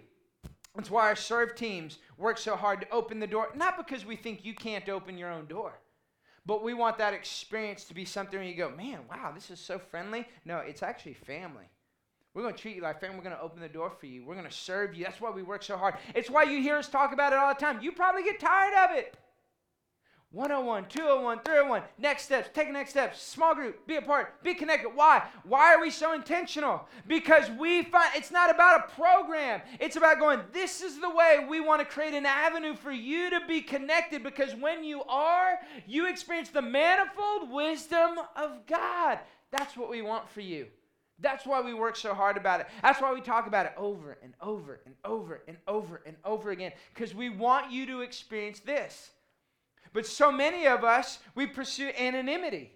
It's 0.79 0.91
why 0.91 1.09
our 1.09 1.17
serve 1.17 1.55
teams 1.55 1.99
work 2.17 2.39
so 2.39 2.57
hard 2.57 2.81
to 2.81 2.91
open 2.91 3.21
the 3.21 3.27
door, 3.27 3.49
not 3.55 3.77
because 3.77 4.07
we 4.07 4.17
think 4.17 4.45
you 4.45 4.55
can't 4.55 4.89
open 4.89 5.19
your 5.19 5.31
own 5.31 5.47
door, 5.47 5.79
but 6.47 6.65
we 6.65 6.73
want 6.73 6.99
that 6.99 7.13
experience 7.13 7.85
to 7.85 7.95
be 7.95 8.05
something 8.05 8.39
where 8.39 8.49
you 8.49 8.57
go, 8.57 8.71
man, 8.71 9.01
wow, 9.11 9.33
this 9.35 9.51
is 9.51 9.61
so 9.61 9.79
friendly. 9.79 10.27
No, 10.45 10.59
it's 10.59 10.83
actually 10.83 11.15
family. 11.15 11.69
We're 12.35 12.43
going 12.43 12.55
to 12.55 12.61
treat 12.61 12.77
you 12.77 12.83
like 12.83 13.01
family. 13.01 13.17
We're 13.17 13.25
going 13.25 13.37
to 13.37 13.43
open 13.43 13.61
the 13.61 13.69
door 13.69 13.91
for 13.91 14.07
you. 14.07 14.25
We're 14.25 14.35
going 14.35 14.49
to 14.49 14.53
serve 14.53 14.95
you. 14.95 15.05
That's 15.05 15.21
why 15.21 15.31
we 15.31 15.43
work 15.43 15.63
so 15.63 15.77
hard. 15.77 15.97
It's 16.15 16.31
why 16.31 16.45
you 16.45 16.63
hear 16.63 16.77
us 16.77 16.89
talk 16.89 17.13
about 17.13 17.35
it 17.35 17.39
all 17.39 17.53
the 17.53 17.61
time. 17.61 17.83
You 17.83 17.93
probably 17.93 18.23
get 18.23 18.41
tired 18.41 18.91
of 18.91 18.97
it. 18.97 19.17
101, 20.33 20.87
201, 20.87 21.41
301, 21.45 21.83
next 21.99 22.23
steps, 22.23 22.49
take 22.55 22.71
next 22.71 22.91
step, 22.91 23.15
small 23.15 23.55
group, 23.55 23.87
be 23.87 23.97
a 23.97 24.03
part, 24.03 24.43
be 24.43 24.55
connected. 24.55 24.89
Why? 24.95 25.23
Why 25.45 25.75
are 25.75 25.81
we 25.81 25.91
so 25.91 26.15
intentional? 26.15 26.89
Because 27.07 27.51
we 27.51 27.83
find 27.83 28.11
it's 28.17 28.31
not 28.31 28.51
about 28.51 28.81
a 28.81 28.93
program. 28.95 29.61
It's 29.79 29.97
about 29.97 30.19
going, 30.19 30.41
this 30.51 30.81
is 30.81 30.99
the 31.01 31.11
way 31.11 31.47
we 31.47 31.61
want 31.61 31.81
to 31.81 31.85
create 31.85 32.15
an 32.15 32.25
avenue 32.25 32.75
for 32.75 32.93
you 32.93 33.29
to 33.29 33.41
be 33.47 33.61
connected 33.61 34.23
because 34.25 34.55
when 34.55 34.83
you 34.83 35.03
are, 35.05 35.59
you 35.87 36.09
experience 36.09 36.49
the 36.49 36.63
manifold 36.63 37.51
wisdom 37.51 38.19
of 38.35 38.67
God. 38.67 39.19
That's 39.51 39.77
what 39.77 39.91
we 39.91 40.01
want 40.01 40.31
for 40.31 40.41
you. 40.41 40.67
That's 41.19 41.45
why 41.45 41.61
we 41.61 41.75
work 41.75 41.95
so 41.95 42.15
hard 42.15 42.39
about 42.39 42.61
it. 42.61 42.69
That's 42.83 43.03
why 43.03 43.13
we 43.13 43.21
talk 43.21 43.47
about 43.47 43.67
it 43.67 43.75
over 43.77 44.19
and 44.23 44.33
over 44.41 44.81
and 44.87 44.95
over 45.05 45.43
and 45.47 45.59
over 45.69 46.01
and 46.07 46.17
over 46.25 46.51
again 46.53 46.73
because 46.95 47.15
we 47.15 47.29
want 47.29 47.71
you 47.71 47.85
to 47.85 48.01
experience 48.01 48.61
this. 48.61 49.11
But 49.93 50.07
so 50.07 50.33
many 50.33 50.67
of 50.67 50.85
us, 50.85 51.19
we 51.35 51.47
pursue 51.47 51.91
anonymity. 51.99 52.73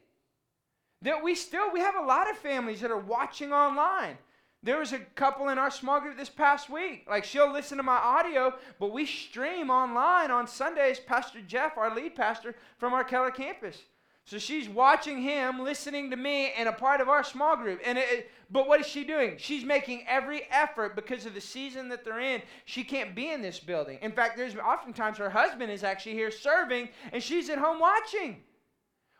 That 1.02 1.22
we 1.22 1.34
still, 1.34 1.72
we 1.72 1.80
have 1.80 1.96
a 1.96 2.04
lot 2.04 2.30
of 2.30 2.36
families 2.38 2.80
that 2.80 2.90
are 2.90 2.98
watching 2.98 3.52
online. 3.52 4.18
There 4.62 4.78
was 4.78 4.92
a 4.92 4.98
couple 4.98 5.48
in 5.48 5.58
our 5.58 5.70
small 5.70 6.00
group 6.00 6.16
this 6.16 6.28
past 6.28 6.68
week. 6.68 7.06
Like 7.08 7.24
she'll 7.24 7.52
listen 7.52 7.76
to 7.76 7.82
my 7.82 7.96
audio, 7.96 8.54
but 8.80 8.92
we 8.92 9.06
stream 9.06 9.70
online 9.70 10.30
on 10.30 10.46
Sundays. 10.46 10.98
Pastor 10.98 11.40
Jeff, 11.40 11.78
our 11.78 11.94
lead 11.94 12.16
pastor 12.16 12.54
from 12.78 12.92
our 12.92 13.04
Keller 13.04 13.30
campus. 13.30 13.78
So 14.26 14.38
she's 14.38 14.68
watching 14.68 15.22
him, 15.22 15.62
listening 15.62 16.10
to 16.10 16.16
me, 16.16 16.52
and 16.58 16.68
a 16.68 16.72
part 16.72 17.00
of 17.00 17.08
our 17.08 17.22
small 17.22 17.56
group. 17.56 17.80
And 17.84 17.96
it, 17.96 18.28
but 18.50 18.66
what 18.66 18.80
is 18.80 18.86
she 18.86 19.04
doing? 19.04 19.36
She's 19.38 19.64
making 19.64 20.04
every 20.08 20.42
effort 20.50 20.96
because 20.96 21.26
of 21.26 21.34
the 21.34 21.40
season 21.40 21.88
that 21.90 22.04
they're 22.04 22.18
in. 22.18 22.42
She 22.64 22.82
can't 22.82 23.14
be 23.14 23.30
in 23.30 23.40
this 23.40 23.60
building. 23.60 24.00
In 24.02 24.10
fact, 24.10 24.36
there's 24.36 24.56
oftentimes 24.56 25.18
her 25.18 25.30
husband 25.30 25.70
is 25.70 25.84
actually 25.84 26.14
here 26.14 26.32
serving, 26.32 26.88
and 27.12 27.22
she's 27.22 27.48
at 27.48 27.58
home 27.58 27.78
watching. 27.78 28.42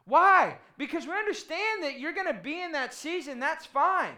Why? 0.07 0.59
Because 0.77 1.07
we 1.07 1.13
understand 1.13 1.85
that 1.85 2.01
you're 2.01 2.13
going 2.13 2.27
to 2.27 2.41
be 2.43 2.61
in 2.61 2.73
that 2.73 2.93
season. 2.93 3.39
That's 3.39 3.65
fine. 3.65 4.15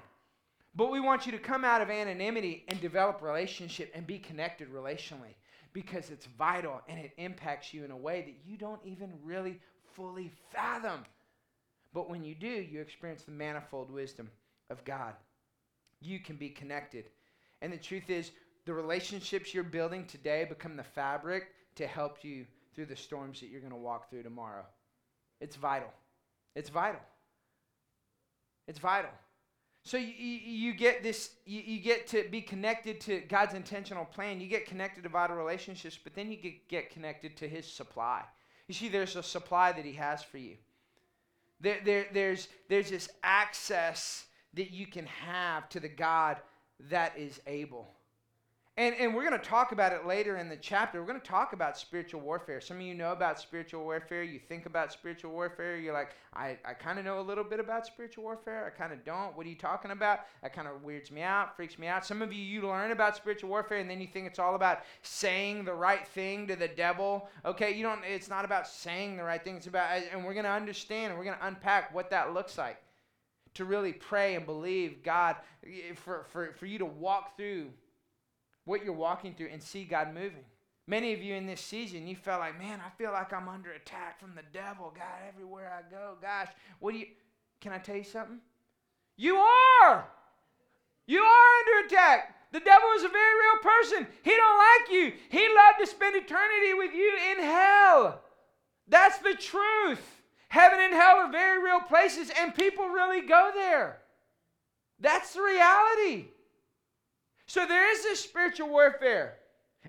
But 0.75 0.91
we 0.91 1.01
want 1.01 1.27
you 1.27 1.33
to 1.33 1.39
come 1.39 1.67
out 1.67 1.83
of 1.83 1.91
anonymity 1.91 2.65
and 2.69 2.81
develop 2.81 3.21
relationship 3.21 3.93
and 3.95 4.07
be 4.07 4.19
connected 4.19 4.73
relationally 4.73 5.35
because 5.75 6.09
it's 6.09 6.27
vital 6.39 6.81
and 6.89 6.99
it 6.99 7.13
impacts 7.19 7.75
you 7.75 7.85
in 7.85 7.91
a 7.91 7.97
way 7.97 8.23
that 8.23 8.51
you 8.51 8.57
don't 8.57 8.81
even 8.85 9.13
really 9.23 9.61
fully 9.95 10.31
fathom. 10.53 11.05
But 11.93 12.11
when 12.11 12.25
you 12.25 12.35
do, 12.35 12.49
you 12.49 12.81
experience 12.81 13.23
the 13.23 13.33
manifold 13.33 13.91
wisdom 13.91 14.31
of 14.71 14.85
God. 14.85 15.15
You 16.01 16.21
can 16.21 16.37
be 16.37 16.51
connected. 16.51 17.07
And 17.63 17.73
the 17.73 17.79
truth 17.79 18.11
is, 18.11 18.31
the 18.67 18.75
relationships 18.75 19.55
you're 19.55 19.65
building 19.65 20.07
today 20.07 20.45
become 20.49 20.77
the 20.77 20.85
fabric 20.85 21.49
to 21.77 21.87
help 21.87 22.23
you 22.23 22.45
through 22.75 22.87
the 22.87 22.97
storms 22.97 23.41
that 23.41 23.49
you're 23.49 23.61
going 23.61 23.73
to 23.73 23.79
walk 23.79 24.11
through 24.11 24.23
tomorrow. 24.23 24.65
It's 25.41 25.57
vital. 25.57 25.93
It's 26.55 26.69
vital. 26.69 27.01
It's 28.67 28.79
vital. 28.79 29.11
So 29.85 29.97
you, 29.97 30.13
you, 30.13 30.75
get 30.75 31.03
this, 31.03 31.31
you, 31.47 31.63
you 31.65 31.81
get 31.81 32.07
to 32.09 32.29
be 32.31 32.43
connected 32.43 33.01
to 33.03 33.21
God's 33.21 33.55
intentional 33.55 34.05
plan. 34.05 34.41
You 34.41 34.47
get 34.47 34.67
connected 34.67 35.03
to 35.05 35.09
vital 35.09 35.37
relationships, 35.37 35.99
but 36.03 36.15
then 36.15 36.31
you 36.31 36.37
get, 36.37 36.69
get 36.69 36.91
connected 36.91 37.37
to 37.39 37.49
His 37.49 37.67
supply. 37.67 38.23
You 38.69 38.75
see, 38.75 38.89
there's 38.89 39.17
a 39.17 39.23
supply 39.23 39.73
that 39.73 39.85
He 39.85 39.95
has 39.95 40.23
for 40.23 40.39
you. 40.39 40.57
There, 41.61 41.79
there, 41.85 42.07
there's, 42.13 42.49
there's 42.69 42.91
this 42.91 43.09
access 43.25 44.27
that 44.55 44.71
you 44.71 44.87
can 44.87 45.07
have 45.07 45.69
to 45.71 45.81
the 45.81 45.89
God 45.89 46.37
that 46.91 47.19
is 47.19 47.41
able. 47.47 47.95
And, 48.79 48.95
and 48.95 49.13
we're 49.13 49.29
going 49.29 49.39
to 49.39 49.45
talk 49.45 49.73
about 49.73 49.93
it 49.93 50.07
later 50.07 50.37
in 50.37 50.49
the 50.49 50.57
chapter. 50.57 51.01
We're 51.01 51.09
going 51.09 51.21
to 51.21 51.27
talk 51.27 51.53
about 51.53 51.77
spiritual 51.77 52.21
warfare. 52.21 52.61
Some 52.61 52.77
of 52.77 52.85
you 52.85 52.95
know 52.95 53.11
about 53.11 53.41
spiritual 53.41 53.83
warfare. 53.83 54.23
You 54.23 54.39
think 54.39 54.67
about 54.67 54.93
spiritual 54.93 55.33
warfare. 55.33 55.77
You're 55.79 55.93
like, 55.93 56.13
I, 56.33 56.57
I 56.65 56.75
kind 56.75 56.97
of 56.97 57.05
know 57.05 57.19
a 57.19 57.21
little 57.21 57.43
bit 57.43 57.59
about 57.59 57.89
spiritual 57.89 58.23
warfare. 58.23 58.65
I 58.65 58.71
kind 58.71 58.93
of 58.93 59.05
don't. 59.05 59.37
What 59.37 59.47
are 59.47 59.49
you 59.49 59.57
talking 59.57 59.91
about? 59.91 60.21
That 60.43 60.53
kind 60.53 60.69
of 60.69 60.85
weirds 60.85 61.11
me 61.11 61.23
out, 61.23 61.57
freaks 61.57 61.77
me 61.77 61.89
out. 61.89 62.07
Some 62.07 62.23
of 62.23 62.33
you, 62.33 62.41
you 62.41 62.69
learn 62.69 62.93
about 62.93 63.17
spiritual 63.17 63.51
warfare 63.51 63.79
and 63.79 63.91
then 63.91 64.01
you 64.01 64.07
think 64.07 64.29
it's 64.29 64.39
all 64.39 64.55
about 64.55 64.83
saying 65.03 65.65
the 65.65 65.75
right 65.75 66.07
thing 66.07 66.47
to 66.47 66.55
the 66.55 66.69
devil. 66.69 67.29
Okay, 67.45 67.75
you 67.75 67.83
don't, 67.83 68.03
it's 68.05 68.29
not 68.29 68.45
about 68.45 68.69
saying 68.69 69.17
the 69.17 69.25
right 69.25 69.43
thing. 69.43 69.57
It's 69.57 69.67
about, 69.67 70.03
and 70.13 70.25
we're 70.25 70.35
going 70.35 70.45
to 70.45 70.53
understand 70.53 71.11
and 71.11 71.19
we're 71.19 71.25
going 71.25 71.39
to 71.39 71.47
unpack 71.49 71.93
what 71.93 72.11
that 72.11 72.33
looks 72.33 72.57
like 72.57 72.81
to 73.55 73.65
really 73.65 73.93
pray 73.93 74.37
and 74.37 74.47
believe 74.47 75.03
God 75.03 75.35
eh, 75.67 75.95
for, 75.97 76.27
for, 76.31 76.53
for 76.53 76.67
you 76.67 76.79
to 76.79 76.87
walk 76.87 77.37
through 77.37 77.71
what 78.69 78.85
you're 78.85 78.93
walking 78.93 79.35
through 79.35 79.49
and 79.51 79.63
see 79.63 79.85
God 79.85 80.13
moving. 80.13 80.45
Many 80.87 81.13
of 81.15 81.23
you 81.23 81.35
in 81.35 81.47
this 81.47 81.61
season, 81.61 82.07
you 82.07 82.17
felt 82.17 82.41
like, 82.41 82.59
man, 82.59 82.81
I 82.85 82.91
feel 82.97 83.13
like 83.13 83.33
I'm 83.33 83.49
under 83.49 83.73
attack 83.73 84.21
from 84.21 84.35
the 84.35 84.43
devil. 84.53 84.93
God, 84.95 85.27
everywhere 85.27 85.73
I 85.73 85.91
go, 85.91 86.17
gosh, 86.21 86.49
what 86.79 86.93
do 86.93 86.99
you, 86.99 87.07
can 87.61 87.73
I 87.73 87.79
tell 87.79 87.97
you 87.97 88.05
something? 88.05 88.41
You 89.17 89.37
are. 89.37 90.07
You 91.07 91.21
are 91.21 91.47
under 91.59 91.87
attack. 91.87 92.35
The 92.53 92.61
devil 92.61 92.89
is 92.97 93.05
a 93.05 93.09
very 93.09 93.35
real 93.35 93.63
person. 93.63 94.07
He 94.23 94.31
don't 94.31 94.59
like 94.59 94.93
you. 94.93 95.13
He'd 95.31 95.55
love 95.55 95.75
to 95.81 95.87
spend 95.87 96.17
eternity 96.17 96.75
with 96.75 96.95
you 96.95 97.19
in 97.33 97.45
hell. 97.45 98.23
That's 98.87 99.19
the 99.19 99.35
truth. 99.35 100.23
Heaven 100.49 100.79
and 100.81 100.95
hell 100.95 101.17
are 101.17 101.33
very 101.33 101.63
real 101.63 101.81
places, 101.81 102.31
and 102.39 102.55
people 102.55 102.89
really 102.89 103.27
go 103.27 103.51
there. 103.55 103.99
That's 105.01 105.35
the 105.35 105.43
reality. 105.43 106.29
So 107.49 107.67
there 107.67 107.91
is 107.91 108.03
this 108.05 108.21
spiritual 108.21 108.69
warfare. 108.69 109.39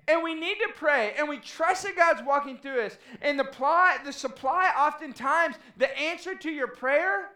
And 0.08 0.22
we 0.22 0.34
need 0.34 0.56
to 0.56 0.72
pray 0.74 1.14
and 1.18 1.28
we 1.28 1.38
trust 1.38 1.82
that 1.82 1.94
God's 1.94 2.22
walking 2.26 2.56
through 2.56 2.82
us. 2.82 2.96
And 3.20 3.38
the, 3.38 3.44
ply, 3.44 3.98
the 4.04 4.12
supply, 4.12 4.72
oftentimes, 4.76 5.56
the 5.76 5.96
answer 5.98 6.34
to 6.34 6.50
your 6.50 6.68
prayer, 6.68 7.28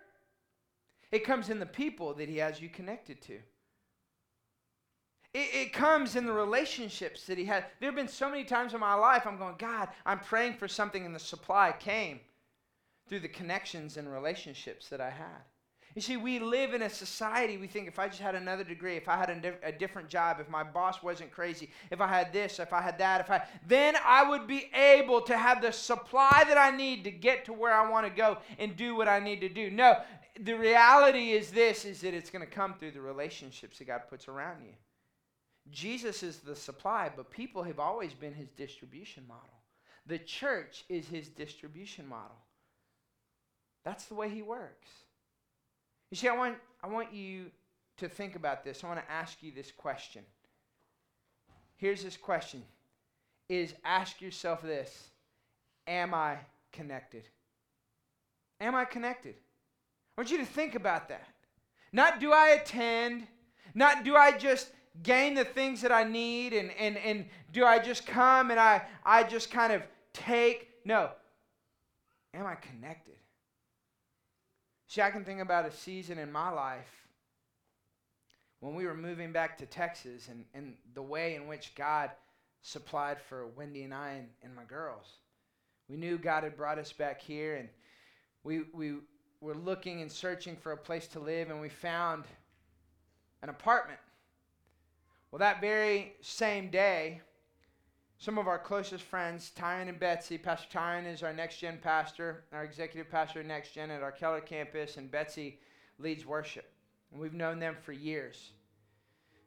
it 1.12 1.24
comes 1.24 1.50
in 1.50 1.60
the 1.60 1.66
people 1.66 2.14
that 2.14 2.28
He 2.28 2.38
has 2.38 2.60
you 2.60 2.68
connected 2.68 3.20
to. 3.22 3.34
It, 5.34 5.48
it 5.52 5.72
comes 5.72 6.16
in 6.16 6.26
the 6.26 6.32
relationships 6.32 7.26
that 7.26 7.36
He 7.36 7.44
has. 7.44 7.64
There 7.80 7.88
have 7.88 7.96
been 7.96 8.08
so 8.08 8.30
many 8.30 8.44
times 8.44 8.72
in 8.72 8.80
my 8.80 8.94
life 8.94 9.26
I'm 9.26 9.36
going, 9.36 9.56
God, 9.58 9.88
I'm 10.06 10.20
praying 10.20 10.54
for 10.54 10.68
something, 10.68 11.04
and 11.04 11.14
the 11.14 11.20
supply 11.20 11.74
came 11.78 12.20
through 13.08 13.20
the 13.20 13.28
connections 13.28 13.98
and 13.98 14.10
relationships 14.10 14.88
that 14.88 15.00
I 15.00 15.10
had. 15.10 15.42
You 15.94 16.02
see, 16.02 16.16
we 16.16 16.40
live 16.40 16.74
in 16.74 16.82
a 16.82 16.90
society, 16.90 17.56
we 17.56 17.68
think 17.68 17.86
if 17.86 18.00
I 18.00 18.08
just 18.08 18.20
had 18.20 18.34
another 18.34 18.64
degree, 18.64 18.96
if 18.96 19.08
I 19.08 19.16
had 19.16 19.30
a, 19.30 19.40
di- 19.40 19.58
a, 19.62 19.70
different 19.70 20.08
job, 20.08 20.38
if 20.40 20.48
my 20.48 20.64
boss 20.64 21.04
wasn't 21.04 21.30
crazy, 21.30 21.70
if 21.92 22.00
I 22.00 22.08
had 22.08 22.32
this, 22.32 22.58
if 22.58 22.72
I 22.72 22.82
had 22.82 22.98
that, 22.98 23.20
if 23.20 23.30
I, 23.30 23.42
then 23.68 23.94
I 24.04 24.28
would 24.28 24.48
be 24.48 24.70
able 24.74 25.20
to 25.22 25.38
have 25.38 25.62
the 25.62 25.70
supply 25.70 26.42
that 26.48 26.58
I 26.58 26.76
need 26.76 27.04
to 27.04 27.12
get 27.12 27.44
to 27.44 27.52
where 27.52 27.72
I 27.72 27.88
want 27.88 28.06
to 28.06 28.12
go 28.12 28.38
and 28.58 28.76
do 28.76 28.96
what 28.96 29.06
I 29.06 29.20
need 29.20 29.40
to 29.42 29.48
do. 29.48 29.70
No, 29.70 30.00
the 30.40 30.54
reality 30.54 31.30
is 31.30 31.52
this, 31.52 31.84
is 31.84 32.00
that 32.00 32.12
it's 32.12 32.30
going 32.30 32.44
to 32.44 32.50
come 32.50 32.74
through 32.74 32.90
the 32.90 33.00
relationships 33.00 33.78
that 33.78 33.86
God 33.86 34.02
puts 34.10 34.26
around 34.26 34.64
you. 34.64 34.72
Jesus 35.70 36.24
is 36.24 36.38
the 36.38 36.56
supply, 36.56 37.08
but 37.14 37.30
people 37.30 37.62
have 37.62 37.78
always 37.78 38.14
been 38.14 38.34
his 38.34 38.48
distribution 38.50 39.22
model. 39.28 39.62
The 40.06 40.18
church 40.18 40.84
is 40.88 41.06
his 41.06 41.28
distribution 41.28 42.06
model. 42.08 42.36
That's 43.84 44.06
the 44.06 44.14
way 44.14 44.28
he 44.28 44.42
works. 44.42 44.88
You 46.14 46.16
see, 46.16 46.28
I 46.28 46.36
want, 46.36 46.58
I 46.80 46.86
want 46.86 47.12
you 47.12 47.46
to 47.96 48.08
think 48.08 48.36
about 48.36 48.62
this. 48.62 48.84
I 48.84 48.86
want 48.86 49.00
to 49.00 49.12
ask 49.12 49.42
you 49.42 49.50
this 49.50 49.72
question. 49.72 50.22
Here's 51.74 52.04
this 52.04 52.16
question 52.16 52.62
is 53.48 53.74
ask 53.84 54.20
yourself 54.20 54.62
this 54.62 55.08
Am 55.88 56.14
I 56.14 56.36
connected? 56.70 57.24
Am 58.60 58.76
I 58.76 58.84
connected? 58.84 59.34
I 60.16 60.20
want 60.20 60.30
you 60.30 60.38
to 60.38 60.44
think 60.44 60.76
about 60.76 61.08
that. 61.08 61.26
Not 61.92 62.20
do 62.20 62.30
I 62.30 62.50
attend, 62.50 63.26
not 63.74 64.04
do 64.04 64.14
I 64.14 64.38
just 64.38 64.68
gain 65.02 65.34
the 65.34 65.44
things 65.44 65.80
that 65.80 65.90
I 65.90 66.04
need 66.04 66.52
and, 66.52 66.70
and, 66.78 66.96
and 66.96 67.26
do 67.52 67.64
I 67.64 67.80
just 67.80 68.06
come 68.06 68.52
and 68.52 68.60
I, 68.60 68.82
I 69.04 69.24
just 69.24 69.50
kind 69.50 69.72
of 69.72 69.82
take. 70.12 70.68
No. 70.84 71.10
Am 72.32 72.46
I 72.46 72.54
connected? 72.54 73.16
See, 74.94 75.02
I 75.02 75.10
can 75.10 75.24
think 75.24 75.40
about 75.40 75.66
a 75.66 75.72
season 75.72 76.18
in 76.18 76.30
my 76.30 76.50
life 76.50 77.08
when 78.60 78.76
we 78.76 78.86
were 78.86 78.94
moving 78.94 79.32
back 79.32 79.58
to 79.58 79.66
Texas 79.66 80.28
and, 80.28 80.44
and 80.54 80.76
the 80.94 81.02
way 81.02 81.34
in 81.34 81.48
which 81.48 81.74
God 81.74 82.12
supplied 82.62 83.20
for 83.20 83.48
Wendy 83.56 83.82
and 83.82 83.92
I 83.92 84.10
and, 84.10 84.28
and 84.44 84.54
my 84.54 84.62
girls. 84.62 85.06
We 85.88 85.96
knew 85.96 86.16
God 86.16 86.44
had 86.44 86.56
brought 86.56 86.78
us 86.78 86.92
back 86.92 87.20
here 87.20 87.56
and 87.56 87.68
we, 88.44 88.66
we 88.72 88.98
were 89.40 89.56
looking 89.56 90.00
and 90.00 90.12
searching 90.12 90.54
for 90.54 90.70
a 90.70 90.76
place 90.76 91.08
to 91.08 91.18
live 91.18 91.50
and 91.50 91.60
we 91.60 91.70
found 91.70 92.22
an 93.42 93.48
apartment. 93.48 93.98
Well, 95.32 95.40
that 95.40 95.60
very 95.60 96.12
same 96.20 96.70
day, 96.70 97.20
some 98.24 98.38
of 98.38 98.48
our 98.48 98.58
closest 98.58 99.04
friends, 99.04 99.52
Tyron 99.54 99.86
and 99.86 100.00
Betsy, 100.00 100.38
Pastor 100.38 100.78
Tyron 100.78 101.06
is 101.06 101.22
our 101.22 101.34
next 101.34 101.58
gen 101.58 101.78
pastor, 101.82 102.44
our 102.54 102.64
executive 102.64 103.10
pastor 103.10 103.42
next 103.42 103.74
gen 103.74 103.90
at 103.90 104.02
our 104.02 104.10
Keller 104.10 104.40
campus, 104.40 104.96
and 104.96 105.10
Betsy 105.10 105.58
leads 105.98 106.24
worship. 106.24 106.72
And 107.12 107.20
we've 107.20 107.34
known 107.34 107.58
them 107.58 107.76
for 107.82 107.92
years. 107.92 108.52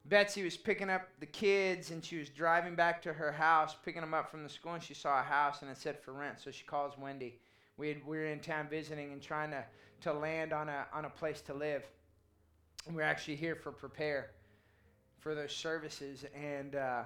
Betsy 0.06 0.44
was 0.44 0.56
picking 0.56 0.92
up 0.92 1.08
the 1.20 1.26
kids 1.26 1.90
and 1.90 2.06
she 2.06 2.20
was 2.20 2.30
driving 2.30 2.76
back 2.76 3.02
to 3.02 3.14
her 3.14 3.32
house, 3.32 3.76
picking 3.84 4.02
them 4.02 4.14
up 4.14 4.30
from 4.30 4.44
the 4.44 4.50
school, 4.50 4.76
and 4.76 4.84
she 4.84 4.94
saw 4.94 5.22
a 5.22 5.24
house 5.24 5.64
and 5.64 5.72
it 5.72 5.78
said 5.78 6.00
for 6.00 6.14
rent. 6.14 6.40
So 6.40 6.52
she 6.52 6.64
calls 6.64 7.00
Wendy. 7.00 7.40
We, 7.78 7.88
had, 7.88 8.06
we 8.06 8.18
were 8.18 8.28
in 8.28 8.40
town 8.40 8.68
visiting 8.70 9.12
and 9.12 9.20
trying 9.20 9.50
to, 9.50 9.66
to 10.02 10.14
land 10.14 10.54
on 10.54 10.70
a, 10.70 10.86
on 10.94 11.06
a 11.06 11.10
place 11.10 11.42
to 11.42 11.54
live. 11.56 11.84
And 12.86 12.96
we're 12.96 13.02
actually 13.02 13.38
here 13.38 13.56
for 13.56 13.72
prepare 13.72 14.30
for 15.18 15.34
those 15.34 15.52
services. 15.52 16.26
And 16.36 16.76
uh, 16.76 17.02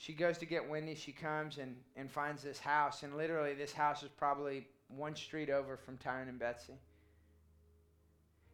she 0.00 0.14
goes 0.14 0.38
to 0.38 0.46
get 0.46 0.66
Wendy. 0.66 0.94
She 0.94 1.12
comes 1.12 1.58
and, 1.58 1.76
and 1.94 2.10
finds 2.10 2.42
this 2.42 2.58
house. 2.58 3.02
And 3.02 3.18
literally, 3.18 3.52
this 3.52 3.70
house 3.70 4.02
is 4.02 4.08
probably 4.08 4.66
one 4.88 5.14
street 5.14 5.50
over 5.50 5.76
from 5.76 5.98
Tyron 5.98 6.30
and 6.30 6.38
Betsy. 6.38 6.72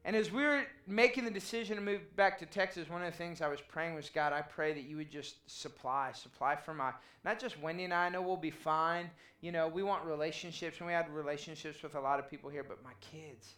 And 0.04 0.16
as 0.16 0.32
we 0.32 0.42
were 0.42 0.64
making 0.88 1.24
the 1.24 1.30
decision 1.30 1.76
to 1.76 1.82
move 1.82 2.00
back 2.16 2.36
to 2.40 2.46
Texas, 2.46 2.90
one 2.90 3.00
of 3.00 3.12
the 3.12 3.16
things 3.16 3.40
I 3.40 3.46
was 3.46 3.60
praying 3.60 3.94
was, 3.94 4.10
God, 4.10 4.32
I 4.32 4.42
pray 4.42 4.72
that 4.72 4.82
you 4.88 4.96
would 4.96 5.08
just 5.08 5.36
supply, 5.46 6.10
supply 6.14 6.56
for 6.56 6.74
my, 6.74 6.90
not 7.24 7.38
just 7.38 7.60
Wendy 7.60 7.84
and 7.84 7.94
I, 7.94 8.06
I 8.06 8.08
know 8.08 8.22
we'll 8.22 8.36
be 8.36 8.50
fine. 8.50 9.08
You 9.40 9.52
know, 9.52 9.68
we 9.68 9.84
want 9.84 10.04
relationships, 10.04 10.78
and 10.78 10.88
we 10.88 10.94
had 10.94 11.08
relationships 11.10 11.80
with 11.80 11.94
a 11.94 12.00
lot 12.00 12.18
of 12.18 12.28
people 12.28 12.50
here, 12.50 12.64
but 12.64 12.82
my 12.82 12.94
kids. 13.00 13.54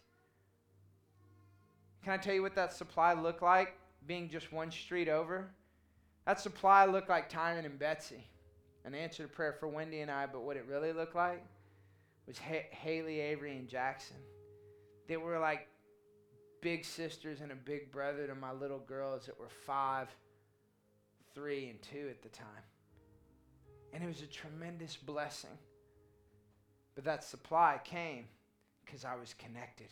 Can 2.03 2.13
I 2.13 2.17
tell 2.17 2.35
you 2.35 2.43
what 2.43 2.53
that 2.53 2.71
supply 2.71 3.13
looked 3.13 3.41
like, 3.41 3.73
being 4.05 4.29
just 4.29 4.53
one 4.53 4.69
street 4.69 5.09
over? 5.09 5.49
That 6.29 6.39
supply 6.39 6.85
looked 6.85 7.09
like 7.09 7.27
Tyron 7.27 7.65
and 7.65 7.79
Betsy. 7.79 8.23
An 8.85 8.93
answer 8.93 9.23
to 9.23 9.29
prayer 9.29 9.51
for 9.51 9.67
Wendy 9.67 10.01
and 10.01 10.11
I, 10.11 10.27
but 10.27 10.43
what 10.43 10.57
it 10.57 10.65
really 10.67 10.93
looked 10.93 11.15
like 11.15 11.43
was 12.27 12.37
Haley, 12.37 13.19
Avery, 13.19 13.57
and 13.57 13.67
Jackson. 13.67 14.17
They 15.07 15.17
were 15.17 15.39
like 15.39 15.67
big 16.61 16.85
sisters 16.85 17.41
and 17.41 17.51
a 17.51 17.55
big 17.55 17.91
brother 17.91 18.27
to 18.27 18.35
my 18.35 18.51
little 18.51 18.77
girls 18.77 19.25
that 19.25 19.39
were 19.39 19.49
five, 19.65 20.07
three, 21.33 21.67
and 21.67 21.81
two 21.81 22.05
at 22.11 22.21
the 22.21 22.29
time. 22.29 22.63
And 23.91 24.03
it 24.03 24.07
was 24.07 24.21
a 24.21 24.27
tremendous 24.27 24.97
blessing. 24.97 25.57
But 26.93 27.05
that 27.05 27.23
supply 27.23 27.81
came 27.83 28.25
because 28.85 29.03
I 29.03 29.15
was 29.15 29.33
connected. 29.33 29.87